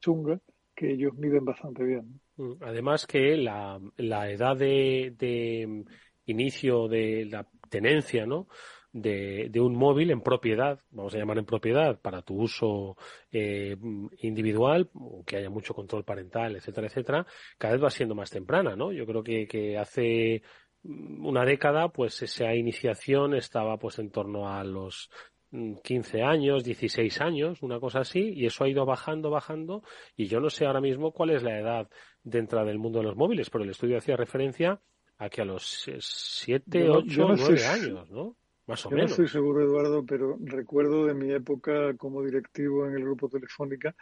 chungas 0.00 0.40
que 0.74 0.92
ellos 0.92 1.14
miden 1.14 1.44
bastante 1.44 1.84
bien. 1.84 2.20
Mm, 2.36 2.52
además 2.60 3.06
que 3.06 3.36
la, 3.36 3.80
la 3.96 4.30
edad 4.30 4.56
de, 4.56 5.14
de 5.18 5.84
inicio 6.26 6.88
de 6.88 7.26
la 7.30 7.46
tenencia, 7.68 8.26
¿no? 8.26 8.48
De, 8.92 9.48
de, 9.50 9.60
un 9.60 9.74
móvil 9.74 10.10
en 10.10 10.20
propiedad, 10.20 10.78
vamos 10.90 11.14
a 11.14 11.18
llamar 11.18 11.38
en 11.38 11.46
propiedad, 11.46 11.98
para 12.00 12.22
tu 12.22 12.34
uso 12.34 12.96
eh, 13.30 13.76
individual, 14.20 14.90
que 15.26 15.36
haya 15.36 15.50
mucho 15.50 15.74
control 15.74 16.04
parental, 16.04 16.56
etcétera, 16.56 16.86
etcétera, 16.88 17.26
cada 17.58 17.74
vez 17.74 17.84
va 17.84 17.90
siendo 17.90 18.14
más 18.14 18.30
temprana, 18.30 18.76
¿no? 18.76 18.92
Yo 18.92 19.06
creo 19.06 19.22
que, 19.22 19.46
que 19.46 19.78
hace 19.78 20.42
una 20.84 21.44
década, 21.44 21.88
pues 21.88 22.22
esa 22.22 22.54
iniciación 22.54 23.34
estaba 23.34 23.78
pues 23.78 23.98
en 23.98 24.10
torno 24.10 24.48
a 24.48 24.64
los 24.64 25.10
15 25.50 26.22
años, 26.22 26.64
16 26.64 27.20
años, 27.20 27.62
una 27.62 27.78
cosa 27.78 28.00
así, 28.00 28.32
y 28.34 28.46
eso 28.46 28.64
ha 28.64 28.68
ido 28.68 28.84
bajando, 28.86 29.30
bajando, 29.30 29.82
y 30.16 30.26
yo 30.26 30.40
no 30.40 30.50
sé 30.50 30.66
ahora 30.66 30.80
mismo 30.80 31.12
cuál 31.12 31.30
es 31.30 31.42
la 31.42 31.58
edad 31.58 31.88
de 32.24 32.38
entrada 32.38 32.66
del 32.66 32.78
mundo 32.78 32.98
de 32.98 33.04
los 33.04 33.16
móviles, 33.16 33.50
pero 33.50 33.64
el 33.64 33.70
estudio 33.70 33.98
hacía 33.98 34.16
referencia 34.16 34.80
a 35.18 35.28
que 35.28 35.42
a 35.42 35.44
los 35.44 35.86
7, 35.98 36.90
8, 36.90 37.28
9 37.36 37.66
años, 37.66 38.10
¿no? 38.10 38.36
Más 38.66 38.86
o 38.86 38.90
Yo 38.90 38.96
menos. 38.96 39.10
no 39.10 39.24
estoy 39.24 39.28
seguro, 39.28 39.62
Eduardo, 39.62 40.04
pero 40.04 40.38
recuerdo 40.40 41.06
de 41.06 41.14
mi 41.14 41.32
época 41.32 41.96
como 41.96 42.22
directivo 42.22 42.86
en 42.86 42.94
el 42.94 43.04
grupo 43.04 43.28
Telefónica 43.28 43.94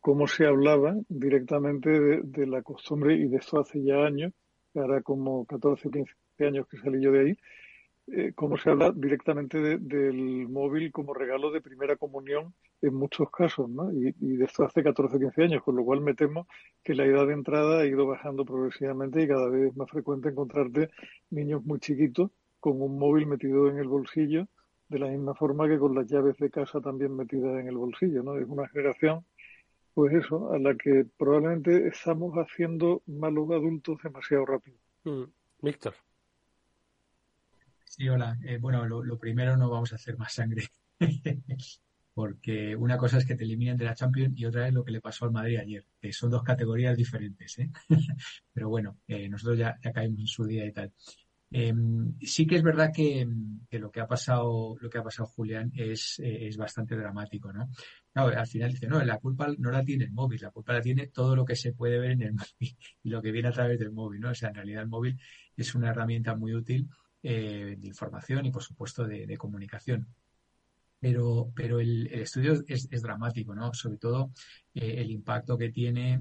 cómo 0.00 0.26
se 0.26 0.46
hablaba 0.46 0.94
directamente 1.08 1.90
de, 1.90 2.20
de 2.22 2.46
la 2.46 2.62
costumbre, 2.62 3.14
y 3.16 3.26
de 3.28 3.38
esto 3.38 3.60
hace 3.60 3.82
ya 3.82 4.04
años, 4.04 4.32
ahora 4.74 5.02
como 5.02 5.44
14 5.46 5.88
o 5.88 5.90
15 5.90 6.14
años 6.40 6.66
que 6.68 6.78
salí 6.78 7.02
yo 7.02 7.12
de 7.12 7.20
ahí, 7.20 7.36
eh, 8.08 8.32
cómo 8.36 8.56
se 8.56 8.70
habla 8.70 8.92
directamente 8.92 9.60
de, 9.60 9.78
del 9.78 10.48
móvil 10.48 10.92
como 10.92 11.12
regalo 11.12 11.50
de 11.50 11.60
primera 11.60 11.96
comunión 11.96 12.54
en 12.80 12.94
muchos 12.94 13.28
casos, 13.32 13.68
¿no? 13.68 13.92
Y, 13.92 14.14
y, 14.20 14.36
de 14.36 14.44
esto 14.44 14.64
hace 14.64 14.84
14 14.84 15.16
o 15.16 15.18
15 15.18 15.42
años, 15.42 15.62
con 15.64 15.74
lo 15.74 15.84
cual 15.84 16.02
me 16.02 16.14
temo 16.14 16.46
que 16.84 16.94
la 16.94 17.04
edad 17.04 17.26
de 17.26 17.32
entrada 17.32 17.80
ha 17.80 17.86
ido 17.86 18.06
bajando 18.06 18.44
progresivamente 18.44 19.22
y 19.22 19.26
cada 19.26 19.48
vez 19.48 19.70
es 19.70 19.76
más 19.76 19.90
frecuente 19.90 20.28
encontrarte 20.28 20.90
niños 21.30 21.64
muy 21.64 21.80
chiquitos 21.80 22.30
con 22.66 22.82
un 22.82 22.98
móvil 22.98 23.28
metido 23.28 23.68
en 23.68 23.78
el 23.78 23.86
bolsillo, 23.86 24.48
de 24.88 24.98
la 24.98 25.06
misma 25.06 25.36
forma 25.36 25.68
que 25.68 25.78
con 25.78 25.94
las 25.94 26.08
llaves 26.08 26.36
de 26.38 26.50
casa 26.50 26.80
también 26.80 27.14
metidas 27.14 27.60
en 27.60 27.68
el 27.68 27.76
bolsillo, 27.76 28.24
¿no? 28.24 28.36
Es 28.36 28.48
una 28.48 28.66
generación, 28.66 29.24
pues 29.94 30.12
eso, 30.14 30.52
a 30.52 30.58
la 30.58 30.74
que 30.74 31.06
probablemente 31.16 31.86
estamos 31.86 32.34
haciendo 32.34 33.02
malos 33.06 33.48
adultos 33.52 33.98
demasiado 34.02 34.46
rápido. 34.46 34.78
Mm. 35.04 35.30
Víctor. 35.62 35.94
Sí, 37.84 38.08
hola. 38.08 38.36
Eh, 38.44 38.58
bueno, 38.58 38.84
lo, 38.84 39.04
lo, 39.04 39.16
primero 39.16 39.56
no 39.56 39.70
vamos 39.70 39.92
a 39.92 39.94
hacer 39.94 40.18
más 40.18 40.32
sangre. 40.32 40.64
Porque 42.14 42.74
una 42.74 42.98
cosa 42.98 43.18
es 43.18 43.26
que 43.26 43.36
te 43.36 43.44
eliminen 43.44 43.76
de 43.76 43.84
la 43.84 43.94
Champions 43.94 44.36
y 44.36 44.44
otra 44.44 44.66
es 44.66 44.74
lo 44.74 44.84
que 44.84 44.90
le 44.90 45.00
pasó 45.00 45.26
al 45.26 45.30
Madrid 45.30 45.58
ayer, 45.58 45.84
que 46.00 46.12
son 46.12 46.30
dos 46.30 46.42
categorías 46.42 46.96
diferentes. 46.96 47.60
¿eh? 47.60 47.70
Pero 48.52 48.68
bueno, 48.68 48.98
eh, 49.06 49.28
nosotros 49.28 49.56
ya, 49.56 49.78
ya 49.84 49.92
caímos 49.92 50.18
en 50.18 50.26
su 50.26 50.44
día 50.44 50.66
y 50.66 50.72
tal. 50.72 50.92
Eh, 51.58 51.72
sí 52.20 52.46
que 52.46 52.56
es 52.56 52.62
verdad 52.62 52.90
que, 52.94 53.26
lo 53.70 53.90
que 53.90 54.00
ha 54.00 54.06
pasado, 54.06 54.76
lo 54.78 54.90
que 54.90 54.98
ha 54.98 55.02
pasado 55.02 55.26
Julián 55.26 55.72
es, 55.74 56.20
eh, 56.22 56.50
bastante 56.58 56.94
dramático, 56.94 57.50
¿no? 57.50 57.70
Al 58.12 58.46
final 58.46 58.72
dice, 58.72 58.86
no, 58.86 59.02
la 59.02 59.16
culpa 59.16 59.48
no 59.56 59.70
la 59.70 59.82
tiene 59.82 60.04
el 60.04 60.12
móvil, 60.12 60.38
la 60.42 60.50
culpa 60.50 60.74
la 60.74 60.82
tiene 60.82 61.06
todo 61.06 61.34
lo 61.34 61.46
que 61.46 61.56
se 61.56 61.72
puede 61.72 61.98
ver 61.98 62.10
en 62.10 62.22
el 62.22 62.32
móvil 62.34 62.76
y 63.02 63.08
lo 63.08 63.22
que 63.22 63.32
viene 63.32 63.48
a 63.48 63.52
través 63.52 63.78
del 63.78 63.90
móvil, 63.90 64.20
¿no? 64.20 64.32
O 64.32 64.34
sea, 64.34 64.50
en 64.50 64.56
realidad 64.56 64.82
el 64.82 64.90
móvil 64.90 65.18
es 65.56 65.74
una 65.74 65.88
herramienta 65.88 66.36
muy 66.36 66.54
útil 66.54 66.90
eh, 67.22 67.74
de 67.78 67.88
información 67.88 68.44
y 68.44 68.50
por 68.50 68.62
supuesto 68.62 69.06
de, 69.06 69.34
comunicación. 69.38 70.06
Pero, 71.00 71.52
pero 71.54 71.80
el, 71.80 72.06
estudio 72.08 72.62
es, 72.66 73.00
dramático, 73.00 73.54
¿no? 73.54 73.72
Sobre 73.72 73.96
todo 73.96 74.30
eh, 74.74 74.96
el 74.98 75.10
impacto 75.10 75.56
que 75.56 75.70
tiene, 75.70 76.20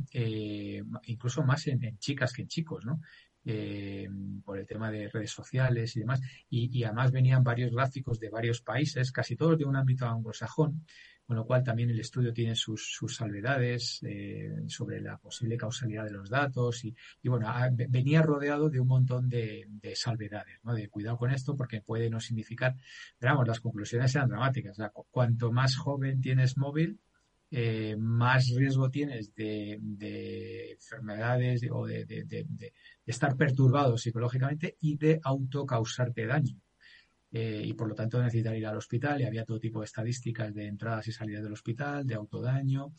incluso 1.07 1.43
más 1.43 1.67
en, 1.67 1.83
en, 1.83 1.97
chicas 1.97 2.31
que 2.31 2.43
en 2.43 2.47
chicos, 2.47 2.85
¿no? 2.85 3.01
Eh, 3.47 4.09
por 4.43 4.57
el 4.57 4.65
tema 4.65 4.89
de 4.89 5.07
redes 5.07 5.29
sociales 5.29 5.95
y 5.95 5.99
demás. 5.99 6.19
Y, 6.49 6.83
además 6.83 7.11
venían 7.11 7.43
varios 7.43 7.71
gráficos 7.71 8.19
de 8.19 8.29
varios 8.29 8.61
países, 8.61 9.11
casi 9.11 9.35
todos 9.35 9.55
de 9.57 9.65
un 9.65 9.75
ámbito 9.75 10.07
anglosajón, 10.07 10.83
con 11.27 11.35
lo 11.35 11.45
cual 11.45 11.63
también 11.63 11.91
el 11.91 11.99
estudio 11.99 12.33
tiene 12.33 12.55
sus, 12.55 12.91
sus 12.91 13.15
salvedades 13.15 13.99
eh, 14.03 14.51
sobre 14.67 14.99
la 14.99 15.17
posible 15.17 15.57
causalidad 15.57 16.05
de 16.05 16.11
los 16.11 16.27
datos 16.27 16.85
y, 16.85 16.95
bueno, 17.23 17.47
a, 17.47 17.69
venía 17.71 18.23
rodeado 18.23 18.69
de 18.69 18.79
un 18.79 18.87
montón 18.87 19.29
de, 19.29 19.65
de, 19.67 19.95
salvedades, 19.95 20.59
¿no? 20.63 20.73
De 20.73 20.89
cuidado 20.89 21.17
con 21.17 21.31
esto 21.31 21.55
porque 21.55 21.81
puede 21.81 22.09
no 22.09 22.19
significar, 22.19 22.75
pero 23.19 23.33
vamos, 23.33 23.47
las 23.47 23.59
conclusiones 23.59 24.15
eran 24.15 24.29
dramáticas. 24.29 24.77
Cuanto 25.11 25.51
más 25.51 25.75
joven 25.75 26.19
tienes 26.19 26.57
móvil, 26.57 26.99
eh, 27.51 27.95
más 27.97 28.49
riesgo 28.55 28.89
tienes 28.89 29.33
de, 29.35 29.77
de 29.79 30.71
enfermedades 30.71 31.61
o 31.71 31.85
de, 31.85 32.05
estar 33.05 33.35
perturbado 33.35 33.97
psicológicamente 33.97 34.77
y 34.81 34.97
de 34.97 35.19
autocausarte 35.23 36.25
daño. 36.25 36.59
Eh, 37.31 37.63
y 37.65 37.73
por 37.73 37.89
lo 37.89 37.95
tanto 37.95 38.21
necesitar 38.21 38.55
ir 38.55 38.65
al 38.65 38.77
hospital 38.77 39.19
y 39.19 39.25
había 39.25 39.43
todo 39.43 39.59
tipo 39.59 39.79
de 39.79 39.85
estadísticas 39.85 40.53
de 40.53 40.67
entradas 40.67 41.07
y 41.07 41.11
salidas 41.11 41.43
del 41.43 41.53
hospital, 41.53 42.07
de 42.07 42.15
autodaño 42.15 42.93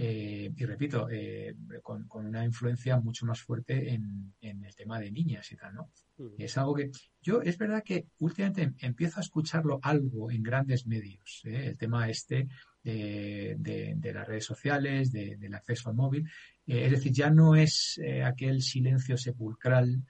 eh, 0.00 0.52
y 0.54 0.64
repito, 0.64 1.08
eh, 1.10 1.56
con, 1.82 2.06
con, 2.06 2.24
una 2.24 2.44
influencia 2.44 3.00
mucho 3.00 3.26
más 3.26 3.40
fuerte 3.40 3.92
en, 3.92 4.32
en, 4.40 4.64
el 4.64 4.72
tema 4.76 5.00
de 5.00 5.10
niñas 5.10 5.50
y 5.50 5.56
tal, 5.56 5.74
¿no? 5.74 5.90
Es 6.38 6.56
algo 6.56 6.76
que 6.76 6.92
yo 7.20 7.42
es 7.42 7.58
verdad 7.58 7.82
que 7.82 8.06
últimamente 8.20 8.74
empiezo 8.78 9.18
a 9.18 9.22
escucharlo 9.22 9.80
algo 9.82 10.30
en 10.30 10.44
grandes 10.44 10.86
medios, 10.86 11.42
¿eh? 11.44 11.66
el 11.66 11.76
tema 11.76 12.08
este 12.08 12.46
de, 12.84 13.56
de, 13.58 13.94
de, 13.96 14.12
las 14.12 14.28
redes 14.28 14.44
sociales, 14.44 15.10
de, 15.10 15.36
del 15.36 15.54
acceso 15.54 15.90
al 15.90 15.96
móvil, 15.96 16.28
es 16.68 16.90
decir, 16.90 17.12
ya 17.12 17.30
no 17.30 17.56
es 17.56 18.00
aquel 18.24 18.62
silencio 18.62 19.16
sepulcral 19.16 20.02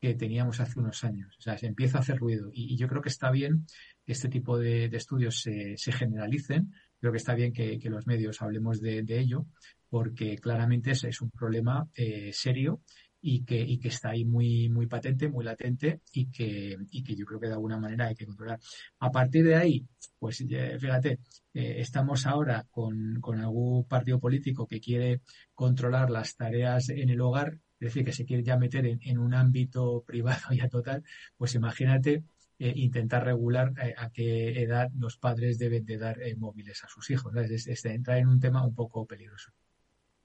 que 0.00 0.14
teníamos 0.14 0.60
hace 0.60 0.78
unos 0.78 1.02
años. 1.04 1.36
O 1.38 1.42
sea, 1.42 1.58
se 1.58 1.66
empieza 1.66 1.98
a 1.98 2.00
hacer 2.00 2.18
ruido. 2.18 2.50
Y, 2.52 2.76
yo 2.76 2.88
creo 2.88 3.02
que 3.02 3.08
está 3.08 3.30
bien 3.30 3.66
que 4.04 4.12
este 4.12 4.28
tipo 4.28 4.58
de, 4.58 4.84
estudios 4.86 5.40
se, 5.40 5.76
generalicen. 5.92 6.72
Creo 7.00 7.12
que 7.12 7.18
está 7.18 7.34
bien 7.34 7.52
que, 7.52 7.80
los 7.84 8.06
medios 8.06 8.40
hablemos 8.42 8.80
de, 8.80 9.04
ello, 9.08 9.46
porque 9.88 10.38
claramente 10.38 10.92
es, 10.92 11.04
es 11.04 11.20
un 11.20 11.30
problema 11.30 11.88
eh, 11.94 12.30
serio 12.32 12.82
y 13.20 13.44
que, 13.44 13.60
y 13.60 13.78
que 13.78 13.88
está 13.88 14.10
ahí 14.10 14.24
muy, 14.24 14.68
muy 14.68 14.86
patente, 14.86 15.28
muy 15.28 15.44
latente 15.44 16.00
y 16.12 16.30
que, 16.30 16.76
y 16.90 17.02
que 17.02 17.16
yo 17.16 17.24
creo 17.26 17.40
que 17.40 17.48
de 17.48 17.54
alguna 17.54 17.78
manera 17.78 18.06
hay 18.06 18.14
que 18.14 18.26
controlar. 18.26 18.60
A 19.00 19.10
partir 19.10 19.44
de 19.44 19.56
ahí, 19.56 19.86
pues 20.18 20.38
fíjate, 20.38 21.20
eh, 21.54 21.76
estamos 21.78 22.26
ahora 22.26 22.66
con, 22.70 23.20
con 23.20 23.40
algún 23.40 23.84
partido 23.84 24.20
político 24.20 24.66
que 24.66 24.80
quiere 24.80 25.20
controlar 25.54 26.10
las 26.10 26.36
tareas 26.36 26.88
en 26.90 27.10
el 27.10 27.20
hogar 27.20 27.58
es 27.80 27.86
decir, 27.90 28.04
que 28.04 28.12
se 28.12 28.24
quiere 28.24 28.42
ya 28.42 28.56
meter 28.56 28.86
en, 28.86 28.98
en 29.02 29.18
un 29.18 29.34
ámbito 29.34 30.02
privado 30.06 30.52
ya 30.52 30.68
total, 30.68 31.04
pues 31.36 31.54
imagínate 31.54 32.24
eh, 32.58 32.72
intentar 32.74 33.24
regular 33.24 33.72
eh, 33.80 33.94
a 33.96 34.10
qué 34.10 34.62
edad 34.62 34.90
los 34.98 35.16
padres 35.16 35.58
deben 35.58 35.84
de 35.84 35.96
dar 35.96 36.18
móviles 36.36 36.82
a 36.82 36.88
sus 36.88 37.08
hijos. 37.10 37.34
Es, 37.36 37.68
es, 37.68 37.84
en 37.84 38.28
un 38.28 38.40
tema 38.40 38.66
un 38.66 38.74
poco 38.74 39.06
peligroso. 39.06 39.52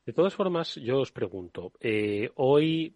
De 0.05 0.13
todas 0.13 0.33
formas, 0.33 0.75
yo 0.75 0.99
os 0.99 1.11
pregunto, 1.11 1.71
hoy 2.35 2.95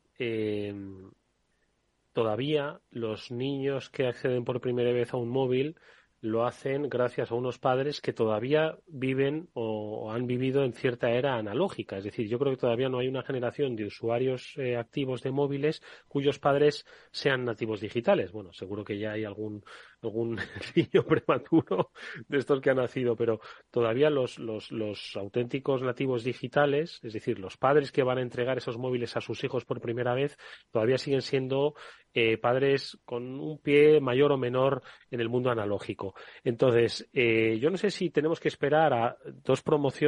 todavía 2.14 2.82
los 2.90 3.32
niños 3.32 3.90
que 3.90 4.08
acceden 4.08 4.44
por 4.44 4.60
primera 4.60 4.92
vez 4.92 5.14
a 5.14 5.18
un 5.18 5.30
móvil 5.30 5.78
lo 6.22 6.46
hacen 6.46 6.90
gracias 6.90 7.32
a 7.32 7.36
unos 7.36 7.60
padres 7.60 8.02
que 8.02 8.14
todavía 8.14 8.78
viven 8.88 9.50
o, 9.54 10.12
han 10.12 10.26
vivido 10.26 10.64
en 10.64 10.74
cierta 10.74 11.12
era 11.12 11.36
analógica. 11.36 11.98
Es 11.98 12.06
decir, 12.06 12.28
yo 12.28 12.40
creo 12.40 12.52
que 12.54 12.60
todavía 12.60 12.90
no 12.90 13.00
hay 13.00 13.08
una 13.08 13.22
generación 13.22 13.76
de 13.76 13.86
usuarios 13.86 14.54
eh, 14.58 14.78
activos 14.78 15.22
de 15.22 15.32
móviles 15.32 15.84
cuyos 16.08 16.40
padres 16.40 16.86
sean 17.12 17.46
nativos 17.46 17.82
digitales. 17.82 18.32
Bueno, 18.32 18.52
seguro 18.52 18.84
que 18.84 18.98
ya 18.98 19.12
hay 19.12 19.24
algún 19.24 19.64
algún 20.02 20.38
niño 20.76 21.04
prematuro 21.04 21.92
de 22.28 22.38
estos 22.38 22.62
que 22.62 22.70
ha 22.70 22.74
nacido, 22.74 23.16
pero 23.16 23.40
todavía 23.72 24.10
los, 24.10 24.40
los, 24.40 24.72
los 24.72 25.16
auténticos 25.16 25.82
nativos 25.82 26.24
digitales, 26.24 27.00
es 27.04 27.14
decir, 27.14 27.40
los 27.40 27.58
padres 27.58 27.92
que 27.92 28.04
van 28.04 28.18
a 28.18 28.22
entregar 28.22 28.58
esos 28.58 28.78
móviles 28.78 29.16
a 29.18 29.22
sus 29.22 29.44
hijos 29.44 29.66
por 29.66 29.82
primera 29.82 30.14
vez, 30.14 30.38
todavía 30.72 30.98
siguen 30.98 31.22
siendo 31.22 31.76
eh, 32.14 32.38
padres 32.38 32.98
con 33.06 33.40
un 33.40 33.60
pie 33.60 34.02
mayor 34.02 34.32
o 34.32 34.38
menor 34.38 34.82
en 35.12 35.22
el 35.22 35.30
mundo 35.30 35.52
analógico. 35.52 36.16
Entonces, 36.44 37.08
eh, 37.14 37.60
yo 37.60 37.70
no 37.70 37.78
sé 37.78 37.92
si 37.92 38.10
tenemos 38.10 38.40
que 38.40 38.48
esperar 38.48 38.92
a 38.92 39.18
dos, 39.44 39.64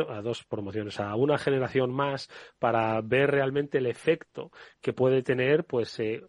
a 0.09 0.21
dos 0.21 0.43
promociones, 0.43 0.99
a 0.99 1.15
una 1.15 1.37
generación 1.37 1.93
más 1.93 2.27
para 2.57 2.99
ver 3.01 3.29
realmente 3.29 3.77
el 3.77 3.85
efecto 3.85 4.51
que 4.81 4.93
puede 4.93 5.21
tener 5.21 5.65
pues 5.65 5.99
eh, 5.99 6.23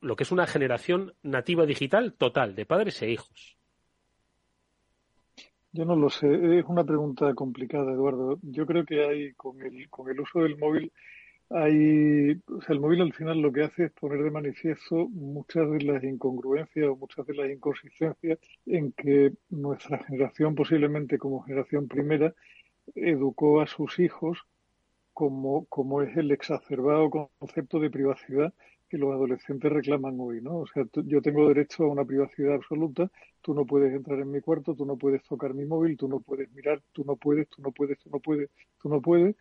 lo 0.00 0.16
que 0.16 0.22
es 0.22 0.32
una 0.32 0.46
generación 0.46 1.14
nativa 1.22 1.66
digital 1.66 2.14
total 2.14 2.54
de 2.54 2.64
padres 2.64 2.97
hijos? 3.06 3.58
Yo 5.72 5.84
no 5.84 5.94
lo 5.94 6.08
sé, 6.10 6.58
es 6.58 6.64
una 6.66 6.84
pregunta 6.84 7.34
complicada, 7.34 7.92
Eduardo. 7.92 8.38
Yo 8.42 8.66
creo 8.66 8.84
que 8.84 9.04
hay, 9.04 9.34
con 9.34 9.60
el, 9.62 9.88
con 9.90 10.10
el 10.10 10.18
uso 10.20 10.40
del 10.40 10.56
móvil, 10.56 10.90
hay, 11.50 12.32
o 12.46 12.60
sea, 12.62 12.74
el 12.74 12.80
móvil 12.80 13.02
al 13.02 13.12
final 13.12 13.40
lo 13.40 13.52
que 13.52 13.64
hace 13.64 13.84
es 13.84 13.92
poner 13.92 14.22
de 14.22 14.30
manifiesto 14.30 15.08
muchas 15.08 15.70
de 15.70 15.82
las 15.82 16.02
incongruencias 16.04 16.88
o 16.88 16.96
muchas 16.96 17.26
de 17.26 17.34
las 17.34 17.50
inconsistencias 17.50 18.38
en 18.66 18.92
que 18.92 19.32
nuestra 19.50 19.98
generación, 20.04 20.54
posiblemente 20.54 21.18
como 21.18 21.42
generación 21.42 21.88
primera, 21.88 22.34
educó 22.94 23.60
a 23.60 23.66
sus 23.66 23.98
hijos 23.98 24.38
como, 25.12 25.64
como 25.66 26.02
es 26.02 26.16
el 26.16 26.30
exacerbado 26.30 27.10
concepto 27.10 27.80
de 27.80 27.90
privacidad 27.90 28.52
que 28.88 28.98
los 28.98 29.12
adolescentes 29.12 29.70
reclaman 29.70 30.16
hoy, 30.18 30.40
¿no? 30.40 30.58
O 30.58 30.66
sea, 30.66 30.84
yo 31.04 31.22
tengo 31.22 31.48
derecho 31.48 31.84
a 31.84 31.88
una 31.88 32.04
privacidad 32.04 32.54
absoluta, 32.54 33.10
tú 33.42 33.54
no 33.54 33.66
puedes 33.66 33.92
entrar 33.92 34.18
en 34.20 34.30
mi 34.30 34.40
cuarto, 34.40 34.74
tú 34.74 34.84
no 34.86 34.96
puedes 34.96 35.22
tocar 35.24 35.54
mi 35.54 35.64
móvil, 35.64 35.96
tú 35.96 36.08
no 36.08 36.20
puedes 36.20 36.50
mirar, 36.52 36.82
tú 36.92 37.04
no 37.04 37.16
puedes, 37.16 37.48
tú 37.48 37.62
no 37.62 37.70
puedes, 37.72 37.98
tú 37.98 38.10
no 38.10 38.20
puedes, 38.20 38.50
tú 38.80 38.88
no 38.88 39.00
puedes. 39.00 39.36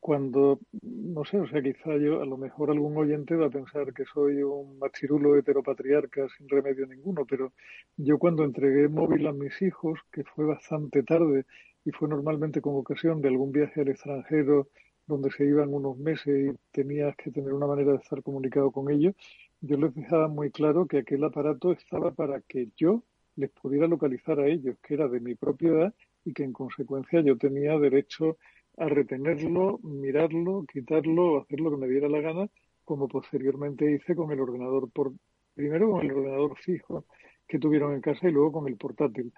Cuando, 0.00 0.58
no 0.82 1.24
sé, 1.24 1.38
o 1.38 1.46
sea, 1.46 1.62
quizá 1.62 1.96
yo, 1.96 2.22
a 2.22 2.26
lo 2.26 2.36
mejor 2.36 2.70
algún 2.70 2.96
oyente 2.96 3.36
va 3.36 3.46
a 3.46 3.50
pensar 3.50 3.94
que 3.94 4.04
soy 4.04 4.42
un 4.42 4.78
machirulo 4.78 5.36
heteropatriarca 5.36 6.26
sin 6.36 6.48
remedio 6.48 6.86
ninguno, 6.86 7.24
pero 7.24 7.52
yo 7.96 8.18
cuando 8.18 8.42
entregué 8.44 8.88
móvil 8.88 9.26
a 9.28 9.32
mis 9.32 9.62
hijos, 9.62 10.00
que 10.10 10.24
fue 10.24 10.44
bastante 10.44 11.04
tarde 11.04 11.44
y 11.84 11.92
fue 11.92 12.08
normalmente 12.08 12.60
con 12.60 12.74
ocasión 12.76 13.20
de 13.22 13.28
algún 13.28 13.52
viaje 13.52 13.82
al 13.82 13.88
extranjero 13.88 14.68
donde 15.06 15.30
se 15.30 15.44
iban 15.44 15.72
unos 15.74 15.98
meses 15.98 16.52
y 16.52 16.58
tenías 16.70 17.14
que 17.16 17.30
tener 17.30 17.52
una 17.52 17.66
manera 17.66 17.92
de 17.92 17.98
estar 17.98 18.22
comunicado 18.22 18.70
con 18.70 18.90
ellos, 18.90 19.14
yo 19.60 19.76
les 19.76 19.94
dejaba 19.94 20.28
muy 20.28 20.50
claro 20.50 20.86
que 20.86 20.98
aquel 20.98 21.24
aparato 21.24 21.72
estaba 21.72 22.12
para 22.12 22.40
que 22.40 22.68
yo 22.76 23.02
les 23.36 23.50
pudiera 23.50 23.86
localizar 23.86 24.40
a 24.40 24.46
ellos, 24.46 24.76
que 24.82 24.94
era 24.94 25.08
de 25.08 25.20
mi 25.20 25.34
propiedad 25.34 25.94
y 26.24 26.32
que 26.32 26.44
en 26.44 26.52
consecuencia 26.52 27.20
yo 27.20 27.36
tenía 27.36 27.78
derecho 27.78 28.38
a 28.76 28.86
retenerlo, 28.86 29.78
mirarlo, 29.82 30.64
quitarlo, 30.72 31.42
hacer 31.42 31.60
lo 31.60 31.70
que 31.70 31.76
me 31.76 31.88
diera 31.88 32.08
la 32.08 32.20
gana, 32.20 32.48
como 32.84 33.08
posteriormente 33.08 33.90
hice 33.90 34.14
con 34.14 34.30
el 34.32 34.40
ordenador 34.40 34.90
por 34.90 35.12
primero 35.54 35.90
con 35.90 36.04
el 36.04 36.12
ordenador 36.12 36.56
fijo 36.56 37.04
que 37.46 37.58
tuvieron 37.58 37.92
en 37.94 38.00
casa 38.00 38.28
y 38.28 38.32
luego 38.32 38.52
con 38.52 38.68
el 38.68 38.76
portátil. 38.76 39.32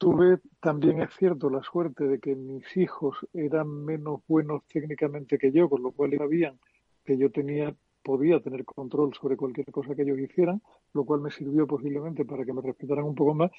Tuve 0.00 0.38
también, 0.62 1.02
es 1.02 1.10
cierto, 1.18 1.50
la 1.50 1.62
suerte 1.62 2.04
de 2.04 2.20
que 2.20 2.34
mis 2.34 2.64
hijos 2.74 3.18
eran 3.34 3.68
menos 3.84 4.22
buenos 4.26 4.62
técnicamente 4.64 5.36
que 5.36 5.52
yo, 5.52 5.68
con 5.68 5.82
lo 5.82 5.92
cual 5.92 6.16
sabían 6.16 6.58
que 7.04 7.18
yo 7.18 7.30
tenía, 7.30 7.76
podía 8.02 8.40
tener 8.40 8.64
control 8.64 9.12
sobre 9.12 9.36
cualquier 9.36 9.70
cosa 9.70 9.94
que 9.94 10.00
ellos 10.00 10.18
hicieran, 10.18 10.62
lo 10.94 11.04
cual 11.04 11.20
me 11.20 11.30
sirvió 11.30 11.66
posiblemente 11.66 12.24
para 12.24 12.46
que 12.46 12.52
me 12.54 12.62
respetaran 12.62 13.04
un 13.04 13.14
poco 13.14 13.34
más. 13.34 13.50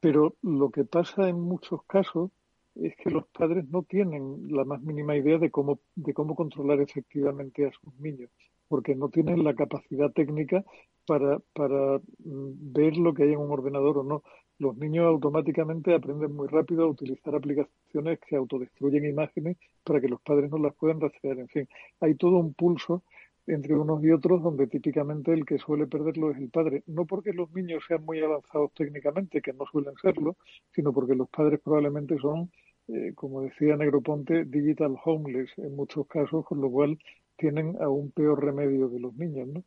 Pero 0.00 0.36
lo 0.40 0.70
que 0.70 0.84
pasa 0.84 1.28
en 1.28 1.38
muchos 1.38 1.82
casos 1.84 2.30
es 2.76 2.96
que 2.96 3.10
los 3.10 3.26
padres 3.26 3.68
no 3.68 3.82
tienen 3.82 4.56
la 4.56 4.64
más 4.64 4.80
mínima 4.80 5.14
idea 5.16 5.36
de 5.36 5.50
cómo, 5.50 5.80
de 5.96 6.14
cómo 6.14 6.34
controlar 6.34 6.80
efectivamente 6.80 7.66
a 7.66 7.72
sus 7.72 7.94
niños, 8.00 8.30
porque 8.68 8.94
no 8.94 9.10
tienen 9.10 9.44
la 9.44 9.54
capacidad 9.54 10.10
técnica 10.12 10.64
para, 11.06 11.40
para 11.52 11.98
mm, 12.24 12.72
ver 12.72 12.96
lo 12.96 13.12
que 13.12 13.24
hay 13.24 13.32
en 13.34 13.40
un 13.40 13.50
ordenador 13.50 13.98
o 13.98 14.02
no 14.02 14.22
los 14.58 14.76
niños 14.76 15.06
automáticamente 15.06 15.94
aprenden 15.94 16.32
muy 16.34 16.48
rápido 16.48 16.84
a 16.84 16.88
utilizar 16.88 17.34
aplicaciones 17.34 18.18
que 18.20 18.36
autodestruyen 18.36 19.04
imágenes 19.04 19.56
para 19.82 20.00
que 20.00 20.08
los 20.08 20.20
padres 20.20 20.50
no 20.50 20.58
las 20.58 20.74
puedan 20.74 21.00
rastrear. 21.00 21.38
En 21.38 21.48
fin, 21.48 21.68
hay 22.00 22.14
todo 22.14 22.38
un 22.38 22.54
pulso 22.54 23.02
entre 23.46 23.74
unos 23.74 24.02
y 24.02 24.10
otros 24.10 24.42
donde 24.42 24.66
típicamente 24.66 25.32
el 25.32 25.44
que 25.44 25.58
suele 25.58 25.86
perderlo 25.86 26.30
es 26.30 26.38
el 26.38 26.50
padre. 26.50 26.82
No 26.86 27.04
porque 27.04 27.32
los 27.32 27.52
niños 27.52 27.84
sean 27.86 28.04
muy 28.04 28.20
avanzados 28.20 28.72
técnicamente, 28.74 29.42
que 29.42 29.52
no 29.52 29.66
suelen 29.66 29.94
serlo, 30.00 30.36
sino 30.72 30.92
porque 30.92 31.14
los 31.14 31.28
padres 31.28 31.60
probablemente 31.62 32.18
son, 32.18 32.50
eh, 32.88 33.12
como 33.14 33.42
decía 33.42 33.76
Negroponte, 33.76 34.44
digital 34.44 34.96
homeless 35.04 35.50
en 35.58 35.76
muchos 35.76 36.06
casos, 36.06 36.44
con 36.46 36.60
lo 36.60 36.70
cual 36.70 36.98
tienen 37.36 37.76
aún 37.82 38.12
peor 38.12 38.42
remedio 38.42 38.90
que 38.90 38.98
los 38.98 39.14
niños. 39.16 39.48
¿no? 39.48 39.64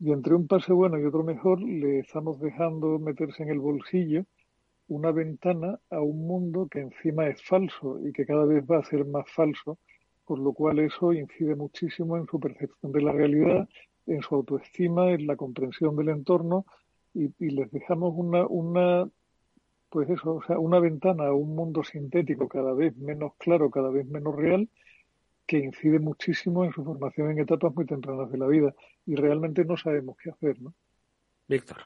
Y 0.00 0.12
entre 0.12 0.34
un 0.34 0.46
pase 0.46 0.72
bueno 0.72 0.98
y 0.98 1.04
otro 1.04 1.22
mejor, 1.22 1.60
le 1.60 1.98
estamos 1.98 2.40
dejando 2.40 2.98
meterse 2.98 3.42
en 3.42 3.50
el 3.50 3.58
bolsillo 3.60 4.24
una 4.88 5.12
ventana 5.12 5.78
a 5.90 6.00
un 6.00 6.26
mundo 6.26 6.68
que 6.68 6.80
encima 6.80 7.28
es 7.28 7.42
falso 7.42 8.00
y 8.04 8.12
que 8.12 8.24
cada 8.24 8.46
vez 8.46 8.64
va 8.64 8.78
a 8.78 8.84
ser 8.84 9.04
más 9.04 9.30
falso, 9.30 9.78
por 10.24 10.38
lo 10.38 10.54
cual 10.54 10.78
eso 10.78 11.12
incide 11.12 11.54
muchísimo 11.54 12.16
en 12.16 12.26
su 12.26 12.40
percepción 12.40 12.92
de 12.92 13.02
la 13.02 13.12
realidad, 13.12 13.68
en 14.06 14.22
su 14.22 14.34
autoestima, 14.34 15.12
en 15.12 15.26
la 15.26 15.36
comprensión 15.36 15.94
del 15.96 16.08
entorno 16.08 16.64
y, 17.12 17.26
y 17.38 17.50
les 17.50 17.70
dejamos 17.70 18.14
una, 18.16 18.46
una, 18.46 19.06
pues 19.90 20.08
eso, 20.08 20.36
o 20.36 20.42
sea, 20.42 20.58
una 20.58 20.80
ventana 20.80 21.26
a 21.26 21.34
un 21.34 21.54
mundo 21.54 21.84
sintético 21.84 22.48
cada 22.48 22.72
vez 22.72 22.96
menos 22.96 23.34
claro, 23.36 23.70
cada 23.70 23.90
vez 23.90 24.06
menos 24.06 24.34
real 24.34 24.66
que 25.50 25.58
incide 25.58 25.98
muchísimo 25.98 26.64
en 26.64 26.72
su 26.72 26.84
formación 26.84 27.32
en 27.32 27.40
etapas 27.40 27.74
muy 27.74 27.84
tempranas 27.84 28.30
de 28.30 28.38
la 28.38 28.46
vida 28.46 28.72
y 29.04 29.16
realmente 29.16 29.64
no 29.64 29.76
sabemos 29.76 30.16
qué 30.22 30.30
hacer, 30.30 30.62
¿no? 30.62 30.76
Víctor. 31.48 31.78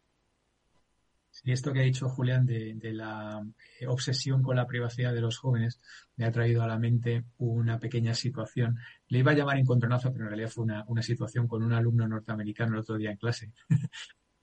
Sí, 1.31 1.51
esto 1.51 1.73
que 1.73 1.81
ha 1.81 1.85
dicho 1.85 2.11
Julián 2.11 2.45
de, 2.45 2.79
la 2.93 3.43
eh, 3.81 3.87
obsesión 3.87 4.43
con 4.43 4.57
la 4.57 4.67
privacidad 4.67 5.15
de 5.15 5.23
los 5.23 5.39
jóvenes 5.39 5.81
me 6.17 6.27
ha 6.27 6.31
traído 6.31 6.63
a 6.63 6.67
la 6.67 6.79
mente 6.79 7.25
una 7.39 7.79
pequeña 7.79 8.13
situación. 8.13 8.77
Le 9.09 9.21
iba 9.21 9.33
a 9.33 9.35
llamar 9.35 9.57
encontronazo, 9.57 10.13
pero 10.13 10.25
en 10.25 10.31
realidad 10.33 10.51
fue 10.51 10.65
una, 10.65 10.85
una 10.87 11.01
situación 11.03 11.49
con 11.49 11.63
un 11.63 11.73
alumno 11.73 12.07
norteamericano 12.07 12.75
el 12.75 12.81
otro 12.81 12.99
día 12.99 13.13
en 13.13 13.17
clase. 13.17 13.51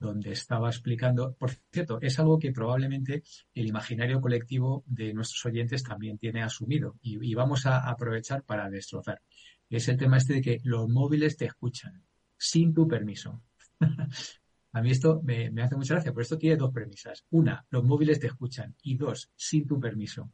Donde 0.02 0.32
estaba 0.32 0.68
explicando, 0.68 1.34
por 1.38 1.52
cierto, 1.70 1.98
es 2.02 2.18
algo 2.18 2.38
que 2.38 2.52
probablemente 2.52 3.22
el 3.54 3.66
imaginario 3.66 4.20
colectivo 4.20 4.82
de 4.86 5.14
nuestros 5.14 5.46
oyentes 5.46 5.82
también 5.82 6.18
tiene 6.18 6.42
asumido 6.42 6.96
y, 7.00 7.34
vamos 7.34 7.64
a 7.66 7.88
aprovechar 7.88 8.42
para 8.42 8.68
destrozar. 8.68 9.22
Es 9.70 9.88
el 9.88 9.96
tema 9.96 10.18
este 10.18 10.34
de 10.34 10.42
que 10.42 10.60
los 10.64 10.88
móviles 10.88 11.36
te 11.36 11.46
escuchan 11.46 12.04
sin 12.36 12.74
tu 12.74 12.86
permiso. 12.86 13.42
a 14.72 14.82
mí 14.82 14.90
esto 14.90 15.22
me, 15.22 15.50
hace 15.62 15.76
mucha 15.76 15.94
gracia, 15.94 16.12
pero 16.12 16.22
esto 16.22 16.36
tiene 16.36 16.56
dos 16.56 16.72
premisas. 16.72 17.24
Una, 17.30 17.64
los 17.70 17.84
móviles 17.84 18.20
te 18.20 18.26
escuchan 18.26 18.74
y 18.82 18.96
dos, 18.96 19.30
sin 19.36 19.66
tu 19.66 19.80
permiso. 19.80 20.30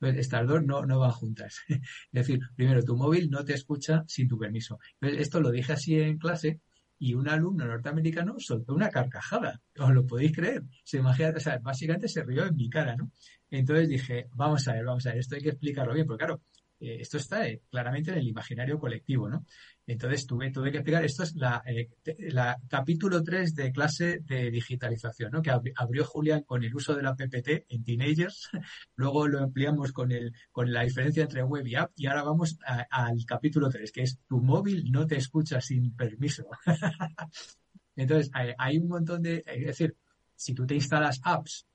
estas 0.00 0.46
dos 0.46 0.62
no, 0.62 0.84
no 0.84 0.98
van 0.98 1.12
juntas. 1.12 1.60
es 1.68 1.80
decir, 2.10 2.40
primero, 2.56 2.82
tu 2.82 2.96
móvil 2.96 3.30
no 3.30 3.44
te 3.44 3.54
escucha 3.54 4.04
sin 4.06 4.28
tu 4.28 4.38
permiso. 4.38 4.78
esto 5.00 5.40
lo 5.40 5.50
dije 5.50 5.72
así 5.72 5.98
en 5.98 6.18
clase 6.18 6.60
y 6.98 7.14
un 7.14 7.28
alumno 7.28 7.66
norteamericano 7.66 8.36
soltó 8.38 8.74
una 8.74 8.90
carcajada. 8.90 9.60
¿Os 9.78 9.90
lo 9.90 10.06
podéis 10.06 10.32
creer? 10.32 10.62
Se 10.84 10.98
imagina, 10.98 11.32
o 11.36 11.40
sea, 11.40 11.58
básicamente 11.58 12.08
se 12.08 12.22
rió 12.22 12.46
en 12.46 12.56
mi 12.56 12.70
cara, 12.70 12.96
¿no? 12.96 13.10
Entonces 13.50 13.88
dije, 13.88 14.28
vamos 14.34 14.66
a 14.68 14.74
ver, 14.74 14.84
vamos 14.84 15.06
a 15.06 15.10
ver, 15.10 15.18
esto 15.18 15.34
hay 15.36 15.42
que 15.42 15.50
explicarlo 15.50 15.94
bien, 15.94 16.06
porque 16.06 16.24
claro, 16.24 16.42
eh, 16.84 17.00
esto 17.00 17.16
está 17.16 17.46
eh, 17.48 17.62
claramente 17.70 18.10
en 18.10 18.18
el 18.18 18.28
imaginario 18.28 18.78
colectivo, 18.78 19.28
¿no? 19.28 19.46
Entonces 19.86 20.26
tuve, 20.26 20.50
tuve 20.50 20.70
que 20.70 20.78
explicar, 20.78 21.04
esto 21.04 21.22
es 21.22 21.34
la, 21.34 21.62
eh, 21.66 21.88
capítulo 22.68 23.22
3 23.22 23.54
de 23.54 23.72
clase 23.72 24.20
de 24.20 24.50
digitalización, 24.50 25.30
¿no? 25.32 25.42
Que 25.42 25.50
abrió 25.50 26.04
Julián 26.04 26.42
con 26.42 26.62
el 26.62 26.74
uso 26.74 26.94
de 26.94 27.02
la 27.02 27.14
PPT 27.14 27.66
en 27.68 27.84
teenagers, 27.84 28.50
luego 28.96 29.26
lo 29.28 29.40
ampliamos 29.40 29.92
con 29.92 30.12
el, 30.12 30.32
con 30.52 30.72
la 30.72 30.82
diferencia 30.82 31.22
entre 31.22 31.42
web 31.42 31.66
y 31.66 31.74
app, 31.74 31.92
y 31.96 32.06
ahora 32.06 32.22
vamos 32.22 32.58
al 32.90 33.24
capítulo 33.26 33.68
3, 33.70 33.90
que 33.92 34.02
es 34.02 34.18
tu 34.28 34.40
móvil 34.40 34.90
no 34.90 35.06
te 35.06 35.16
escucha 35.16 35.60
sin 35.60 35.94
permiso. 35.94 36.46
Entonces, 37.96 38.30
hay 38.58 38.78
un 38.78 38.88
montón 38.88 39.22
de, 39.22 39.42
es 39.46 39.66
decir, 39.66 39.96
si 40.34 40.52
tú 40.52 40.66
te 40.66 40.74
instalas 40.74 41.20
apps 41.22 41.66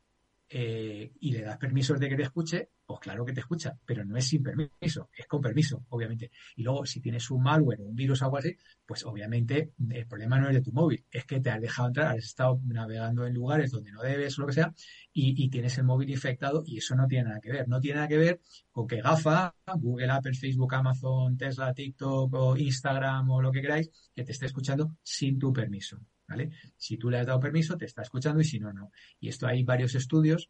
eh, 0.51 1.11
y 1.19 1.31
le 1.31 1.41
das 1.41 1.57
permisos 1.57 1.99
de 1.99 2.09
que 2.09 2.15
te 2.15 2.23
escuche, 2.23 2.69
pues 2.85 2.99
claro 3.01 3.23
que 3.23 3.33
te 3.33 3.41
escucha, 3.41 3.77
pero 3.85 4.03
no 4.03 4.17
es 4.17 4.25
sin 4.25 4.41
permiso, 4.41 5.09
es 5.15 5.27
con 5.27 5.41
permiso, 5.41 5.85
obviamente. 5.89 6.31
Y 6.55 6.63
luego, 6.63 6.87
si 6.87 6.99
tienes 6.99 7.29
un 7.29 7.43
malware 7.43 7.81
o 7.81 7.83
un 7.83 7.95
virus 7.95 8.21
o 8.21 8.25
algo 8.25 8.37
así, 8.37 8.55
pues 8.83 9.05
obviamente 9.05 9.73
el 9.91 10.07
problema 10.07 10.39
no 10.39 10.47
es 10.47 10.55
de 10.55 10.61
tu 10.61 10.71
móvil, 10.71 11.05
es 11.11 11.23
que 11.25 11.39
te 11.39 11.51
has 11.51 11.61
dejado 11.61 11.89
entrar, 11.89 12.17
has 12.17 12.25
estado 12.25 12.59
navegando 12.65 13.27
en 13.27 13.33
lugares 13.35 13.69
donde 13.69 13.91
no 13.91 14.01
debes 14.01 14.37
o 14.39 14.41
lo 14.41 14.47
que 14.47 14.53
sea, 14.53 14.73
y, 15.13 15.49
tienes 15.49 15.77
el 15.77 15.83
móvil 15.83 16.09
infectado 16.09 16.63
y 16.65 16.77
eso 16.77 16.95
no 16.95 17.05
tiene 17.07 17.25
nada 17.25 17.39
que 17.41 17.51
ver. 17.51 17.67
No 17.67 17.79
tiene 17.79 17.97
nada 17.97 18.07
que 18.07 18.17
ver 18.17 18.41
con 18.71 18.87
que 18.87 19.01
GAFA, 19.01 19.53
Google, 19.75 20.09
Apple, 20.09 20.33
Facebook, 20.33 20.73
Amazon, 20.73 21.37
Tesla, 21.37 21.73
TikTok 21.73 22.33
o 22.33 22.57
Instagram 22.57 23.29
o 23.29 23.41
lo 23.41 23.51
que 23.51 23.61
queráis, 23.61 23.89
que 24.15 24.23
te 24.23 24.31
esté 24.31 24.45
escuchando 24.47 24.97
sin 25.03 25.37
tu 25.37 25.51
permiso. 25.53 25.99
¿Vale? 26.29 26.51
Si 26.77 26.97
tú 26.97 27.09
le 27.09 27.19
has 27.19 27.27
dado 27.27 27.39
permiso, 27.39 27.75
te 27.75 27.85
está 27.85 28.03
escuchando 28.03 28.39
y 28.39 28.45
si 28.45 28.59
no, 28.59 28.71
no. 28.71 28.91
Y 29.19 29.29
esto 29.29 29.47
hay 29.47 29.63
varios 29.63 29.95
estudios 29.95 30.49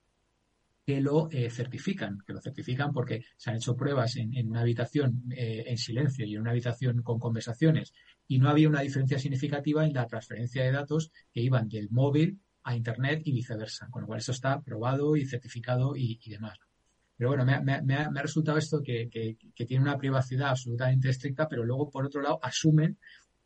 que 0.86 1.02
lo 1.02 1.30
eh, 1.32 1.50
certifican, 1.52 2.18
que 2.26 2.34
lo 2.34 2.42
certifican 2.42 2.92
porque 2.92 3.24
se 3.38 3.52
han 3.52 3.58
hecho 3.58 3.76
pruebas 3.76 4.16
en, 4.16 4.48
una 4.48 4.62
habitación 4.62 5.24
eh, 5.32 5.66
en 5.68 5.78
silencio 5.78 6.26
y 6.26 6.34
en 6.34 6.42
una 6.42 6.52
habitación 6.52 7.04
con 7.04 7.20
conversaciones 7.20 7.94
y 8.28 8.40
no 8.40 8.50
había 8.50 8.70
una 8.70 8.82
diferencia 8.82 9.20
significativa 9.20 9.86
en 9.86 9.94
la 9.94 10.08
transferencia 10.08 10.64
de 10.64 10.72
datos 10.72 11.12
que 11.32 11.42
iban 11.42 11.70
del 11.70 11.90
móvil 11.92 12.40
a 12.64 12.76
Internet 12.76 13.22
y 13.26 13.32
viceversa, 13.32 13.88
con 13.90 14.02
lo 14.02 14.08
cual 14.08 14.20
eso 14.20 14.32
está 14.32 14.62
probado 14.62 15.16
y 15.16 15.26
certificado 15.26 15.96
y, 15.96 16.20
demás. 16.28 16.58
Pero 17.16 17.30
bueno, 17.30 17.46
me, 17.46 17.96
ha, 17.96 18.10
resultado 18.22 18.58
esto 18.58 18.82
que, 18.82 19.10
tiene 19.54 19.84
una 19.84 19.98
privacidad 19.98 20.50
absolutamente 20.50 21.10
estricta, 21.10 21.48
pero 21.48 21.66
luego, 21.66 21.90
por 21.90 22.06
otro 22.06 22.22
lado, 22.22 22.40
asumen 22.42 22.98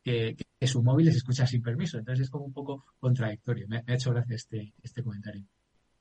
que, 0.03 0.35
su 0.61 0.81
móvil 0.81 1.07
les 1.07 1.17
escucha 1.17 1.45
sin 1.45 1.61
permiso. 1.61 1.97
Entonces 1.97 2.25
es 2.25 2.29
como 2.29 2.45
un 2.45 2.53
poco 2.53 2.85
contradictorio. 2.99 3.67
Me, 3.67 3.83
ha 3.85 3.93
hecho 3.93 4.11
gracia 4.11 4.35
este, 4.35 4.73
este 4.81 5.03
comentario. 5.03 5.45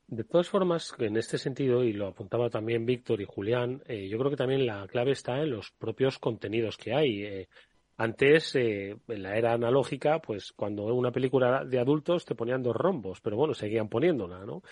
De 0.06 0.24
todas 0.24 0.48
formas, 0.48 0.94
en 0.98 1.16
este 1.16 1.38
sentido, 1.38 1.84
y 1.84 1.92
lo 1.92 2.08
apuntaba 2.08 2.50
también 2.50 2.84
Víctor 2.84 3.22
y 3.22 3.24
Julián, 3.24 3.82
eh, 3.86 4.08
yo 4.08 4.18
creo 4.18 4.30
que 4.30 4.36
también 4.36 4.66
la 4.66 4.86
clave 4.86 5.12
está 5.12 5.40
en 5.40 5.50
los 5.50 5.70
propios 5.78 6.18
contenidos 6.18 6.76
que 6.76 6.92
hay. 6.92 7.22
Eh, 7.22 7.48
antes, 8.02 8.54
eh, 8.56 8.96
en 9.08 9.22
la 9.22 9.36
era 9.36 9.52
analógica, 9.52 10.20
pues 10.20 10.52
cuando 10.52 10.84
una 10.86 11.12
película 11.12 11.64
de 11.64 11.78
adultos 11.78 12.24
te 12.24 12.34
ponían 12.34 12.62
dos 12.62 12.76
rombos, 12.76 13.20
pero 13.20 13.36
bueno, 13.36 13.54
seguían 13.54 13.88
poniéndola, 13.88 14.44
¿no? 14.44 14.62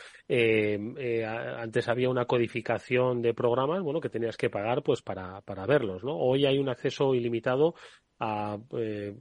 antes 1.61 1.89
había 1.89 2.09
una 2.09 2.25
codificación 2.25 3.23
de 3.23 3.35
programas, 3.35 3.83
bueno, 3.83 4.01
que 4.01 4.09
tenías 4.09 4.37
que 4.37 4.51
pagar 4.51 4.83
pues 4.83 5.03
para, 5.03 5.41
para 5.43 5.67
verlos, 5.67 6.05
¿no? 6.05 6.17
Hoy 6.17 6.47
hay 6.47 6.59
un 6.59 6.69
acceso 6.69 7.15
ilimitado 7.15 7.75
a 8.21 8.59
eh, 8.77 9.17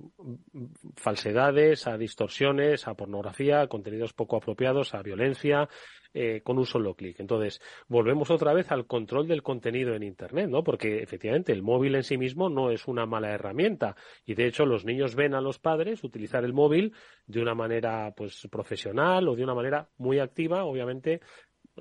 falsedades, 0.96 1.88
a 1.88 1.98
distorsiones, 1.98 2.88
a 2.88 2.96
pornografía, 2.96 3.62
a 3.62 3.68
contenidos 3.68 4.14
poco 4.14 4.36
apropiados, 4.36 4.94
a 4.94 5.02
violencia, 5.02 5.70
eh, 6.14 6.42
con 6.44 6.58
un 6.58 6.66
solo 6.66 6.96
clic. 6.96 7.20
Entonces, 7.20 7.62
volvemos 7.88 8.32
otra 8.32 8.54
vez 8.54 8.72
al 8.72 8.88
control 8.88 9.28
del 9.28 9.44
contenido 9.44 9.94
en 9.94 10.04
Internet, 10.04 10.50
¿no? 10.50 10.64
Porque 10.64 11.04
efectivamente 11.04 11.52
el 11.52 11.62
móvil 11.62 11.96
en 11.96 12.04
sí 12.04 12.18
mismo 12.18 12.50
no 12.50 12.72
es 12.72 12.88
una 12.88 13.06
mala 13.06 13.32
herramienta 13.32 13.96
y 14.26 14.34
de 14.34 14.48
hecho 14.48 14.66
los 14.66 14.86
niños 14.86 15.16
ven 15.16 15.34
a 15.34 15.42
los 15.42 15.60
padres 15.60 16.04
utilizar 16.04 16.44
el 16.44 16.54
móvil 16.54 16.94
de 17.28 17.42
una 17.42 17.54
manera 17.54 18.14
pues 18.16 18.48
profesional 18.50 19.28
o 19.28 19.36
de 19.36 19.44
una 19.44 19.54
manera 19.54 19.90
muy 19.98 20.20
activa, 20.20 20.66
obviamente 20.66 21.22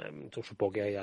Em, 0.00 0.30
supongo 0.30 0.72
que 0.72 0.82
hay 0.82 0.96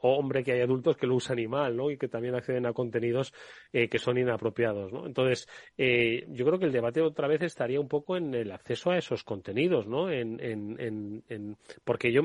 hombre 0.00 0.42
que 0.42 0.52
hay 0.52 0.60
adultos 0.60 0.96
que 0.96 1.06
lo 1.06 1.16
usan 1.16 1.38
y 1.38 1.46
mal, 1.46 1.76
¿no? 1.76 1.90
Y 1.90 1.96
que 1.96 2.08
también 2.08 2.34
acceden 2.34 2.66
a 2.66 2.72
contenidos 2.72 3.32
eh, 3.72 3.88
que 3.88 3.98
son 3.98 4.18
inapropiados, 4.18 4.92
¿no? 4.92 5.06
Entonces, 5.06 5.48
eh, 5.76 6.26
yo 6.28 6.44
creo 6.44 6.58
que 6.58 6.66
el 6.66 6.72
debate 6.72 7.00
otra 7.00 7.28
vez 7.28 7.42
estaría 7.42 7.80
un 7.80 7.88
poco 7.88 8.16
en 8.16 8.34
el 8.34 8.50
acceso 8.52 8.90
a 8.90 8.98
esos 8.98 9.24
contenidos, 9.24 9.86
¿no? 9.86 10.10
En, 10.10 10.40
en, 10.40 11.24
en, 11.28 11.56
porque 11.84 12.12
yo 12.12 12.22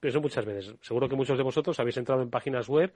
pienso 0.00 0.20
muchas 0.20 0.44
veces, 0.44 0.74
seguro 0.80 1.08
que 1.08 1.16
muchos 1.16 1.36
de 1.36 1.44
vosotros 1.44 1.78
habéis 1.80 1.96
entrado 1.96 2.22
en 2.22 2.30
páginas 2.30 2.68
web 2.68 2.92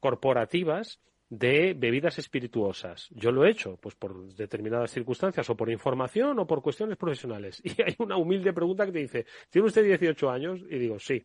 corporativas 0.00 1.00
de 1.28 1.74
bebidas 1.74 2.18
espirituosas. 2.18 3.08
Yo 3.10 3.32
lo 3.32 3.44
he 3.44 3.50
hecho, 3.50 3.76
pues 3.78 3.94
por 3.94 4.32
determinadas 4.34 4.92
circunstancias, 4.92 5.48
o 5.50 5.56
por 5.56 5.70
información, 5.70 6.38
o 6.38 6.46
por 6.46 6.62
cuestiones 6.62 6.96
profesionales. 6.96 7.62
Y 7.64 7.82
hay 7.82 7.94
una 7.98 8.16
humilde 8.16 8.52
pregunta 8.52 8.86
que 8.86 8.92
te 8.92 8.98
dice, 9.00 9.26
¿tiene 9.50 9.66
usted 9.66 9.84
18 9.84 10.30
años? 10.30 10.60
Y 10.70 10.78
digo, 10.78 10.98
sí. 10.98 11.24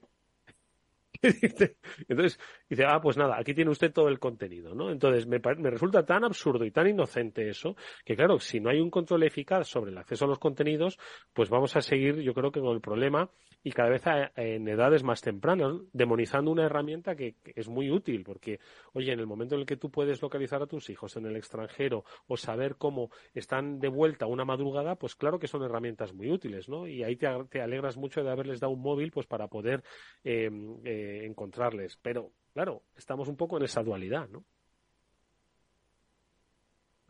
Entonces 2.08 2.40
dice, 2.70 2.86
ah, 2.86 3.00
pues 3.02 3.18
nada, 3.18 3.38
aquí 3.38 3.54
tiene 3.54 3.72
usted 3.72 3.92
todo 3.92 4.08
el 4.08 4.20
contenido, 4.20 4.74
¿no? 4.74 4.90
Entonces 4.90 5.28
me, 5.28 5.40
me, 5.58 5.70
resulta 5.70 6.06
tan 6.06 6.24
absurdo 6.24 6.66
y 6.66 6.72
tan 6.72 6.88
inocente 6.88 7.48
eso, 7.48 7.76
que 8.04 8.16
claro, 8.16 8.40
si 8.40 8.60
no 8.60 8.70
hay 8.70 8.80
un 8.80 8.90
control 8.90 9.24
eficaz 9.24 9.68
sobre 9.68 9.92
el 9.92 9.98
acceso 9.98 10.26
a 10.26 10.28
los 10.28 10.40
contenidos, 10.40 10.98
pues 11.34 11.50
vamos 11.50 11.76
a 11.76 11.82
seguir, 11.82 12.22
yo 12.22 12.34
creo 12.34 12.52
que 12.52 12.60
con 12.60 12.74
el 12.74 12.82
problema 12.82 13.30
y 13.64 13.72
cada 13.72 13.90
vez 13.90 14.04
en 14.36 14.68
edades 14.68 15.04
más 15.04 15.22
tempranas, 15.22 15.76
demonizando 15.94 16.50
una 16.50 16.66
herramienta 16.66 17.16
que, 17.16 17.36
es 17.44 17.70
muy 17.70 17.92
útil, 17.92 18.24
porque, 18.24 18.60
oye, 18.94 19.12
en 19.12 19.20
el 19.20 19.28
momento 19.28 19.56
en 19.56 19.62
el 19.62 19.68
que 19.68 19.78
tú 19.78 19.92
puedes 19.92 20.22
localizar 20.22 20.64
a 20.64 20.68
tus 20.68 20.90
hijos 20.90 21.16
en 21.18 21.28
el 21.28 21.36
extranjero 21.36 22.04
o 22.28 22.38
saber 22.38 22.78
cómo 22.78 23.12
están 23.34 23.80
de 23.80 23.90
vuelta 23.90 24.26
una 24.26 24.46
madrugada, 24.46 24.96
pues 24.96 25.16
claro 25.16 25.38
que 25.38 25.48
son 25.48 25.64
herramientas 25.64 26.14
muy 26.14 26.32
útiles, 26.32 26.68
¿no? 26.68 26.88
Y 26.88 27.04
ahí 27.04 27.16
te, 27.16 27.28
te 27.50 27.62
alegras 27.62 27.98
mucho 27.98 28.24
de 28.24 28.32
haberles 28.32 28.60
dado 28.60 28.74
un 28.74 28.82
móvil, 28.82 29.12
pues 29.12 29.28
para 29.28 29.48
poder 29.48 29.84
eh, 30.24 30.50
eh, 30.84 31.11
encontrarles. 31.26 31.98
Pero, 32.02 32.34
claro, 32.54 32.84
estamos 32.96 33.28
un 33.28 33.36
poco 33.36 33.58
en 33.58 33.64
esa 33.64 33.84
dualidad, 33.84 34.30
¿no? 34.30 34.46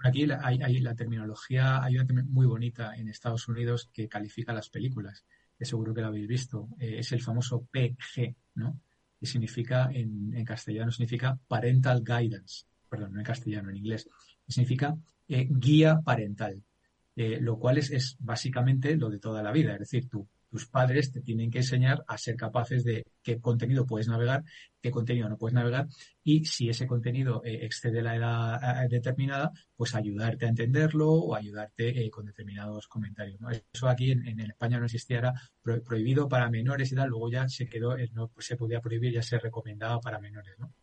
Aquí 0.04 0.28
hay, 0.32 0.80
la 0.80 0.96
terminología, 0.96 1.84
hay 1.84 1.98
una 1.98 2.24
muy 2.24 2.48
bonita 2.48 2.96
en 2.96 3.08
Estados 3.08 3.48
Unidos 3.48 3.90
que 3.94 4.08
califica 4.08 4.52
las 4.52 4.70
películas, 4.70 5.26
que 5.56 5.66
seguro 5.66 5.94
que 5.94 6.02
lo 6.02 6.08
habéis 6.08 6.28
visto. 6.28 6.70
Eh, 6.80 6.98
es 7.00 7.12
el 7.12 7.22
famoso 7.22 7.68
PG, 7.72 8.36
¿no? 8.56 8.82
Que 9.20 9.28
significa, 9.28 9.92
en, 9.94 10.44
castellano, 10.44 10.92
significa 10.92 11.38
Parental 11.48 12.04
Guidance. 12.04 12.66
Perdón, 12.90 13.14
no 13.14 13.20
en 13.20 13.26
castellano, 13.26 13.70
en 13.70 13.78
inglés. 13.78 14.10
Significa 14.48 14.98
eh, 15.28 15.48
guía 15.50 16.02
parental. 16.04 16.64
Eh, 17.16 17.40
lo 17.40 17.60
cual 17.60 17.78
es, 17.78 17.92
es, 17.92 18.16
básicamente 18.20 18.96
lo 18.96 19.10
de 19.10 19.20
toda 19.20 19.44
la 19.44 19.52
vida. 19.52 19.74
Es 19.74 19.80
decir, 19.80 20.10
tú 20.10 20.28
tus 20.52 20.68
padres 20.68 21.12
te 21.14 21.22
tienen 21.22 21.50
que 21.50 21.60
enseñar 21.60 22.04
a 22.08 22.18
ser 22.18 22.36
capaces 22.36 22.84
de 22.84 23.06
qué 23.24 23.40
contenido 23.40 23.86
puedes 23.86 24.10
navegar, 24.10 24.44
qué 24.82 24.92
contenido 24.92 25.30
no 25.30 25.38
puedes 25.38 25.54
navegar 25.54 25.88
y 26.24 26.44
si 26.46 26.70
ese 26.70 26.88
contenido 26.88 27.42
eh, 27.46 27.60
excede 27.66 28.02
la 28.02 28.16
edad 28.18 28.84
eh, 28.84 28.88
determinada, 28.90 29.52
pues 29.78 29.96
ayudarte 29.96 30.46
a 30.46 30.50
entenderlo 30.50 31.10
o 31.10 31.36
ayudarte 31.36 32.06
eh, 32.06 32.10
con 32.10 32.26
determinados 32.26 32.88
comentarios. 32.88 33.40
Eso 33.74 33.88
aquí 33.88 34.12
en, 34.12 34.40
España 34.42 34.78
no 34.78 34.86
existía, 34.86 35.20
era 35.20 35.34
prohibido 35.62 36.28
para 36.28 36.50
menores 36.50 36.92
y 36.92 36.96
tal, 36.96 37.10
luego 37.10 37.32
ya 37.32 37.48
se 37.48 37.68
quedó, 37.68 37.96
no 38.12 38.30
se 38.38 38.58
podía 38.58 38.82
prohibir, 38.82 39.14
ya 39.14 39.22
se 39.22 39.40
recomendaba 39.40 40.02
para 40.02 40.20
menores. 40.20 40.60
¿no? 40.60 40.74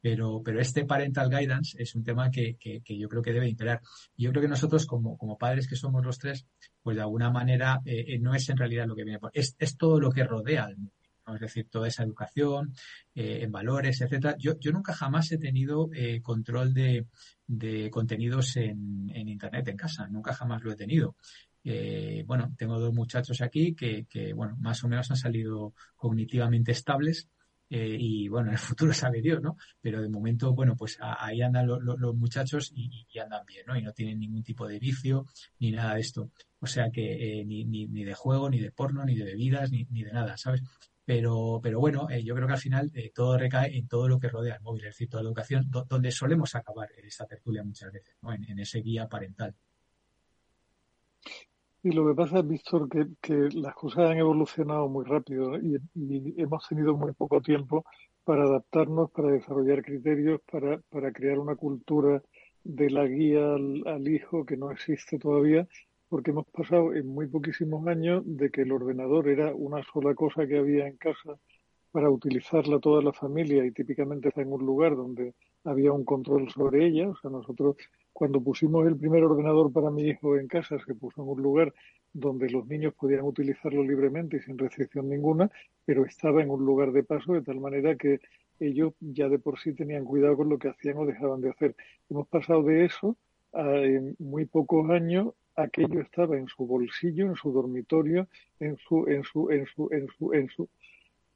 Pero, 0.00 0.42
pero 0.42 0.60
este 0.60 0.84
parental 0.84 1.28
guidance 1.28 1.80
es 1.80 1.94
un 1.94 2.02
tema 2.02 2.30
que, 2.30 2.56
que, 2.56 2.98
yo 2.98 3.08
creo 3.08 3.22
que 3.22 3.32
debe 3.32 3.48
imperar. 3.48 3.80
Yo 4.16 4.30
creo 4.30 4.42
que 4.42 4.48
nosotros, 4.48 4.86
como, 4.86 5.18
como 5.18 5.36
padres 5.36 5.68
que 5.68 5.76
somos 5.76 6.04
los 6.04 6.18
tres, 6.18 6.46
pues 6.82 6.96
de 6.96 7.02
alguna 7.02 7.30
manera 7.30 7.80
eh, 7.84 8.04
eh, 8.08 8.18
no 8.18 8.34
es 8.34 8.48
en 8.48 8.56
realidad 8.56 8.86
lo 8.86 8.96
que 8.96 9.04
viene 9.04 9.18
por. 9.18 9.30
Es, 9.34 9.56
todo 9.76 10.00
lo 10.00 10.10
que 10.10 10.24
rodea 10.24 10.64
al 10.64 10.76
mundo. 10.76 10.92
Es 11.34 11.40
decir, 11.40 11.68
toda 11.70 11.86
esa 11.86 12.02
educación, 12.02 12.74
eh, 13.14 13.40
en 13.42 13.52
valores, 13.52 14.00
etcétera. 14.00 14.34
Yo, 14.36 14.58
yo 14.58 14.72
nunca 14.72 14.92
jamás 14.92 15.30
he 15.30 15.38
tenido 15.38 15.88
eh, 15.94 16.20
control 16.22 16.74
de, 16.74 17.06
de 17.46 17.88
contenidos 17.90 18.56
en, 18.56 19.10
en, 19.14 19.28
Internet 19.28 19.68
en 19.68 19.76
casa. 19.76 20.08
Nunca 20.08 20.32
jamás 20.32 20.62
lo 20.64 20.72
he 20.72 20.76
tenido. 20.76 21.14
Eh, 21.62 22.24
bueno, 22.26 22.54
tengo 22.56 22.78
dos 22.78 22.94
muchachos 22.94 23.40
aquí 23.42 23.74
que, 23.74 24.06
que, 24.06 24.32
bueno, 24.32 24.56
más 24.60 24.82
o 24.82 24.88
menos 24.88 25.10
han 25.10 25.16
salido 25.16 25.74
cognitivamente 25.94 26.72
estables 26.72 27.28
eh, 27.70 27.96
y 27.98 28.28
bueno, 28.28 28.48
en 28.48 28.54
el 28.54 28.58
futuro 28.58 28.92
sabe 28.92 29.22
Dios, 29.22 29.40
¿no? 29.40 29.56
Pero 29.80 30.02
de 30.02 30.08
momento, 30.08 30.52
bueno, 30.52 30.76
pues 30.76 30.98
ahí 31.00 31.40
andan 31.40 31.66
los 31.66 32.14
muchachos 32.16 32.72
y, 32.74 33.06
andan 33.18 33.46
bien, 33.46 33.64
¿no? 33.66 33.76
Y 33.76 33.82
no 33.82 33.92
tienen 33.92 34.18
ningún 34.18 34.42
tipo 34.42 34.66
de 34.66 34.78
vicio 34.78 35.26
ni 35.60 35.70
nada 35.70 35.94
de 35.94 36.00
esto. 36.00 36.30
O 36.58 36.66
sea 36.66 36.90
que 36.90 37.40
eh, 37.40 37.44
ni, 37.44 37.64
ni, 37.64 37.86
ni, 37.86 38.04
de 38.04 38.14
juego, 38.14 38.50
ni 38.50 38.58
de 38.58 38.72
porno, 38.72 39.04
ni 39.04 39.14
de 39.14 39.24
bebidas, 39.24 39.70
ni, 39.70 39.86
ni 39.90 40.02
de 40.02 40.12
nada, 40.12 40.36
¿sabes? 40.36 40.62
Pero, 41.04 41.60
pero 41.62 41.80
bueno, 41.80 42.08
eh, 42.10 42.22
yo 42.22 42.34
creo 42.34 42.46
que 42.46 42.54
al 42.54 42.60
final 42.60 42.92
todo 43.14 43.38
recae 43.38 43.76
en 43.76 43.88
todo 43.88 44.08
lo 44.08 44.18
que 44.18 44.28
rodea 44.28 44.56
el 44.56 44.62
móvil, 44.62 44.84
es 44.84 44.90
decir, 44.90 45.08
toda 45.08 45.22
la 45.22 45.28
educación, 45.28 45.70
donde 45.88 46.10
solemos 46.10 46.54
acabar 46.54 46.88
en 46.96 47.06
esta 47.06 47.26
tertulia 47.26 47.64
muchas 47.64 47.92
veces, 47.92 48.16
¿no? 48.22 48.32
en 48.32 48.58
ese 48.58 48.80
guía 48.80 49.08
parental. 49.08 49.54
Y 51.82 51.92
lo 51.92 52.06
que 52.06 52.14
pasa, 52.14 52.42
Víctor, 52.42 52.90
que, 52.90 53.06
que 53.22 53.48
las 53.54 53.74
cosas 53.74 54.10
han 54.10 54.18
evolucionado 54.18 54.86
muy 54.88 55.04
rápido 55.06 55.56
y, 55.58 55.78
hemos 56.36 56.68
tenido 56.68 56.94
muy 56.94 57.12
poco 57.12 57.40
tiempo 57.40 57.86
para 58.22 58.44
adaptarnos, 58.44 59.10
para 59.10 59.30
desarrollar 59.30 59.82
criterios, 59.82 60.42
para, 60.50 60.78
para 60.90 61.10
crear 61.10 61.38
una 61.38 61.56
cultura 61.56 62.22
de 62.64 62.90
la 62.90 63.06
guía 63.06 63.54
al, 63.54 64.08
hijo 64.08 64.44
que 64.44 64.58
no 64.58 64.70
existe 64.70 65.18
todavía, 65.18 65.66
porque 66.10 66.32
hemos 66.32 66.46
pasado 66.48 66.92
en 66.94 67.06
muy 67.06 67.26
poquísimos 67.28 67.86
años 67.86 68.22
de 68.26 68.50
que 68.50 68.62
el 68.62 68.72
ordenador 68.72 69.28
era 69.28 69.54
una 69.54 69.82
sola 69.82 70.14
cosa 70.14 70.46
que 70.46 70.58
había 70.58 70.86
en 70.86 70.98
casa 70.98 71.38
para 71.92 72.10
utilizarla 72.10 72.78
toda 72.78 73.02
la 73.02 73.14
familia 73.14 73.64
y 73.64 73.70
típicamente 73.72 74.28
está 74.28 74.42
en 74.42 74.52
un 74.52 74.66
lugar 74.66 74.96
donde 74.96 75.34
había 75.64 75.92
un 75.92 76.04
control 76.04 76.50
sobre 76.50 76.86
ella. 76.86 77.08
O 77.08 77.16
sea, 77.16 77.30
nosotros 77.30 77.76
cuando 78.20 78.42
pusimos 78.42 78.86
el 78.86 78.98
primer 78.98 79.24
ordenador 79.24 79.72
para 79.72 79.90
mi 79.90 80.02
hijo 80.02 80.36
en 80.36 80.46
casa, 80.46 80.76
se 80.86 80.94
puso 80.94 81.22
en 81.22 81.28
un 81.30 81.40
lugar 81.40 81.72
donde 82.12 82.50
los 82.50 82.66
niños 82.66 82.92
podían 82.92 83.22
utilizarlo 83.22 83.82
libremente 83.82 84.36
y 84.36 84.40
sin 84.40 84.58
restricción 84.58 85.08
ninguna, 85.08 85.50
pero 85.86 86.04
estaba 86.04 86.42
en 86.42 86.50
un 86.50 86.62
lugar 86.62 86.92
de 86.92 87.02
paso 87.02 87.32
de 87.32 87.40
tal 87.40 87.60
manera 87.60 87.96
que 87.96 88.20
ellos 88.58 88.92
ya 89.00 89.30
de 89.30 89.38
por 89.38 89.58
sí 89.58 89.72
tenían 89.72 90.04
cuidado 90.04 90.36
con 90.36 90.50
lo 90.50 90.58
que 90.58 90.68
hacían 90.68 90.98
o 90.98 91.06
dejaban 91.06 91.40
de 91.40 91.48
hacer. 91.48 91.74
Hemos 92.10 92.28
pasado 92.28 92.62
de 92.62 92.84
eso 92.84 93.16
a 93.54 93.64
en 93.78 94.16
muy 94.18 94.44
pocos 94.44 94.90
años 94.90 95.32
aquello 95.56 96.02
estaba 96.02 96.36
en 96.36 96.46
su 96.46 96.66
bolsillo, 96.66 97.24
en 97.24 97.36
su 97.36 97.50
dormitorio, 97.52 98.28
en 98.58 98.76
su, 98.76 99.08
en 99.08 99.24
su, 99.24 99.50
en 99.50 99.64
su, 99.64 99.88
en 99.92 100.08
su, 100.08 100.34
en 100.34 100.48
su, 100.50 100.68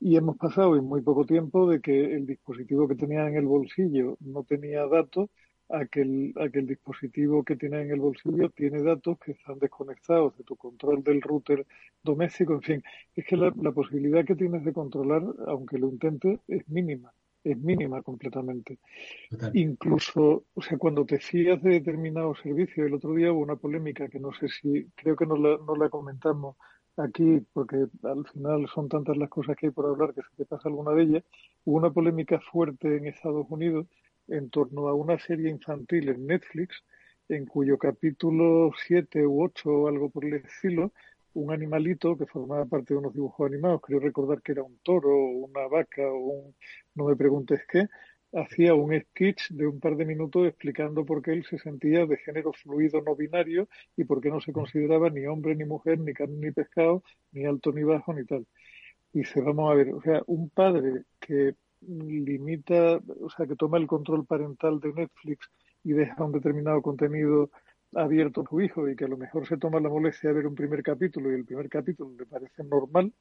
y 0.01 0.17
hemos 0.17 0.37
pasado 0.37 0.77
en 0.77 0.85
muy 0.85 1.01
poco 1.01 1.25
tiempo 1.25 1.67
de 1.67 1.81
que 1.81 2.15
el 2.15 2.27
dispositivo 2.27 2.87
que 2.87 2.95
tenía 2.95 3.27
en 3.27 3.37
el 3.37 3.47
bolsillo 3.47 4.19
no 4.21 4.45
tenía 4.45 4.87
datos 4.87 5.31
a 5.69 5.87
que, 5.87 6.03
el, 6.03 6.35
a 6.37 6.49
que 6.49 6.61
el 6.61 6.67
dispositivo 6.67 7.43
que 7.45 7.57
tiene 7.57 7.83
en 7.83 7.91
el 7.91 8.01
bolsillo 8.01 8.51
tiene 8.51 8.83
datos 8.83 9.19
que 9.19 9.33
están 9.33 9.59
desconectados 9.59 10.37
de 10.37 10.45
tu 10.45 10.57
control 10.57 11.03
del 11.03 11.23
router 11.23 11.67
doméstico. 12.03 12.55
En 12.55 12.63
fin, 12.63 12.83
es 13.15 13.25
que 13.27 13.37
la, 13.37 13.53
la 13.61 13.73
posibilidad 13.73 14.25
que 14.25 14.37
tienes 14.37 14.65
de 14.65 14.73
controlar, 14.73 15.23
aunque 15.47 15.79
lo 15.79 15.89
intentes, 15.89 16.41
es 16.49 16.69
mínima 16.69 17.13
es 17.45 17.59
mínima 17.59 18.03
completamente. 18.03 18.79
Incluso, 19.53 20.45
o 20.55 20.63
sea, 20.63 20.79
cuando 20.79 21.05
te 21.05 21.19
fías 21.19 21.63
de 21.63 21.73
determinado 21.73 22.35
servicio, 22.35 22.87
el 22.87 22.95
otro 22.95 23.13
día 23.15 23.33
hubo 23.33 23.41
una 23.41 23.57
polémica 23.57 24.09
que 24.09 24.19
no 24.19 24.33
sé 24.33 24.49
si, 24.49 24.87
creo 24.95 25.15
que 25.15 25.27
no 25.27 25.37
la, 25.37 25.59
no 25.59 25.77
la 25.77 25.91
comentamos 25.91 26.57
aquí, 26.97 27.43
porque 27.53 27.87
al 28.03 28.27
final 28.33 28.67
son 28.75 28.89
tantas 28.89 29.17
las 29.17 29.29
cosas 29.29 29.57
que 29.57 29.67
hay 29.67 29.73
por 29.73 29.87
hablar 29.87 30.15
que 30.15 30.23
se 30.23 30.37
te 30.37 30.47
pasa 30.47 30.69
alguna 30.69 30.93
de 30.93 31.03
ellas, 31.03 31.25
hubo 31.65 31.77
una 31.77 31.91
polémica 31.91 32.41
fuerte 32.41 32.97
en 32.97 33.07
Estados 33.07 33.47
Unidos 33.51 33.87
en 34.29 34.51
torno 34.51 34.89
a 34.89 34.95
una 34.95 35.19
serie 35.19 35.51
infantil 35.51 36.09
en 36.09 36.27
Netflix, 36.27 36.83
en 37.29 37.47
cuyo 37.47 37.79
capítulo 37.79 38.71
7 38.87 39.27
u 39.27 39.43
8 39.45 39.71
o 39.71 39.89
algo 39.89 40.11
por 40.11 40.25
el 40.25 40.35
estilo, 40.35 40.93
un 41.35 41.53
animalito 41.53 42.17
que 42.17 42.27
formaba 42.27 42.65
parte 42.67 42.95
de 42.95 42.99
unos 42.99 43.15
dibujos 43.15 43.47
animados, 43.47 43.81
creo 43.83 44.01
recordar 44.01 44.41
que 44.43 44.53
era 44.53 44.63
un 44.63 44.79
toro, 44.79 45.11
o 45.11 45.47
una 45.47 45.67
vaca, 45.67 46.03
o 46.09 46.19
un, 46.19 46.55
no 46.95 47.07
me 47.07 47.17
preguntes 47.17 47.63
qué, 47.69 47.89
hacía 48.33 48.75
un 48.75 48.99
sketch 49.01 49.51
de 49.51 49.67
un 49.67 49.81
par 49.81 49.97
de 49.97 50.05
minutos 50.05 50.47
explicando 50.47 51.05
por 51.05 51.23
qué 51.23 51.33
él 51.33 51.45
se 51.45 51.59
sentía 51.59 52.07
de 52.07 52.17
género 52.19 52.53
fluido 52.53 53.01
no 53.03 53.15
binario 53.17 53.69
y 53.97 54.05
por 54.05 54.21
qué 54.21 54.31
no 54.31 54.41
se 54.41 54.53
consideraba 54.53 55.11
ni 55.11 55.27
hombre 55.27 55.55
ni 55.55 55.65
mujer, 55.65 55.99
ni 56.01 56.13
carne 56.13 56.37
ni 56.39 56.51
pescado, 56.53 57.03
ni 57.33 57.45
alto 57.47 57.73
ni 57.73 57.83
bajo, 57.85 58.13
ni 58.13 58.25
tal. 58.25 58.47
Y 59.13 59.25
se 59.25 59.41
vamos 59.41 59.71
a 59.71 59.75
ver, 59.75 59.95
o 59.95 60.03
sea, 60.03 60.23
un 60.27 60.51
padre 60.51 61.05
que 61.21 61.55
limita, 61.89 63.01
o 63.21 63.31
sea, 63.31 63.47
que 63.47 63.57
toma 63.57 63.79
el 63.79 63.87
control 63.87 64.27
parental 64.27 64.81
de 64.81 64.93
Netflix 64.93 65.51
y 65.83 65.93
deja 65.93 66.25
un 66.25 66.33
determinado 66.33 66.83
contenido 66.83 67.51
abierto 67.95 68.43
a 68.43 68.49
su 68.49 68.61
hijo 68.61 68.89
y 68.89 68.97
que 68.97 69.05
a 69.05 69.09
lo 69.09 69.17
mejor 69.17 69.47
se 69.47 69.57
toma 69.57 69.81
la 69.81 69.89
molestia 69.89 70.31
de 70.31 70.37
ver 70.37 70.47
un 70.47 70.55
primer 70.55 70.83
capítulo 70.83 71.31
y 71.31 71.35
el 71.35 71.45
primer 71.45 71.69
capítulo 71.69 72.11
le 72.19 72.27
parece 72.27 72.65
normal, 72.65 73.13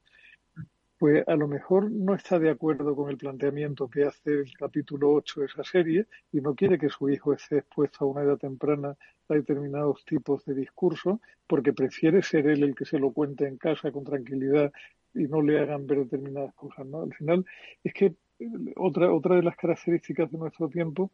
pues 0.98 1.26
a 1.26 1.36
lo 1.36 1.48
mejor 1.48 1.90
no 1.90 2.14
está 2.14 2.38
de 2.38 2.50
acuerdo 2.50 2.94
con 2.94 3.10
el 3.10 3.16
planteamiento 3.16 3.88
que 3.88 4.04
hace 4.04 4.32
el 4.32 4.56
capítulo 4.56 5.12
8 5.12 5.40
de 5.40 5.46
esa 5.46 5.64
serie 5.64 6.06
y 6.32 6.40
no 6.40 6.54
quiere 6.54 6.78
que 6.78 6.88
su 6.88 7.08
hijo 7.10 7.32
esté 7.32 7.58
expuesto 7.58 8.04
a 8.04 8.08
una 8.08 8.22
edad 8.22 8.38
temprana 8.38 8.96
a 9.28 9.34
determinados 9.34 10.04
tipos 10.04 10.44
de 10.44 10.54
discurso 10.54 11.20
porque 11.46 11.72
prefiere 11.72 12.22
ser 12.22 12.46
él 12.46 12.62
el 12.62 12.74
que 12.74 12.84
se 12.84 12.98
lo 12.98 13.12
cuente 13.12 13.46
en 13.46 13.58
casa 13.58 13.90
con 13.90 14.04
tranquilidad 14.04 14.72
y 15.14 15.24
no 15.24 15.42
le 15.42 15.60
hagan 15.60 15.86
ver 15.86 15.98
determinadas 15.98 16.54
cosas. 16.54 16.86
¿no? 16.86 17.02
Al 17.02 17.14
final 17.14 17.44
es 17.82 17.92
que 17.92 18.14
otra, 18.76 19.12
otra 19.12 19.36
de 19.36 19.42
las 19.42 19.56
características 19.56 20.30
de 20.30 20.38
nuestro 20.38 20.68
tiempo 20.68 21.10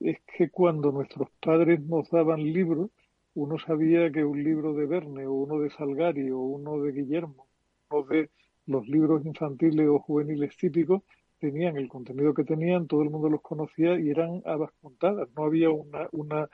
es 0.00 0.18
que 0.36 0.50
cuando 0.50 0.92
nuestros 0.92 1.28
padres 1.40 1.80
nos 1.80 2.10
daban 2.10 2.42
libros, 2.42 2.90
uno 3.34 3.58
sabía 3.58 4.10
que 4.10 4.24
un 4.24 4.42
libro 4.42 4.74
de 4.74 4.86
Verne 4.86 5.26
o 5.26 5.32
uno 5.32 5.60
de 5.60 5.70
Salgari 5.70 6.30
o 6.30 6.38
uno 6.38 6.80
de 6.82 6.92
Guillermo, 6.92 7.46
o 7.88 8.02
de 8.04 8.30
los 8.66 8.86
libros 8.88 9.24
infantiles 9.24 9.88
o 9.88 9.98
juveniles 9.98 10.56
típicos, 10.56 11.02
tenían 11.38 11.76
el 11.76 11.88
contenido 11.88 12.34
que 12.34 12.44
tenían, 12.44 12.86
todo 12.86 13.02
el 13.02 13.10
mundo 13.10 13.28
los 13.28 13.40
conocía 13.40 13.98
y 13.98 14.10
eran 14.10 14.42
habas 14.44 14.70
contadas. 14.80 15.28
No 15.36 15.44
había 15.44 15.70
una, 15.70 16.08
una 16.12 16.48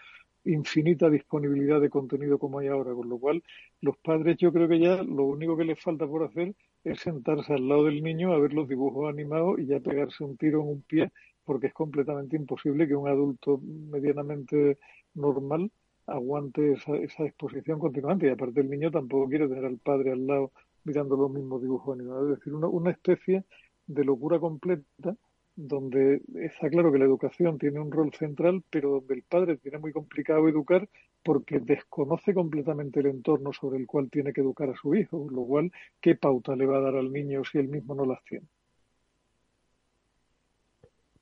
infinita 0.45 1.09
disponibilidad 1.09 1.81
de 1.81 1.91
contenido 1.91 2.39
como 2.39 2.59
hay 2.59 2.69
ahora, 2.69 2.93
con 2.95 3.09
lo 3.09 3.19
cual 3.19 3.43
los 3.81 3.97
padres 3.99 4.37
yo 4.39 4.53
creo 4.53 4.69
que 4.69 4.79
ya 4.79 5.03
lo 5.03 5.25
único 5.25 5.57
que 5.57 5.65
les 5.65 5.81
falta 5.81 6.07
por 6.07 6.25
hacer 6.25 6.55
es 6.85 7.01
sentarse 7.01 7.55
al 7.55 7.69
lado 7.69 7.85
del 7.85 8.03
niño 8.03 8.33
a 8.33 8.39
ver 8.39 8.53
los 8.53 8.69
dibujos 8.69 9.09
animados 9.09 9.59
y 9.59 9.67
ya 9.67 9.81
pegarse 9.81 10.23
un 10.23 10.37
tiro 10.37 10.61
en 10.61 10.69
un 10.69 10.83
pie 10.83 11.11
porque 11.45 11.69
es 11.69 11.75
completamente 11.75 12.37
imposible 12.37 12.87
que 12.89 12.95
un 12.97 13.09
adulto 13.09 13.61
medianamente 13.63 14.79
normal 15.15 15.71
aguante 16.07 16.73
esa, 16.73 16.97
esa 16.97 17.25
exposición 17.25 17.79
continuamente. 17.79 18.27
Y 18.27 18.31
aparte 18.31 18.61
el 18.61 18.71
niño 18.71 18.91
tampoco 18.91 19.29
quiere 19.29 19.49
tener 19.49 19.65
al 19.65 19.79
padre 19.79 20.13
al 20.13 20.27
lado 20.27 20.53
mirando 20.85 21.17
los 21.17 21.31
mismos 21.31 21.63
dibujos 21.63 21.95
animados. 21.95 22.31
Es 22.31 22.39
decir, 22.39 22.55
una, 22.55 22.69
una 22.69 22.91
especie 22.91 23.45
de 23.87 24.05
locura 24.05 24.39
completa 24.39 25.17
donde 25.57 26.21
está 26.35 26.69
claro 26.69 26.91
que 26.93 26.99
la 26.99 27.05
educación 27.05 27.59
tiene 27.59 27.81
un 27.81 27.93
rol 27.93 28.13
central, 28.13 28.63
pero 28.71 28.91
donde 28.91 29.15
el 29.15 29.23
padre 29.23 29.57
tiene 29.57 29.79
muy 29.79 29.93
complicado 29.93 30.49
educar 30.49 30.89
porque 31.23 31.61
desconoce 31.61 32.35
completamente 32.35 33.01
el 33.01 33.07
entorno 33.07 33.53
sobre 33.53 33.79
el 33.79 33.87
cual 33.87 34.11
tiene 34.11 34.33
que 34.33 34.43
educar 34.43 34.69
a 34.69 34.77
su 34.77 34.95
hijo, 34.95 35.27
lo 35.31 35.45
cual, 35.45 35.73
¿qué 36.01 36.17
pauta 36.17 36.55
le 36.55 36.67
va 36.67 36.79
a 36.79 36.83
dar 36.83 36.97
al 36.97 37.13
niño 37.13 37.43
si 37.45 37.59
él 37.59 37.69
mismo 37.69 37.95
no 37.95 38.05
las 38.05 38.23
tiene? 38.25 38.47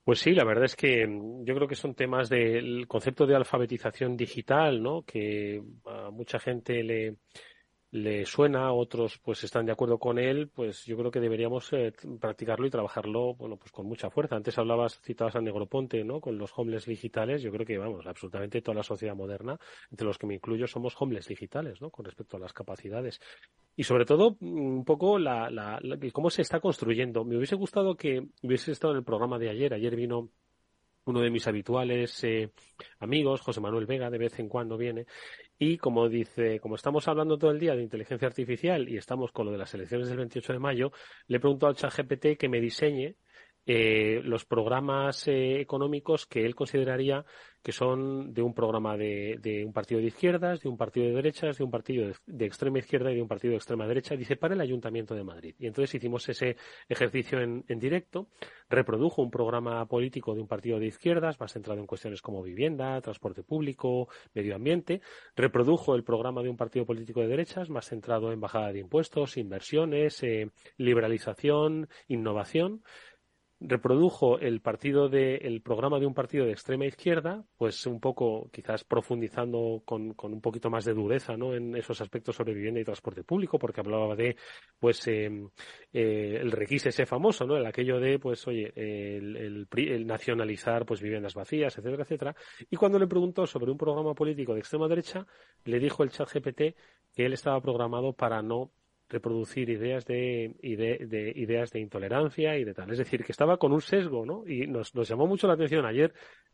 Pues 0.04 0.18
sí, 0.18 0.32
la 0.32 0.44
verdad 0.44 0.64
es 0.64 0.74
que 0.74 1.06
mm, 1.06 1.44
yo 1.44 1.54
creo 1.54 1.68
que 1.68 1.76
son 1.76 1.94
temas 1.94 2.28
del 2.28 2.86
concepto 2.88 3.26
de 3.26 3.36
alfabetización 3.36 4.16
digital, 4.16 4.82
¿no? 4.82 5.02
Que 5.02 5.62
a 5.86 6.10
mucha 6.10 6.40
gente 6.40 6.82
le, 6.82 7.16
le 7.92 8.24
suena, 8.24 8.72
otros 8.72 9.18
pues 9.22 9.44
están 9.44 9.66
de 9.66 9.72
acuerdo 9.72 9.98
con 9.98 10.18
él, 10.18 10.48
pues 10.48 10.86
yo 10.86 10.96
creo 10.96 11.10
que 11.10 11.20
deberíamos 11.20 11.70
eh, 11.74 11.92
practicarlo 12.18 12.66
y 12.66 12.70
trabajarlo, 12.70 13.34
bueno, 13.34 13.58
pues 13.58 13.70
con 13.70 13.86
mucha 13.86 14.08
fuerza. 14.08 14.34
Antes 14.34 14.56
hablabas, 14.56 14.98
citabas 15.02 15.36
a 15.36 15.42
Negroponte, 15.42 16.02
¿no? 16.02 16.18
Con 16.18 16.38
los 16.38 16.52
homeless 16.56 16.86
digitales, 16.86 17.42
yo 17.42 17.52
creo 17.52 17.66
que, 17.66 17.76
vamos, 17.76 18.06
absolutamente 18.06 18.62
toda 18.62 18.76
la 18.76 18.82
sociedad 18.82 19.14
moderna, 19.14 19.58
entre 19.90 20.06
los 20.06 20.16
que 20.16 20.26
me 20.26 20.34
incluyo, 20.34 20.66
somos 20.66 20.96
homeless 20.98 21.28
digitales, 21.28 21.82
¿no? 21.82 21.90
Con 21.90 22.06
respecto 22.06 22.38
a 22.38 22.40
las 22.40 22.54
capacidades. 22.54 23.20
Y 23.76 23.84
sobre 23.84 24.06
todo, 24.06 24.38
mm, 24.40 24.78
un 24.78 24.84
poco 24.86 25.18
la, 25.18 25.50
la, 25.50 25.78
cómo 26.14 26.30
se 26.30 26.40
está 26.40 26.60
construyendo. 26.60 27.26
Me 27.26 27.36
hubiese 27.36 27.56
gustado 27.56 27.94
que 27.94 28.26
hubiese 28.42 28.72
estado 28.72 28.94
en 28.94 29.00
el 29.00 29.04
programa 29.04 29.38
de 29.38 29.50
ayer. 29.50 29.74
Ayer 29.74 29.96
vino 29.96 30.30
uno 31.04 31.20
de 31.20 31.30
mis 31.30 31.46
habituales 31.46 32.22
eh, 32.24 32.50
amigos, 33.00 33.40
José 33.40 33.60
Manuel 33.60 33.86
Vega, 33.86 34.10
de 34.10 34.18
vez 34.18 34.38
en 34.38 34.48
cuando 34.48 34.76
viene, 34.76 35.06
y 35.58 35.78
como 35.78 36.08
dice, 36.08 36.60
como 36.60 36.76
estamos 36.76 37.06
hablando 37.08 37.38
todo 37.38 37.50
el 37.50 37.58
día 37.58 37.74
de 37.74 37.82
inteligencia 37.82 38.28
artificial 38.28 38.88
y 38.88 38.96
estamos 38.96 39.32
con 39.32 39.46
lo 39.46 39.52
de 39.52 39.58
las 39.58 39.72
elecciones 39.74 40.08
del 40.08 40.18
28 40.18 40.52
de 40.52 40.58
mayo, 40.58 40.92
le 41.26 41.36
he 41.36 41.40
preguntado 41.40 41.70
al 41.70 41.76
ChatGPT 41.76 42.36
que 42.38 42.48
me 42.48 42.60
diseñe 42.60 43.16
eh, 43.66 44.20
los 44.24 44.44
programas 44.44 45.28
eh, 45.28 45.60
económicos 45.60 46.26
que 46.26 46.44
él 46.44 46.54
consideraría 46.54 47.24
que 47.62 47.72
son 47.72 48.34
de 48.34 48.42
un 48.42 48.54
programa 48.54 48.96
de, 48.96 49.38
de, 49.40 49.64
un 49.64 49.72
partido 49.72 50.00
de 50.00 50.08
izquierdas, 50.08 50.60
de 50.60 50.68
un 50.68 50.76
partido 50.76 51.06
de 51.06 51.12
derechas, 51.12 51.58
de 51.58 51.64
un 51.64 51.70
partido 51.70 52.10
de, 52.26 52.44
extrema 52.44 52.80
izquierda 52.80 53.12
y 53.12 53.14
de 53.14 53.22
un 53.22 53.28
partido 53.28 53.52
de 53.52 53.58
extrema 53.58 53.86
derecha, 53.86 54.16
dice, 54.16 54.36
para 54.36 54.54
el 54.54 54.60
Ayuntamiento 54.60 55.14
de 55.14 55.22
Madrid. 55.22 55.54
Y 55.60 55.68
entonces 55.68 55.94
hicimos 55.94 56.28
ese 56.28 56.56
ejercicio 56.88 57.40
en, 57.40 57.64
en 57.68 57.78
directo, 57.78 58.26
reprodujo 58.68 59.22
un 59.22 59.30
programa 59.30 59.86
político 59.86 60.34
de 60.34 60.40
un 60.40 60.48
partido 60.48 60.80
de 60.80 60.86
izquierdas, 60.86 61.38
más 61.38 61.52
centrado 61.52 61.78
en 61.78 61.86
cuestiones 61.86 62.20
como 62.20 62.42
vivienda, 62.42 63.00
transporte 63.00 63.44
público, 63.44 64.08
medio 64.34 64.56
ambiente, 64.56 65.00
reprodujo 65.36 65.94
el 65.94 66.02
programa 66.02 66.42
de 66.42 66.48
un 66.48 66.56
partido 66.56 66.84
político 66.84 67.20
de 67.20 67.28
derechas, 67.28 67.70
más 67.70 67.86
centrado 67.86 68.32
en 68.32 68.40
bajada 68.40 68.72
de 68.72 68.80
impuestos, 68.80 69.36
inversiones, 69.36 70.20
eh, 70.24 70.50
liberalización, 70.78 71.88
innovación, 72.08 72.82
reprodujo 73.64 74.38
el 74.38 74.60
partido 74.60 75.08
de 75.08 75.36
el 75.36 75.62
programa 75.62 75.98
de 75.98 76.06
un 76.06 76.14
partido 76.14 76.44
de 76.44 76.52
extrema 76.52 76.86
izquierda 76.86 77.44
pues 77.56 77.86
un 77.86 78.00
poco 78.00 78.48
quizás 78.52 78.84
profundizando 78.84 79.82
con, 79.84 80.14
con 80.14 80.32
un 80.32 80.40
poquito 80.40 80.70
más 80.70 80.84
de 80.84 80.94
dureza 80.94 81.36
no 81.36 81.54
en 81.54 81.76
esos 81.76 82.00
aspectos 82.00 82.36
sobre 82.36 82.54
vivienda 82.54 82.80
y 82.80 82.84
transporte 82.84 83.24
público 83.24 83.58
porque 83.58 83.80
hablaba 83.80 84.16
de 84.16 84.36
pues 84.78 85.06
eh, 85.08 85.30
eh, 85.92 86.38
el 86.40 86.50
requise 86.50 86.88
ese 86.88 87.06
famoso 87.06 87.46
no 87.46 87.56
el 87.56 87.66
aquello 87.66 88.00
de 88.00 88.18
pues 88.18 88.46
oye 88.46 88.72
el, 88.74 89.66
el, 89.72 90.06
nacionalizar 90.06 90.84
pues 90.84 91.00
viviendas 91.00 91.34
vacías 91.34 91.76
etcétera 91.78 92.02
etcétera. 92.02 92.36
Y 92.70 92.76
cuando 92.76 92.98
le 92.98 93.06
preguntó 93.06 93.46
sobre 93.46 93.70
un 93.70 93.78
programa 93.78 94.14
político 94.14 94.54
de 94.54 94.60
extrema 94.60 94.88
derecha 94.88 95.26
le 95.64 95.78
dijo 95.78 96.02
el 96.02 96.10
chat 96.10 96.28
GPT 96.32 96.76
que 97.14 97.26
él 97.26 97.32
estaba 97.32 97.60
programado 97.60 98.12
para 98.12 98.42
no 98.42 98.70
reproducir 99.12 99.68
ideas 99.70 100.04
de, 100.06 100.56
de, 100.60 101.32
ideas 101.36 101.70
de 101.70 101.80
intolerancia 101.80 102.58
y 102.58 102.64
de 102.64 102.74
tal. 102.74 102.90
Es 102.90 102.98
decir, 102.98 103.24
que 103.24 103.32
estaba 103.32 103.58
con 103.58 103.72
un 103.72 103.80
sesgo, 103.80 104.26
¿no? 104.26 104.44
Y 104.46 104.66
nos, 104.66 104.94
nos 104.94 105.08
llamó 105.08 105.26
mucho 105.26 105.46
la 105.46 105.54
atención 105.54 105.86
ayer, 105.86 106.12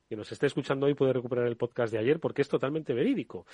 que 0.08 0.16
nos 0.16 0.30
esté 0.32 0.46
escuchando 0.46 0.86
hoy 0.86 0.94
puede 0.94 1.12
recuperar 1.12 1.46
el 1.46 1.56
podcast 1.56 1.92
de 1.92 1.98
ayer 1.98 2.18
porque 2.20 2.42
es 2.42 2.48
totalmente 2.48 2.92
verídico. 2.92 3.46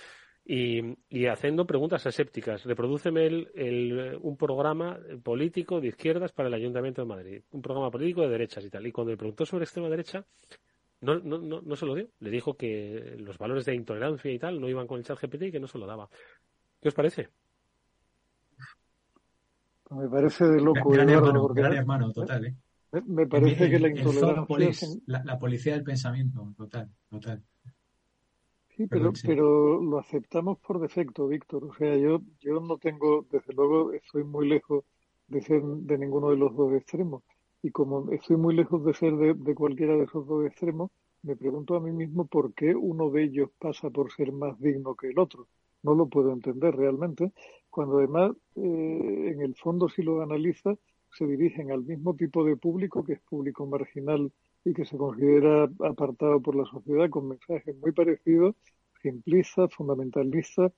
Y, 0.45 0.97
y 1.09 1.27
haciendo 1.27 1.67
preguntas 1.67 2.07
asépticas. 2.07 2.65
Reprodúceme 2.65 3.27
el, 3.27 3.49
el, 3.55 4.19
un 4.21 4.37
programa 4.37 4.99
político 5.23 5.81
de 5.81 5.89
izquierdas 5.89 6.33
para 6.33 6.49
el 6.49 6.55
Ayuntamiento 6.55 7.03
de 7.03 7.09
Madrid. 7.09 7.43
Un 7.53 7.63
programa 7.63 7.91
político 7.91 8.23
de 8.23 8.29
derechas 8.29 8.65
y 8.65 8.71
tal. 8.71 8.87
Y 8.87 8.93
cuando 8.93 9.13
le 9.13 9.17
preguntó 9.17 9.47
sobre 9.47 9.65
extrema 9.65 9.89
derecha, 9.89 10.25
No, 11.01 11.19
no, 11.21 11.39
no, 11.39 11.61
no 11.61 11.77
se 11.77 11.87
lo 11.87 11.95
dio. 11.95 12.09
Le 12.21 12.31
dijo 12.31 12.57
que 12.57 13.17
los 13.19 13.37
valores 13.39 13.65
de 13.67 13.75
intolerancia 13.75 14.31
y 14.33 14.39
tal 14.39 14.59
no 14.61 14.69
iban 14.69 14.87
con 14.87 14.99
el 14.99 15.05
chat 15.05 15.21
GPT 15.21 15.43
y 15.45 15.53
que 15.53 15.61
no 15.61 15.67
se 15.67 15.79
lo 15.79 15.87
daba. 15.87 16.09
¿Qué 16.81 16.89
os 16.89 16.95
parece? 16.95 17.29
Me 19.91 20.09
parece 20.09 20.47
de 20.47 20.61
loco. 20.61 20.91
Gran, 20.91 21.09
hermano, 21.11 21.49
gran 21.49 21.73
hermano, 21.75 22.13
total, 22.13 22.47
¿eh? 22.47 22.57
Me, 23.07 23.27
parece 23.27 23.69
que 23.69 23.79
la 23.79 23.89
intolerancia... 23.89 24.89
la, 25.07 25.39
policía 25.39 25.75
del 25.75 25.83
pensamiento, 25.83 26.55
total, 26.57 26.89
total. 27.11 27.43
Sí, 28.77 28.87
pero, 28.87 29.13
pero 29.25 29.83
lo 29.83 29.99
aceptamos 29.99 30.59
por 30.59 30.81
defecto, 30.81 31.27
Víctor. 31.27 31.65
O 31.65 31.75
sea, 31.75 31.97
yo, 31.97 32.21
yo 32.41 32.61
no 32.61 32.79
tengo, 32.79 33.27
desde 33.31 33.53
luego, 33.53 33.93
estoy 33.93 34.25
muy 34.25 34.49
lejos 34.49 34.85
de 35.29 35.41
ser 35.43 35.63
de 35.63 35.99
ninguno 35.99 36.31
de 36.31 36.37
los 36.37 36.57
dos 36.57 36.73
extremos. 36.73 37.23
Y 37.63 37.71
como 37.71 38.11
estoy 38.13 38.37
muy 38.37 38.55
lejos 38.55 38.85
de 38.85 38.95
ser 38.95 39.17
de, 39.17 39.35
de 39.35 39.55
cualquiera 39.55 39.95
de 39.95 40.05
esos 40.05 40.27
dos 40.27 40.47
extremos, 40.47 40.91
me 41.23 41.37
pregunto 41.37 41.75
a 41.75 41.81
mí 41.81 41.91
mismo 41.91 42.27
por 42.27 42.53
qué 42.55 42.75
uno 42.75 43.11
de 43.11 43.25
ellos 43.25 43.51
pasa 43.59 43.91
por 43.91 44.13
ser 44.13 44.31
más 44.33 44.61
digno 44.61 44.95
que 44.95 45.09
el 45.09 45.19
otro. 45.19 45.49
No 45.83 45.95
lo 45.95 46.07
puedo 46.07 46.33
entender 46.33 46.75
realmente, 46.77 47.33
cuando 47.75 47.99
además, 47.99 48.31
eh, 48.55 49.33
en 49.35 49.41
el 49.41 49.57
fondo, 49.57 49.89
si 49.89 50.01
lo 50.03 50.23
analiza, 50.23 50.77
se 51.11 51.27
dirigen 51.27 51.73
al 51.73 51.83
mismo 51.83 52.15
tipo 52.15 52.45
de 52.45 52.57
público, 52.57 53.05
que 53.05 53.15
es 53.15 53.21
público 53.23 53.67
marginal 53.67 54.31
y 54.65 54.73
que 54.73 54.85
se 54.85 54.97
considera 54.97 55.69
apartado 55.81 56.41
por 56.41 56.55
la 56.55 56.67
sociedad, 56.67 57.11
con 57.11 57.27
mensajes 57.27 57.77
muy 57.79 57.91
parecidos, 57.91 58.55
simplistas, 59.03 59.75
fundamentalistas. 59.75 60.71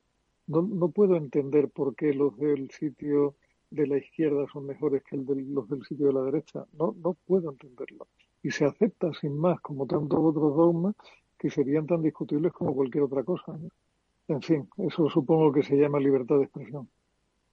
No, 0.47 0.63
no 0.63 0.89
puedo 0.89 1.17
entender 1.17 1.69
por 1.69 1.95
qué 1.95 2.15
los 2.15 2.35
del 2.39 2.71
sitio 2.71 3.35
de 3.71 3.87
la 3.87 3.99
izquierda 3.99 4.47
son 4.51 4.65
mejores 4.65 5.03
que 5.03 5.17
el 5.17 5.27
de 5.27 5.43
los 5.43 5.69
del 5.69 5.85
sitio 5.85 6.07
de 6.07 6.15
la 6.15 6.23
derecha. 6.23 6.65
No, 6.79 6.97
no 7.05 7.13
puedo 7.27 7.51
entenderlo. 7.51 8.09
Y 8.43 8.53
se 8.53 8.65
acepta 8.65 9.13
sin 9.21 9.37
más, 9.37 9.61
como 9.61 9.87
tantos 9.87 10.19
otros 10.19 10.57
dogmas 10.57 10.95
que 11.39 11.51
serían 11.51 11.87
tan 11.87 12.01
discutibles 12.01 12.55
como 12.55 12.75
cualquier 12.75 13.05
otra 13.05 13.23
cosa. 13.23 13.59
En 14.29 14.43
fin, 14.43 14.69
eso 14.79 15.09
supongo 15.09 15.53
que 15.53 15.63
se 15.63 15.77
llama 15.77 16.01
libertad 16.01 16.37
de 16.37 16.45
expresión. 16.45 16.89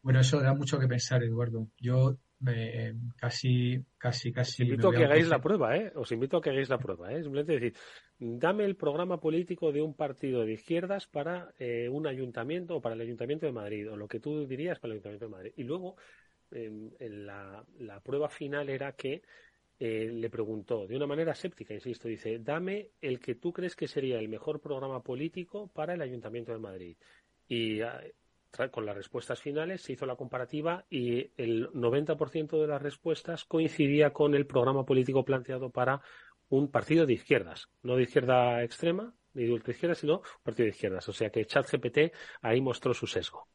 Bueno, 0.02 0.20
eso 0.20 0.42
da 0.42 0.54
mucho 0.54 0.80
que 0.80 0.88
pensar, 0.88 1.24
Eduardo. 1.24 1.68
Yo 1.78 2.18
eh, 2.48 2.94
casi, 3.16 3.82
casi, 3.98 4.34
casi. 4.34 4.64
Os 4.64 4.70
invito 4.70 4.90
a 4.90 4.94
que 4.94 5.06
hagáis 5.06 5.28
la 5.30 5.40
prueba, 5.40 5.78
¿eh? 5.78 5.94
Os 5.96 6.12
invito 6.12 6.38
a 6.38 6.42
que 6.42 6.50
hagáis 6.50 6.70
la 6.70 6.78
prueba, 6.78 7.14
¿eh? 7.14 7.22
Simplemente 7.22 7.54
decir, 7.54 7.74
dame 8.20 8.66
el 8.66 8.76
programa 8.76 9.20
político 9.20 9.72
de 9.72 9.82
un 9.82 9.94
partido 9.94 10.44
de 10.44 10.54
izquierdas 10.54 11.08
para 11.08 11.54
eh, 11.58 11.88
un 11.90 12.06
ayuntamiento 12.06 12.76
o 12.76 12.82
para 12.82 12.96
el 12.96 13.02
ayuntamiento 13.02 13.46
de 13.46 13.54
Madrid, 13.54 13.90
o 13.90 13.96
lo 13.96 14.08
que 14.08 14.20
tú 14.20 14.46
dirías 14.46 14.80
para 14.80 14.94
el 14.94 15.00
ayuntamiento 15.00 15.26
de 15.26 15.32
Madrid. 15.32 15.54
Y 15.56 15.64
luego, 15.64 15.96
en 16.52 17.26
la, 17.26 17.64
la, 17.80 18.00
prueba 18.02 18.30
final 18.30 18.70
era 18.70 18.92
que 18.92 19.24
eh, 19.86 20.10
le 20.14 20.30
preguntó, 20.30 20.88
de 20.88 20.96
una 20.96 21.06
manera 21.06 21.36
séptica, 21.36 21.74
insisto, 21.74 22.08
dice, 22.08 22.40
dame 22.40 22.92
el 23.02 23.20
que 23.20 23.36
tú 23.36 23.52
crees 23.52 23.76
que 23.76 23.90
sería 23.90 24.18
el 24.18 24.30
mejor 24.30 24.62
programa 24.62 25.04
político 25.04 25.68
para 25.74 25.94
el 25.94 26.02
ayuntamiento 26.02 26.54
de 26.54 26.58
Madrid. 26.58 26.96
Y 27.50 27.82
ah, 27.82 28.02
con 28.72 28.86
las 28.86 28.96
respuestas 28.96 29.42
finales 29.42 29.82
se 29.82 29.92
hizo 29.92 30.06
la 30.06 30.16
comparativa 30.16 30.86
y 30.90 31.32
el 31.36 31.70
90% 31.74 32.62
de 32.62 32.68
las 32.68 32.82
respuestas 32.82 33.44
coincidía 33.44 34.14
con 34.14 34.36
el 34.36 34.46
programa 34.46 34.86
político 34.86 35.26
planteado 35.26 35.70
para 35.70 36.02
un 36.48 36.72
partido 36.72 37.06
de 37.06 37.16
izquierdas, 37.16 37.68
no 37.82 37.98
de 37.98 38.04
izquierda 38.04 38.64
extrema 38.64 39.14
ni 39.34 39.44
de 39.44 39.52
ultraizquierda, 39.52 39.96
sino 39.96 40.22
partido 40.44 40.64
de 40.64 40.70
izquierdas. 40.70 41.10
O 41.10 41.12
sea 41.12 41.30
que 41.30 41.46
ChatGPT 41.46 42.14
ahí 42.42 42.62
mostró 42.62 42.94
su 42.94 43.06
sesgo. 43.06 43.50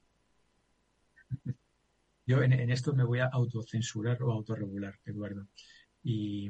Yo 2.26 2.42
en, 2.42 2.52
esto 2.70 2.92
me 2.92 3.04
voy 3.04 3.20
a 3.20 3.30
autocensurar 3.32 4.22
o 4.22 4.30
autorregular, 4.30 4.98
Eduardo. 5.06 5.46
Y, 6.02 6.48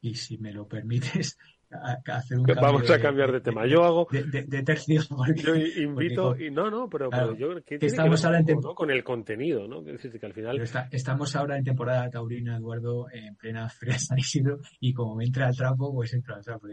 y 0.00 0.14
si 0.14 0.38
me 0.38 0.52
lo 0.52 0.66
permites, 0.66 1.36
hacer 2.06 2.38
un 2.38 2.46
Vamos 2.46 2.90
a 2.90 3.00
cambiar 3.00 3.32
de, 3.32 3.40
tema. 3.40 3.66
Yo 3.66 3.84
hago. 3.84 4.08
De, 4.10 4.62
tercio. 4.62 5.02
yo 5.36 5.56
invito. 5.56 6.36
y 6.36 6.50
no, 6.50 6.70
no, 6.70 6.88
pero, 6.88 7.10
yo. 7.36 7.62
que 7.64 7.78
estamos 7.80 8.24
ahora 8.24 8.40
en 8.40 8.60
Con 8.60 8.90
el 8.90 9.02
contenido, 9.02 9.66
¿no? 9.66 9.82
decir, 9.82 10.18
que 10.18 10.26
al 10.26 10.32
final. 10.32 10.62
estamos 10.90 11.36
ahora 11.36 11.56
en 11.56 11.64
temporada 11.64 12.08
taurina, 12.10 12.56
Eduardo, 12.56 13.06
en 13.12 13.36
plena 13.36 13.68
Feria 13.68 13.98
San 13.98 14.18
Isidro, 14.18 14.60
y 14.80 14.92
como 14.92 15.16
me 15.16 15.24
entra 15.24 15.48
el 15.48 15.56
trapo, 15.56 15.92
pues 15.92 16.12
entra 16.14 16.36
al 16.36 16.44
trapo. 16.44 16.66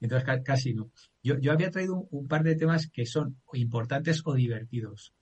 Entonces 0.00 0.42
casi 0.44 0.74
no. 0.74 0.90
Yo, 1.22 1.38
yo 1.38 1.52
había 1.52 1.70
traído 1.70 2.06
un, 2.10 2.26
par 2.26 2.42
de 2.42 2.56
temas 2.56 2.90
que 2.90 3.06
son 3.06 3.36
importantes 3.52 4.22
o 4.24 4.34
divertidos. 4.34 5.14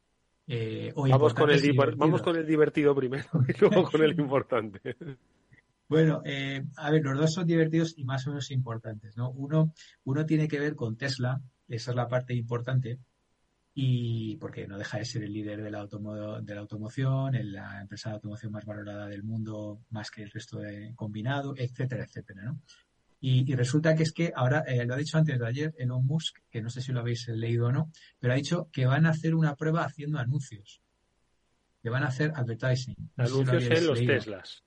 Eh, 0.46 0.92
vamos, 0.96 1.34
con 1.34 1.50
el, 1.50 1.60
vamos 1.96 2.22
con 2.22 2.36
el 2.36 2.44
divertido 2.44 2.92
primero 2.94 3.24
y 3.48 3.60
luego 3.60 3.84
con 3.84 4.02
el 4.02 4.18
importante. 4.18 4.96
Bueno, 5.90 6.22
eh, 6.24 6.62
a 6.76 6.92
ver, 6.92 7.02
los 7.02 7.18
dos 7.18 7.34
son 7.34 7.48
divertidos 7.48 7.94
y 7.96 8.04
más 8.04 8.24
o 8.24 8.30
menos 8.30 8.52
importantes, 8.52 9.16
¿no? 9.16 9.32
Uno, 9.32 9.74
uno 10.04 10.24
tiene 10.24 10.46
que 10.46 10.60
ver 10.60 10.76
con 10.76 10.96
Tesla, 10.96 11.42
esa 11.66 11.90
es 11.90 11.96
la 11.96 12.06
parte 12.06 12.32
importante, 12.32 13.00
y 13.74 14.36
porque 14.36 14.68
no 14.68 14.78
deja 14.78 14.98
de 14.98 15.04
ser 15.04 15.24
el 15.24 15.32
líder 15.32 15.64
de 15.64 15.70
la, 15.72 15.88
de 15.88 16.54
la 16.54 16.60
automoción, 16.60 17.34
en 17.34 17.52
la 17.52 17.80
empresa 17.80 18.10
de 18.10 18.14
automoción 18.14 18.52
más 18.52 18.64
valorada 18.64 19.08
del 19.08 19.24
mundo, 19.24 19.80
más 19.90 20.12
que 20.12 20.22
el 20.22 20.30
resto 20.30 20.60
de 20.60 20.92
combinado, 20.94 21.54
etcétera, 21.56 22.04
etcétera, 22.04 22.44
¿no? 22.44 22.60
Y, 23.20 23.52
resulta 23.56 23.96
que 23.96 24.04
es 24.04 24.12
que 24.12 24.32
ahora, 24.36 24.60
eh, 24.68 24.86
lo 24.86 24.94
ha 24.94 24.96
dicho 24.96 25.18
antes 25.18 25.40
de 25.40 25.46
ayer 25.46 25.74
Elon 25.76 26.06
Musk, 26.06 26.38
que 26.50 26.62
no 26.62 26.70
sé 26.70 26.82
si 26.82 26.92
lo 26.92 27.00
habéis 27.00 27.26
leído 27.26 27.66
o 27.66 27.72
no, 27.72 27.90
pero 28.20 28.32
ha 28.32 28.36
dicho 28.36 28.68
que 28.72 28.86
van 28.86 29.06
a 29.06 29.10
hacer 29.10 29.34
una 29.34 29.56
prueba 29.56 29.84
haciendo 29.84 30.20
anuncios. 30.20 30.80
Que 31.82 31.90
van 31.90 32.04
a 32.04 32.08
hacer 32.08 32.30
advertising. 32.36 32.94
anuncios 33.16 33.64
en 33.64 33.86
los 33.88 33.98
Teslas, 33.98 34.64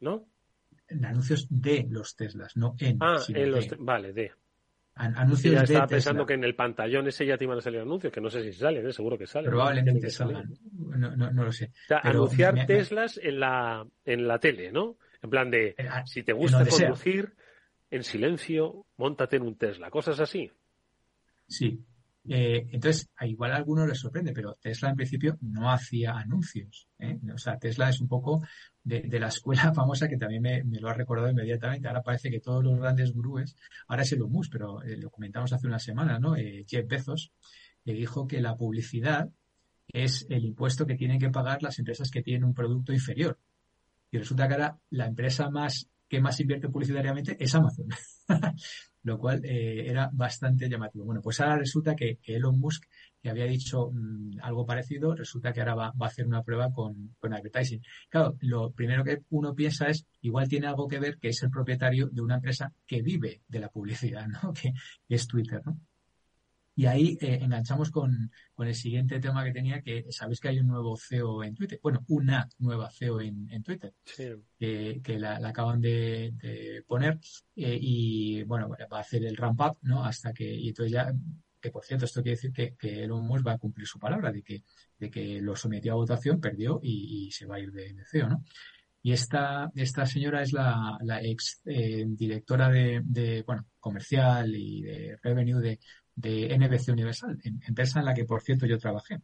¿no? 0.00 0.26
En 0.88 1.04
anuncios 1.04 1.46
de 1.50 1.86
los 1.88 2.16
Teslas, 2.16 2.56
no 2.56 2.74
en. 2.78 2.98
Ah, 3.00 3.18
en 3.28 3.50
los. 3.50 3.68
Vale, 3.78 4.12
de. 4.12 4.32
anuncios 4.94 5.54
ya 5.54 5.62
estaba 5.62 5.86
pensando 5.86 6.26
que 6.26 6.34
en 6.34 6.44
el 6.44 6.54
pantallón 6.54 7.06
ese 7.08 7.26
ya 7.26 7.36
te 7.36 7.44
iban 7.44 7.58
a 7.58 7.60
salir 7.60 7.80
anuncios, 7.80 8.12
que 8.12 8.20
no 8.20 8.30
sé 8.30 8.42
si 8.42 8.52
salen, 8.52 8.86
¿eh? 8.86 8.92
seguro 8.92 9.18
que 9.18 9.26
salen. 9.26 9.50
Probablemente 9.50 10.10
salgan. 10.10 10.52
No, 10.72 11.16
no, 11.16 11.30
no, 11.30 11.44
lo 11.44 11.52
sé. 11.52 11.66
O 11.66 11.86
sea, 11.88 11.98
anunciar 11.98 12.66
Teslas 12.66 13.18
en 13.22 13.40
la, 13.40 13.86
en 14.04 14.28
la 14.28 14.38
tele, 14.38 14.72
¿no? 14.72 14.96
En 15.22 15.30
plan 15.30 15.50
de, 15.50 15.74
si 16.04 16.22
te 16.22 16.32
gusta 16.32 16.66
conducir, 16.66 17.34
en 17.90 18.04
silencio, 18.04 18.86
montate 18.96 19.36
en 19.36 19.42
un 19.42 19.56
Tesla, 19.56 19.90
cosas 19.90 20.20
así. 20.20 20.50
Sí, 21.48 21.84
eh, 22.28 22.68
entonces, 22.72 23.08
a 23.16 23.26
igual 23.26 23.52
a 23.52 23.56
algunos 23.56 23.88
les 23.88 23.98
sorprende, 23.98 24.32
pero 24.32 24.54
Tesla 24.60 24.90
en 24.90 24.96
principio 24.96 25.38
no 25.40 25.70
hacía 25.70 26.12
anuncios. 26.12 26.88
¿eh? 26.98 27.18
O 27.32 27.38
sea, 27.38 27.58
Tesla 27.58 27.88
es 27.88 28.00
un 28.00 28.08
poco 28.08 28.42
de, 28.82 29.08
la 29.18 29.28
escuela 29.28 29.72
famosa 29.74 30.08
que 30.08 30.16
también 30.16 30.42
me, 30.42 30.80
lo 30.80 30.88
ha 30.88 30.94
recordado 30.94 31.30
inmediatamente. 31.30 31.88
Ahora 31.88 32.02
parece 32.02 32.30
que 32.30 32.40
todos 32.40 32.64
los 32.64 32.78
grandes 32.78 33.12
gurúes, 33.12 33.56
ahora 33.88 34.02
es 34.02 34.12
el 34.12 34.20
Musk, 34.20 34.52
pero 34.52 34.82
eh, 34.82 34.96
lo 34.96 35.10
comentamos 35.10 35.52
hace 35.52 35.66
una 35.66 35.78
semana, 35.78 36.18
¿no? 36.18 36.34
Jeff 36.34 36.86
Bezos 36.86 37.32
le 37.84 37.94
dijo 37.94 38.26
que 38.26 38.40
la 38.40 38.56
publicidad 38.56 39.30
es 39.88 40.26
el 40.28 40.44
impuesto 40.44 40.86
que 40.86 40.96
tienen 40.96 41.20
que 41.20 41.30
pagar 41.30 41.62
las 41.62 41.78
empresas 41.78 42.10
que 42.10 42.22
tienen 42.22 42.44
un 42.44 42.54
producto 42.54 42.92
inferior. 42.92 43.38
Y 44.10 44.18
resulta 44.18 44.48
que 44.48 44.54
ahora 44.54 44.78
la 44.90 45.06
empresa 45.06 45.50
más 45.50 45.88
que 46.08 46.20
más 46.20 46.38
invierte 46.40 46.68
publicitariamente 46.68 47.36
es 47.38 47.54
Amazon. 47.54 47.88
lo 49.06 49.18
cual 49.18 49.44
eh, 49.44 49.88
era 49.88 50.10
bastante 50.12 50.68
llamativo. 50.68 51.04
Bueno, 51.04 51.22
pues 51.22 51.40
ahora 51.40 51.58
resulta 51.58 51.94
que, 51.94 52.18
Elon 52.24 52.58
Musk, 52.58 52.86
que 53.22 53.30
había 53.30 53.44
dicho 53.44 53.92
mm, 53.92 54.40
algo 54.42 54.66
parecido, 54.66 55.14
resulta 55.14 55.52
que 55.52 55.60
ahora 55.60 55.76
va, 55.76 55.86
a 55.86 56.06
hacer 56.06 56.26
una 56.26 56.42
prueba 56.42 56.72
con, 56.72 57.14
con, 57.20 57.32
advertising. 57.32 57.80
Claro, 58.10 58.36
lo 58.40 58.72
primero 58.72 59.04
que 59.04 59.22
uno 59.30 59.54
piensa 59.54 59.86
es, 59.86 60.04
igual 60.22 60.48
tiene 60.48 60.66
algo 60.66 60.88
que 60.88 60.98
ver 60.98 61.18
que 61.18 61.28
es 61.28 61.40
el 61.44 61.50
propietario 61.50 62.08
de 62.08 62.20
una 62.20 62.34
empresa 62.34 62.72
que 62.84 63.00
vive 63.00 63.42
de 63.46 63.60
la 63.60 63.68
publicidad, 63.68 64.26
¿no? 64.26 64.52
que 64.60 64.72
es 65.08 65.26
Twitter, 65.28 65.62
¿no? 65.64 65.78
Y 66.78 66.84
ahí 66.84 67.16
eh, 67.22 67.38
enganchamos 67.40 67.90
con, 67.90 68.30
con, 68.54 68.68
el 68.68 68.74
siguiente 68.74 69.18
tema 69.18 69.42
que 69.42 69.52
tenía, 69.52 69.80
que 69.80 70.04
sabéis 70.10 70.40
que 70.40 70.48
hay 70.48 70.58
un 70.58 70.66
nuevo 70.66 70.94
CEO 70.94 71.42
en 71.42 71.54
Twitter, 71.54 71.80
bueno, 71.82 72.04
una 72.08 72.46
nueva 72.58 72.90
CEO 72.90 73.22
en, 73.22 73.50
en 73.50 73.62
Twitter, 73.62 73.94
que 74.14 75.18
la, 75.18 75.36
acaban 75.36 75.80
de, 75.80 76.84
poner 76.86 77.18
eh, 77.56 77.78
y 77.80 78.42
bueno, 78.42 78.68
va 78.68 78.98
a 78.98 79.00
hacer 79.00 79.24
el 79.24 79.38
ramp 79.38 79.58
up, 79.62 79.78
¿no? 79.80 80.04
Hasta 80.04 80.34
que, 80.34 80.44
y 80.44 80.68
entonces 80.68 80.92
ya, 80.92 81.10
que 81.58 81.70
por 81.70 81.82
cierto, 81.82 82.04
esto 82.04 82.22
quiere 82.22 82.36
decir 82.36 82.52
que, 82.52 82.74
que 82.76 83.04
Elon 83.04 83.26
Musk 83.26 83.46
va 83.46 83.52
a 83.52 83.58
cumplir 83.58 83.86
su 83.86 83.98
palabra 83.98 84.30
de 84.30 84.42
que, 84.42 84.62
de 84.98 85.10
que 85.10 85.40
lo 85.40 85.56
sometió 85.56 85.92
a 85.92 85.96
votación, 85.96 86.42
perdió 86.42 86.78
y, 86.82 87.30
se 87.32 87.46
va 87.46 87.56
a 87.56 87.60
ir 87.60 87.72
de, 87.72 87.96
CEO, 88.04 88.28
¿no? 88.28 88.44
Y 89.02 89.12
esta, 89.12 89.70
esta 89.76 90.04
señora 90.04 90.42
es 90.42 90.52
la, 90.52 90.98
la 91.00 91.22
ex 91.22 91.62
eh, 91.64 92.04
directora 92.06 92.68
de, 92.68 93.00
de, 93.04 93.42
bueno, 93.46 93.64
comercial 93.78 94.54
y 94.54 94.82
de 94.82 95.16
revenue 95.22 95.60
de, 95.60 95.78
de 96.16 96.56
NBC 96.58 96.88
Universal, 96.92 97.38
empresa 97.44 98.00
en 98.00 98.06
la 98.06 98.14
que, 98.14 98.24
por 98.24 98.42
cierto, 98.42 98.66
yo 98.66 98.78
trabajé 98.78 99.20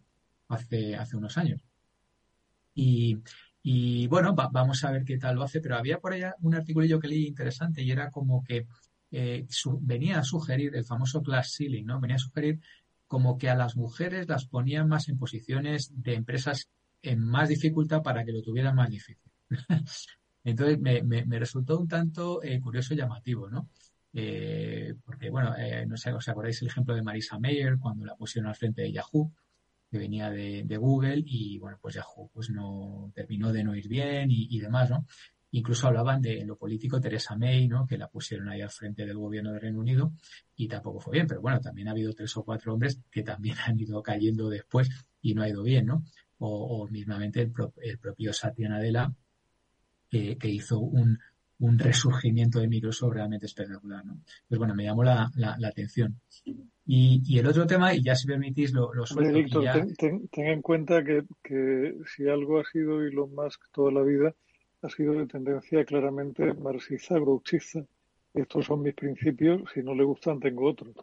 hace, 0.48 0.94
hace 0.94 1.16
unos 1.16 1.36
años. 1.38 1.64
Y, 2.74 3.18
y 3.62 4.06
bueno, 4.08 4.34
vamos 4.34 4.84
a 4.84 4.90
ver 4.90 5.04
qué 5.04 5.18
tal 5.18 5.36
lo 5.36 5.42
hace, 5.42 5.60
pero 5.60 5.76
había 5.76 5.98
por 5.98 6.12
allá 6.12 6.34
un 6.40 6.54
artículo 6.54 7.00
que 7.00 7.08
leí 7.08 7.26
interesante 7.26 7.82
y 7.82 7.90
era 7.90 8.10
como 8.10 8.44
que 8.44 8.66
eh, 9.10 9.46
venía 9.80 10.18
a 10.18 10.24
sugerir 10.24 10.74
el 10.74 10.84
famoso 10.84 11.20
glass 11.20 11.54
ceiling, 11.56 11.84
¿no? 11.84 12.00
Venía 12.00 12.16
a 12.16 12.18
sugerir 12.18 12.60
como 13.06 13.36
que 13.36 13.50
a 13.50 13.54
las 13.54 13.76
mujeres 13.76 14.28
las 14.28 14.46
ponían 14.46 14.88
más 14.88 15.08
en 15.08 15.18
posiciones 15.18 15.90
de 15.94 16.14
empresas 16.14 16.68
en 17.02 17.20
más 17.20 17.48
dificultad 17.48 18.02
para 18.02 18.24
que 18.24 18.32
lo 18.32 18.42
tuvieran 18.42 18.74
más 18.74 18.88
difícil. 18.88 19.30
Entonces 20.44 20.80
me, 20.80 21.02
me, 21.02 21.38
resultó 21.38 21.78
un 21.78 21.88
tanto 21.88 22.42
eh, 22.42 22.58
curioso 22.60 22.94
y 22.94 22.96
llamativo, 22.96 23.48
¿no? 23.48 23.68
Eh, 24.14 24.94
porque, 25.04 25.30
bueno, 25.30 25.54
no 25.86 25.96
sé, 25.96 26.12
¿os 26.12 26.28
acordáis 26.28 26.60
el 26.62 26.68
ejemplo 26.68 26.94
de 26.94 27.02
Marisa 27.02 27.38
Mayer 27.38 27.78
cuando 27.78 28.04
la 28.04 28.16
pusieron 28.16 28.48
al 28.48 28.56
frente 28.56 28.82
de 28.82 28.92
Yahoo? 28.92 29.32
que 29.92 29.98
venía 29.98 30.30
de, 30.30 30.76
Google 30.78 31.22
y 31.26 31.58
bueno, 31.58 31.78
pues 31.78 31.96
Yahoo 31.96 32.30
pues 32.32 32.48
no 32.48 33.12
terminó 33.14 33.52
de 33.52 33.62
no 33.62 33.76
ir 33.76 33.88
bien 33.88 34.30
y, 34.30 34.48
y, 34.48 34.58
demás, 34.58 34.88
¿no? 34.88 35.04
Incluso 35.50 35.86
hablaban 35.86 36.22
de 36.22 36.46
lo 36.46 36.56
político 36.56 36.98
Teresa 36.98 37.36
May, 37.36 37.68
¿no? 37.68 37.86
Que 37.86 37.98
la 37.98 38.08
pusieron 38.08 38.48
ahí 38.48 38.62
al 38.62 38.70
frente 38.70 39.04
del 39.04 39.18
gobierno 39.18 39.52
de 39.52 39.58
Reino 39.58 39.80
Unido 39.80 40.14
y 40.56 40.66
tampoco 40.66 40.98
fue 40.98 41.12
bien. 41.12 41.26
Pero 41.26 41.42
bueno, 41.42 41.60
también 41.60 41.88
ha 41.88 41.90
habido 41.90 42.14
tres 42.14 42.34
o 42.38 42.42
cuatro 42.42 42.72
hombres 42.72 43.02
que 43.10 43.22
también 43.22 43.56
han 43.66 43.78
ido 43.78 44.02
cayendo 44.02 44.48
después 44.48 44.88
y 45.20 45.34
no 45.34 45.42
ha 45.42 45.48
ido 45.50 45.62
bien, 45.62 45.84
¿no? 45.84 46.04
O, 46.38 46.88
mismamente 46.88 47.42
el, 47.42 47.52
propio 47.98 48.32
Satya 48.32 48.70
Nadella, 48.70 49.12
que 50.08 50.48
hizo 50.48 50.80
un, 50.80 51.18
un 51.62 51.78
resurgimiento 51.78 52.58
de 52.58 52.68
Microsoft 52.68 53.14
realmente 53.14 53.46
espectacular, 53.46 54.04
¿no? 54.04 54.20
Pues 54.48 54.58
bueno, 54.58 54.74
me 54.74 54.84
llamó 54.84 55.04
la, 55.04 55.30
la, 55.36 55.68
atención. 55.68 56.20
Y, 56.84 57.22
y, 57.24 57.38
el 57.38 57.46
otro 57.46 57.66
tema, 57.66 57.94
y 57.94 58.02
ya 58.02 58.16
si 58.16 58.26
permitís 58.26 58.72
lo, 58.72 58.92
lo 58.92 59.06
suelto. 59.06 59.32
Víctor, 59.32 59.86
ten, 59.96 60.28
en 60.34 60.60
cuenta 60.60 61.04
que, 61.04 61.22
que 61.42 61.94
si 62.14 62.28
algo 62.28 62.58
ha 62.58 62.64
sido 62.64 63.00
Elon 63.02 63.32
Musk 63.34 63.62
toda 63.70 63.92
la 63.92 64.02
vida, 64.02 64.34
ha 64.82 64.88
sido 64.88 65.14
de 65.14 65.26
tendencia 65.26 65.84
claramente 65.84 66.52
marxista, 66.54 67.14
grouchista. 67.14 67.84
Estos 68.34 68.66
son 68.66 68.82
mis 68.82 68.94
principios, 68.94 69.62
si 69.72 69.82
no 69.82 69.94
le 69.94 70.02
gustan 70.02 70.40
tengo 70.40 70.68
otros. 70.68 70.96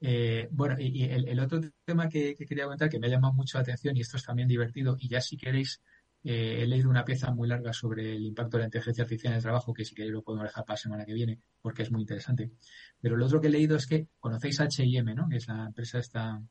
Eh, 0.00 0.48
bueno, 0.52 0.76
y, 0.78 1.04
el, 1.04 1.40
otro 1.40 1.60
tema 1.84 2.08
que, 2.08 2.36
quería 2.36 2.64
comentar 2.64 2.88
que 2.88 2.98
me 2.98 3.08
ha 3.08 3.10
llamado 3.10 3.34
mucho 3.34 3.58
la 3.58 3.62
atención, 3.62 3.96
y 3.96 4.00
esto 4.00 4.16
es 4.16 4.24
también 4.24 4.48
divertido, 4.48 4.96
y 4.98 5.08
ya 5.08 5.20
si 5.20 5.36
queréis, 5.36 5.82
eh, 6.24 6.62
he 6.62 6.66
leído 6.66 6.90
una 6.90 7.04
pieza 7.04 7.30
muy 7.30 7.48
larga 7.48 7.72
sobre 7.72 8.14
el 8.14 8.24
impacto 8.24 8.56
de 8.56 8.62
la 8.62 8.66
inteligencia 8.66 9.04
artificial 9.04 9.32
en 9.32 9.36
el 9.36 9.42
trabajo, 9.42 9.72
que 9.72 9.84
si 9.84 9.94
queréis 9.94 10.12
lo 10.12 10.22
podemos 10.22 10.46
dejar 10.48 10.64
para 10.64 10.74
la 10.74 10.82
semana 10.82 11.04
que 11.04 11.14
viene, 11.14 11.40
porque 11.62 11.82
es 11.82 11.90
muy 11.90 12.02
interesante. 12.02 12.50
Pero 13.00 13.16
lo 13.16 13.26
otro 13.26 13.40
que 13.40 13.46
he 13.46 13.50
leído 13.50 13.76
es 13.76 13.86
que 13.86 14.08
conocéis 14.18 14.60
H&M, 14.60 15.14
¿no? 15.14 15.28
Que 15.28 15.36
es 15.36 15.48
la 15.48 15.66
empresa 15.66 15.98
esta... 15.98 16.42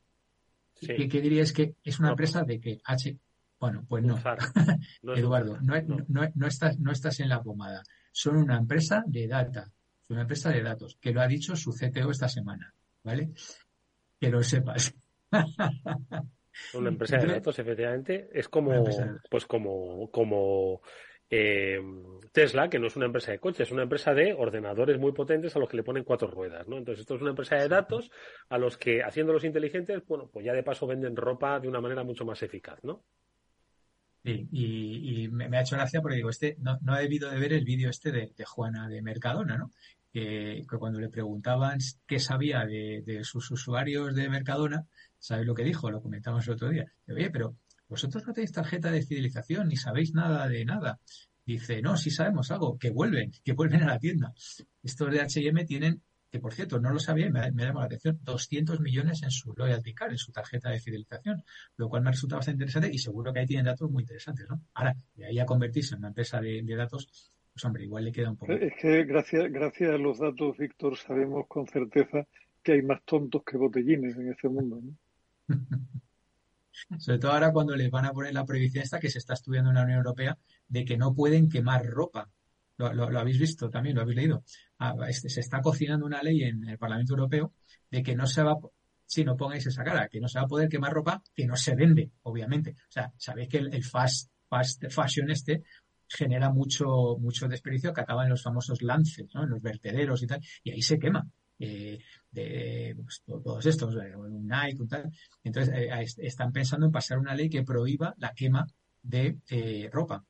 ¿Qué, 0.80 1.08
¿Qué, 1.08 1.22
diría? 1.22 1.42
Es 1.42 1.54
que 1.54 1.76
es 1.84 2.00
una 2.00 2.10
empresa 2.10 2.44
de 2.44 2.60
que 2.60 2.80
H, 2.84 3.18
bueno, 3.60 3.84
pues 3.88 4.04
no. 4.04 4.16
Eduardo, 5.16 5.60
no, 5.62 5.74
no. 5.82 6.32
No, 6.36 6.48
estás, 6.48 6.80
no 6.80 6.92
estás 6.92 7.20
en 7.20 7.30
la 7.30 7.42
pomada. 7.42 7.82
Son 8.12 8.38
una 8.38 8.58
empresa 8.58 9.04
de 9.08 9.28
data, 9.28 9.72
una 10.10 10.22
empresa 10.22 10.52
de 10.52 10.62
datos, 10.62 10.98
que 11.02 11.12
lo 11.12 11.22
ha 11.22 11.28
dicho 11.28 11.56
su 11.56 11.72
CTO 11.72 12.12
esta 12.12 12.30
semana, 12.30 12.74
¿vale? 13.04 13.32
Que 14.20 14.30
lo 14.30 14.44
sepas. 14.44 14.94
Una 16.74 16.90
empresa 16.90 17.18
de 17.18 17.28
datos, 17.28 17.60
efectivamente, 17.60 18.30
es 18.34 18.50
como, 18.50 18.84
pues 19.30 19.46
como, 19.46 20.10
como 20.12 20.82
eh, 21.30 21.80
Tesla, 22.32 22.70
que 22.70 22.80
no 22.80 22.88
es 22.88 22.96
una 22.96 23.06
empresa 23.06 23.32
de 23.32 23.40
coches, 23.40 23.68
es 23.68 23.72
una 23.72 23.84
empresa 23.84 24.14
de 24.14 24.34
ordenadores 24.34 24.98
muy 24.98 25.12
potentes 25.12 25.56
a 25.56 25.60
los 25.60 25.70
que 25.70 25.78
le 25.78 25.84
ponen 25.84 26.04
cuatro 26.04 26.30
ruedas, 26.30 26.68
¿no? 26.68 26.78
Entonces, 26.78 27.02
esto 27.02 27.16
es 27.16 27.22
una 27.22 27.32
empresa 27.32 27.56
de 27.56 27.68
datos 27.68 28.12
a 28.50 28.58
los 28.58 28.78
que, 28.78 29.04
haciéndolos 29.04 29.44
inteligentes, 29.44 30.06
bueno, 30.08 30.30
pues 30.32 30.46
ya 30.46 30.54
de 30.54 30.64
paso 30.64 30.88
venden 30.88 31.16
ropa 31.16 31.60
de 31.60 31.68
una 31.68 31.82
manera 31.82 32.04
mucho 32.04 32.26
más 32.26 32.42
eficaz, 32.44 32.84
¿no? 32.84 33.04
y, 34.24 35.30
me, 35.30 35.58
ha 35.58 35.62
hecho 35.62 35.76
gracia 35.76 36.02
porque 36.02 36.18
digo, 36.18 36.30
este 36.30 36.58
no, 36.60 36.78
no 36.82 36.98
he 36.98 37.02
debido 37.02 37.30
de 37.30 37.40
ver 37.40 37.54
el 37.54 37.64
vídeo 37.64 37.90
este 37.90 38.12
de, 38.12 38.34
Juana 38.46 38.88
de 38.88 39.02
Mercadona, 39.02 39.58
¿no? 39.58 39.72
Que, 40.12 40.66
cuando 40.80 41.00
le 41.00 41.10
preguntaban 41.10 41.80
qué 42.06 42.20
sabía 42.20 42.66
de, 42.66 43.22
sus 43.24 43.52
usuarios 43.52 44.16
de 44.16 44.30
Mercadona, 44.30 44.86
¿sabéis 45.28 45.48
lo 45.48 45.54
que 45.54 45.64
dijo? 45.64 45.92
Lo 45.92 46.02
comentamos 46.02 46.48
el 46.48 46.54
otro 46.54 46.70
día. 46.70 46.86
Oye, 47.08 47.30
pero 47.30 47.58
vosotros 47.90 48.26
no 48.26 48.34
tenéis 48.34 48.52
tarjeta 48.52 48.92
de 48.92 49.02
fidelización 49.02 49.68
ni 49.68 49.76
sabéis 49.76 50.14
nada 50.14 50.48
de 50.48 50.64
nada. 50.64 51.00
Dice, 51.46 51.82
no, 51.82 51.96
sí 51.96 52.12
sabemos 52.12 52.52
algo, 52.52 52.78
que 52.78 52.90
vuelven, 52.90 53.32
que 53.44 53.54
vuelven 53.54 53.84
a 53.84 53.88
la 53.88 54.00
tienda. 54.00 54.34
Estos 54.84 55.12
de 55.12 55.22
H&M 55.22 55.66
tienen 55.66 56.02
que 56.30 56.40
por 56.40 56.54
cierto, 56.54 56.78
no 56.80 56.92
lo 56.92 57.00
sabía 57.00 57.28
y 57.28 57.32
me, 57.32 57.52
me 57.52 57.64
la 57.64 57.84
atención, 57.84 58.20
200 58.22 58.82
millones 58.82 59.24
en 59.24 59.32
su 59.32 59.54
loyalty 59.56 59.94
card, 59.94 60.12
en 60.12 60.18
su 60.18 60.34
tarjeta 60.34 60.70
de 60.70 60.80
fidelización, 60.82 61.42
lo 61.78 61.88
cual 61.88 62.04
me 62.04 62.12
resulta 62.12 62.36
bastante 62.36 62.64
interesante 62.64 62.90
y 62.94 62.98
seguro 62.98 63.32
que 63.32 63.40
ahí 63.40 63.46
tienen 63.46 63.66
datos 63.66 63.90
muy 63.90 64.04
interesantes, 64.04 64.46
¿no? 64.50 64.62
Ahora, 64.74 64.94
de 65.16 65.26
ahí 65.26 65.40
a 65.40 65.46
convertirse 65.46 65.96
en 65.96 66.00
una 66.00 66.10
empresa 66.10 66.42
de, 66.42 66.64
datos, 66.76 67.32
pues 67.54 67.64
hombre, 67.64 67.86
igual 67.86 68.04
le 68.04 68.12
queda 68.12 68.30
un 68.30 68.36
poco. 68.36 68.52
Es 68.52 68.74
que 68.78 69.06
gracias, 69.06 69.50
gracias 69.50 69.90
a 69.90 69.98
los 69.98 70.20
datos, 70.20 70.58
Víctor, 70.58 70.98
sabemos 70.98 71.46
con 71.48 71.66
certeza 71.66 72.28
que 72.62 72.74
hay 72.74 72.82
más 72.82 73.02
tontos 73.06 73.44
que 73.46 73.56
botellines 73.56 74.18
en 74.18 74.30
este 74.30 74.50
mundo, 74.50 74.82
¿no? 74.84 74.98
Sobre 77.00 77.20
todo 77.20 77.32
ahora 77.32 77.52
cuando 77.52 77.76
les 77.76 77.90
van 77.90 78.06
a 78.06 78.14
poner 78.14 78.34
la 78.34 78.46
prohibición 78.46 78.84
esta 78.84 79.00
que 79.00 79.10
se 79.10 79.18
está 79.18 79.34
estudiando 79.34 79.72
en 79.72 79.76
la 79.76 79.84
Unión 79.84 79.98
Europea 79.98 80.38
de 80.68 80.86
que 80.86 80.98
no 80.98 81.14
pueden 81.14 81.50
quemar 81.50 81.86
ropa 81.86 82.30
lo, 82.78 83.20
habéis 83.20 83.40
visto 83.40 83.70
también, 83.70 83.96
lo 83.96 84.02
habéis 84.02 84.18
leído. 84.18 84.44
Ah, 84.80 84.96
este, 85.08 85.30
se 85.30 85.40
está 85.40 85.62
cocinando 85.62 86.06
una 86.06 86.22
ley 86.22 86.44
en 86.44 86.68
el 86.68 86.78
Parlamento 86.78 87.14
Europeo 87.14 87.54
de 87.90 88.04
que 88.04 88.16
no 88.16 88.28
se 88.28 88.44
va, 88.44 88.56
si 89.06 89.24
no 89.24 89.36
pongáis 89.36 89.66
esa 89.66 89.84
cara, 89.84 90.08
que 90.08 90.20
no 90.20 90.28
se 90.28 90.40
va 90.40 90.46
a 90.46 90.48
poder 90.48 90.70
quemar 90.70 90.94
ropa 90.94 91.22
que 91.34 91.46
no 91.48 91.56
se 91.56 91.76
vende, 91.76 92.12
obviamente. 92.24 92.72
O 92.72 92.92
sea, 92.92 93.12
sabéis 93.18 93.50
que 93.50 93.58
el, 93.58 93.84
fast, 93.84 94.32
fast 94.48 94.84
fashion 94.90 95.32
este 95.32 95.64
genera 96.08 96.50
mucho, 96.52 97.18
mucho 97.20 97.48
desperdicio 97.48 97.94
que 97.94 98.02
acaba 98.02 98.24
en 98.24 98.30
los 98.30 98.44
famosos 98.44 98.82
lances, 98.82 99.28
¿no? 99.34 99.44
En 99.44 99.50
los 99.50 99.62
vertederos 99.62 100.22
y 100.24 100.28
tal, 100.28 100.42
y 100.64 100.72
ahí 100.72 100.82
se 100.82 101.00
quema. 101.00 101.28
Eh, 101.60 102.00
de 102.32 102.96
pues, 103.02 103.24
todos 103.26 103.66
estos, 103.66 103.96
eh, 103.96 104.16
un 104.16 104.48
Nike, 104.48 104.82
un 104.82 104.88
tal. 104.88 105.12
Entonces, 105.44 105.74
eh, 105.76 106.06
están 106.18 106.52
pensando 106.52 106.86
en 106.86 106.92
pasar 106.92 107.18
una 107.18 107.36
ley 107.36 107.50
que 107.50 107.64
prohíba 107.64 108.14
la 108.18 108.34
quema 108.34 108.66
de 109.02 109.90
ropa 109.92 110.24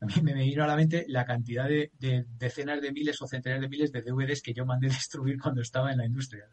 a 0.00 0.06
mí 0.06 0.12
me 0.22 0.34
vino 0.34 0.62
a 0.62 0.66
la 0.66 0.76
mente 0.76 1.04
la 1.08 1.24
cantidad 1.24 1.68
de, 1.68 1.90
decenas 2.38 2.80
de 2.80 2.92
miles 2.92 3.20
o 3.20 3.26
centenares 3.26 3.62
de 3.62 3.68
miles 3.68 3.92
de 3.92 4.02
DVDs 4.02 4.42
que 4.42 4.54
yo 4.54 4.64
mandé 4.64 4.88
destruir 4.88 5.38
cuando 5.40 5.60
estaba 5.60 5.90
en 5.90 5.98
la 5.98 6.06
industria. 6.06 6.48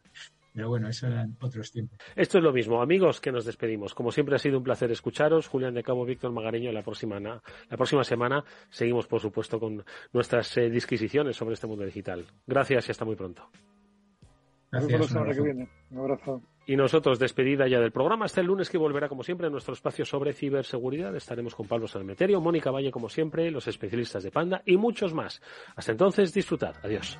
Pero 0.53 0.69
bueno, 0.69 0.87
eso 0.87 1.07
eran 1.07 1.37
otros 1.41 1.69
tiempos. 1.69 1.99
Esto 2.15 2.37
es 2.37 2.43
lo 2.43 2.53
mismo. 2.53 2.81
Amigos, 2.81 3.19
que 3.19 3.31
nos 3.31 3.43
despedimos. 3.43 3.93
Como 3.93 4.11
siempre 4.11 4.35
ha 4.35 4.39
sido 4.39 4.57
un 4.57 4.63
placer 4.63 4.89
escucharos. 4.89 5.49
Julián 5.49 5.73
de 5.73 5.83
Cabo, 5.83 6.05
Víctor 6.05 6.31
Magareño. 6.31 6.71
La 6.71 6.81
próxima, 6.81 7.19
la 7.19 7.41
próxima 7.75 8.05
semana 8.05 8.43
seguimos, 8.69 9.05
por 9.05 9.19
supuesto, 9.19 9.59
con 9.59 9.83
nuestras 10.13 10.55
disquisiciones 10.71 11.35
sobre 11.35 11.55
este 11.55 11.67
mundo 11.67 11.83
digital. 11.83 12.25
Gracias 12.47 12.87
y 12.87 12.91
hasta 12.91 13.03
muy 13.03 13.17
pronto. 13.17 13.51
Gracias. 14.79 14.99
la 15.01 15.07
semana 15.07 15.33
que 15.33 15.41
viene. 15.41 15.69
Un 15.91 15.99
abrazo. 15.99 16.41
Y 16.67 16.75
nosotros, 16.75 17.19
despedida 17.19 17.67
ya 17.67 17.79
del 17.79 17.91
programa, 17.91 18.25
hasta 18.25 18.41
el 18.41 18.47
lunes 18.47 18.69
que 18.69 18.77
volverá, 18.77 19.07
como 19.07 19.23
siempre, 19.23 19.47
a 19.47 19.49
nuestro 19.49 19.73
espacio 19.73 20.03
sobre 20.03 20.33
ciberseguridad. 20.33 21.15
Estaremos 21.15 21.53
con 21.53 21.67
Pablo 21.67 21.87
Salmeterio, 21.87 22.41
Mónica 22.41 22.71
Valle, 22.71 22.91
como 22.91 23.07
siempre, 23.07 23.51
los 23.51 23.67
especialistas 23.67 24.23
de 24.23 24.31
Panda 24.31 24.61
y 24.65 24.77
muchos 24.77 25.13
más. 25.13 25.41
Hasta 25.75 25.91
entonces, 25.91 26.33
disfrutad. 26.33 26.75
Adiós. 26.83 27.19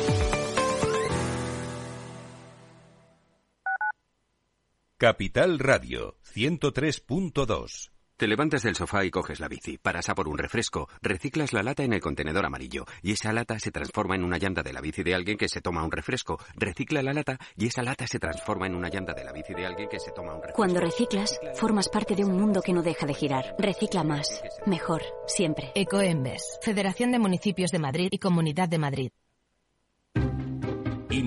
Capital 5.01 5.57
Radio 5.57 6.19
103.2 6.31 7.89
Te 8.17 8.27
levantas 8.27 8.61
del 8.61 8.75
sofá 8.75 9.03
y 9.03 9.09
coges 9.09 9.39
la 9.39 9.47
bici, 9.47 9.79
paras 9.79 10.09
a 10.09 10.13
por 10.13 10.27
un 10.27 10.37
refresco, 10.37 10.89
reciclas 11.01 11.53
la 11.53 11.63
lata 11.63 11.81
en 11.81 11.93
el 11.93 12.01
contenedor 12.01 12.45
amarillo 12.45 12.85
y 13.01 13.13
esa 13.13 13.33
lata 13.33 13.57
se 13.57 13.71
transforma 13.71 14.13
en 14.13 14.23
una 14.23 14.37
llanta 14.37 14.61
de 14.61 14.73
la 14.73 14.79
bici 14.79 15.01
de 15.01 15.15
alguien 15.15 15.39
que 15.39 15.49
se 15.49 15.59
toma 15.59 15.83
un 15.83 15.91
refresco, 15.91 16.37
recicla 16.53 17.01
la 17.01 17.13
lata 17.13 17.39
y 17.57 17.65
esa 17.65 17.81
lata 17.81 18.05
se 18.05 18.19
transforma 18.19 18.67
en 18.67 18.75
una 18.75 18.89
llanta 18.89 19.13
de 19.15 19.23
la 19.23 19.31
bici 19.31 19.55
de 19.55 19.65
alguien 19.65 19.89
que 19.89 19.99
se 19.99 20.11
toma 20.11 20.35
un 20.35 20.41
refresco. 20.43 20.57
Cuando 20.57 20.79
reciclas, 20.79 21.39
formas 21.55 21.89
parte 21.89 22.15
de 22.15 22.23
un 22.23 22.39
mundo 22.39 22.61
que 22.61 22.71
no 22.73 22.83
deja 22.83 23.07
de 23.07 23.15
girar. 23.15 23.55
Recicla 23.57 24.03
más, 24.03 24.43
mejor, 24.67 25.01
siempre. 25.25 25.71
Ecoembes, 25.73 26.59
Federación 26.61 27.11
de 27.11 27.17
Municipios 27.17 27.71
de 27.71 27.79
Madrid 27.79 28.09
y 28.11 28.19
Comunidad 28.19 28.69
de 28.69 28.77
Madrid. 28.77 29.11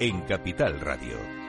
en 0.00 0.20
Capital 0.22 0.80
Radio. 0.80 1.43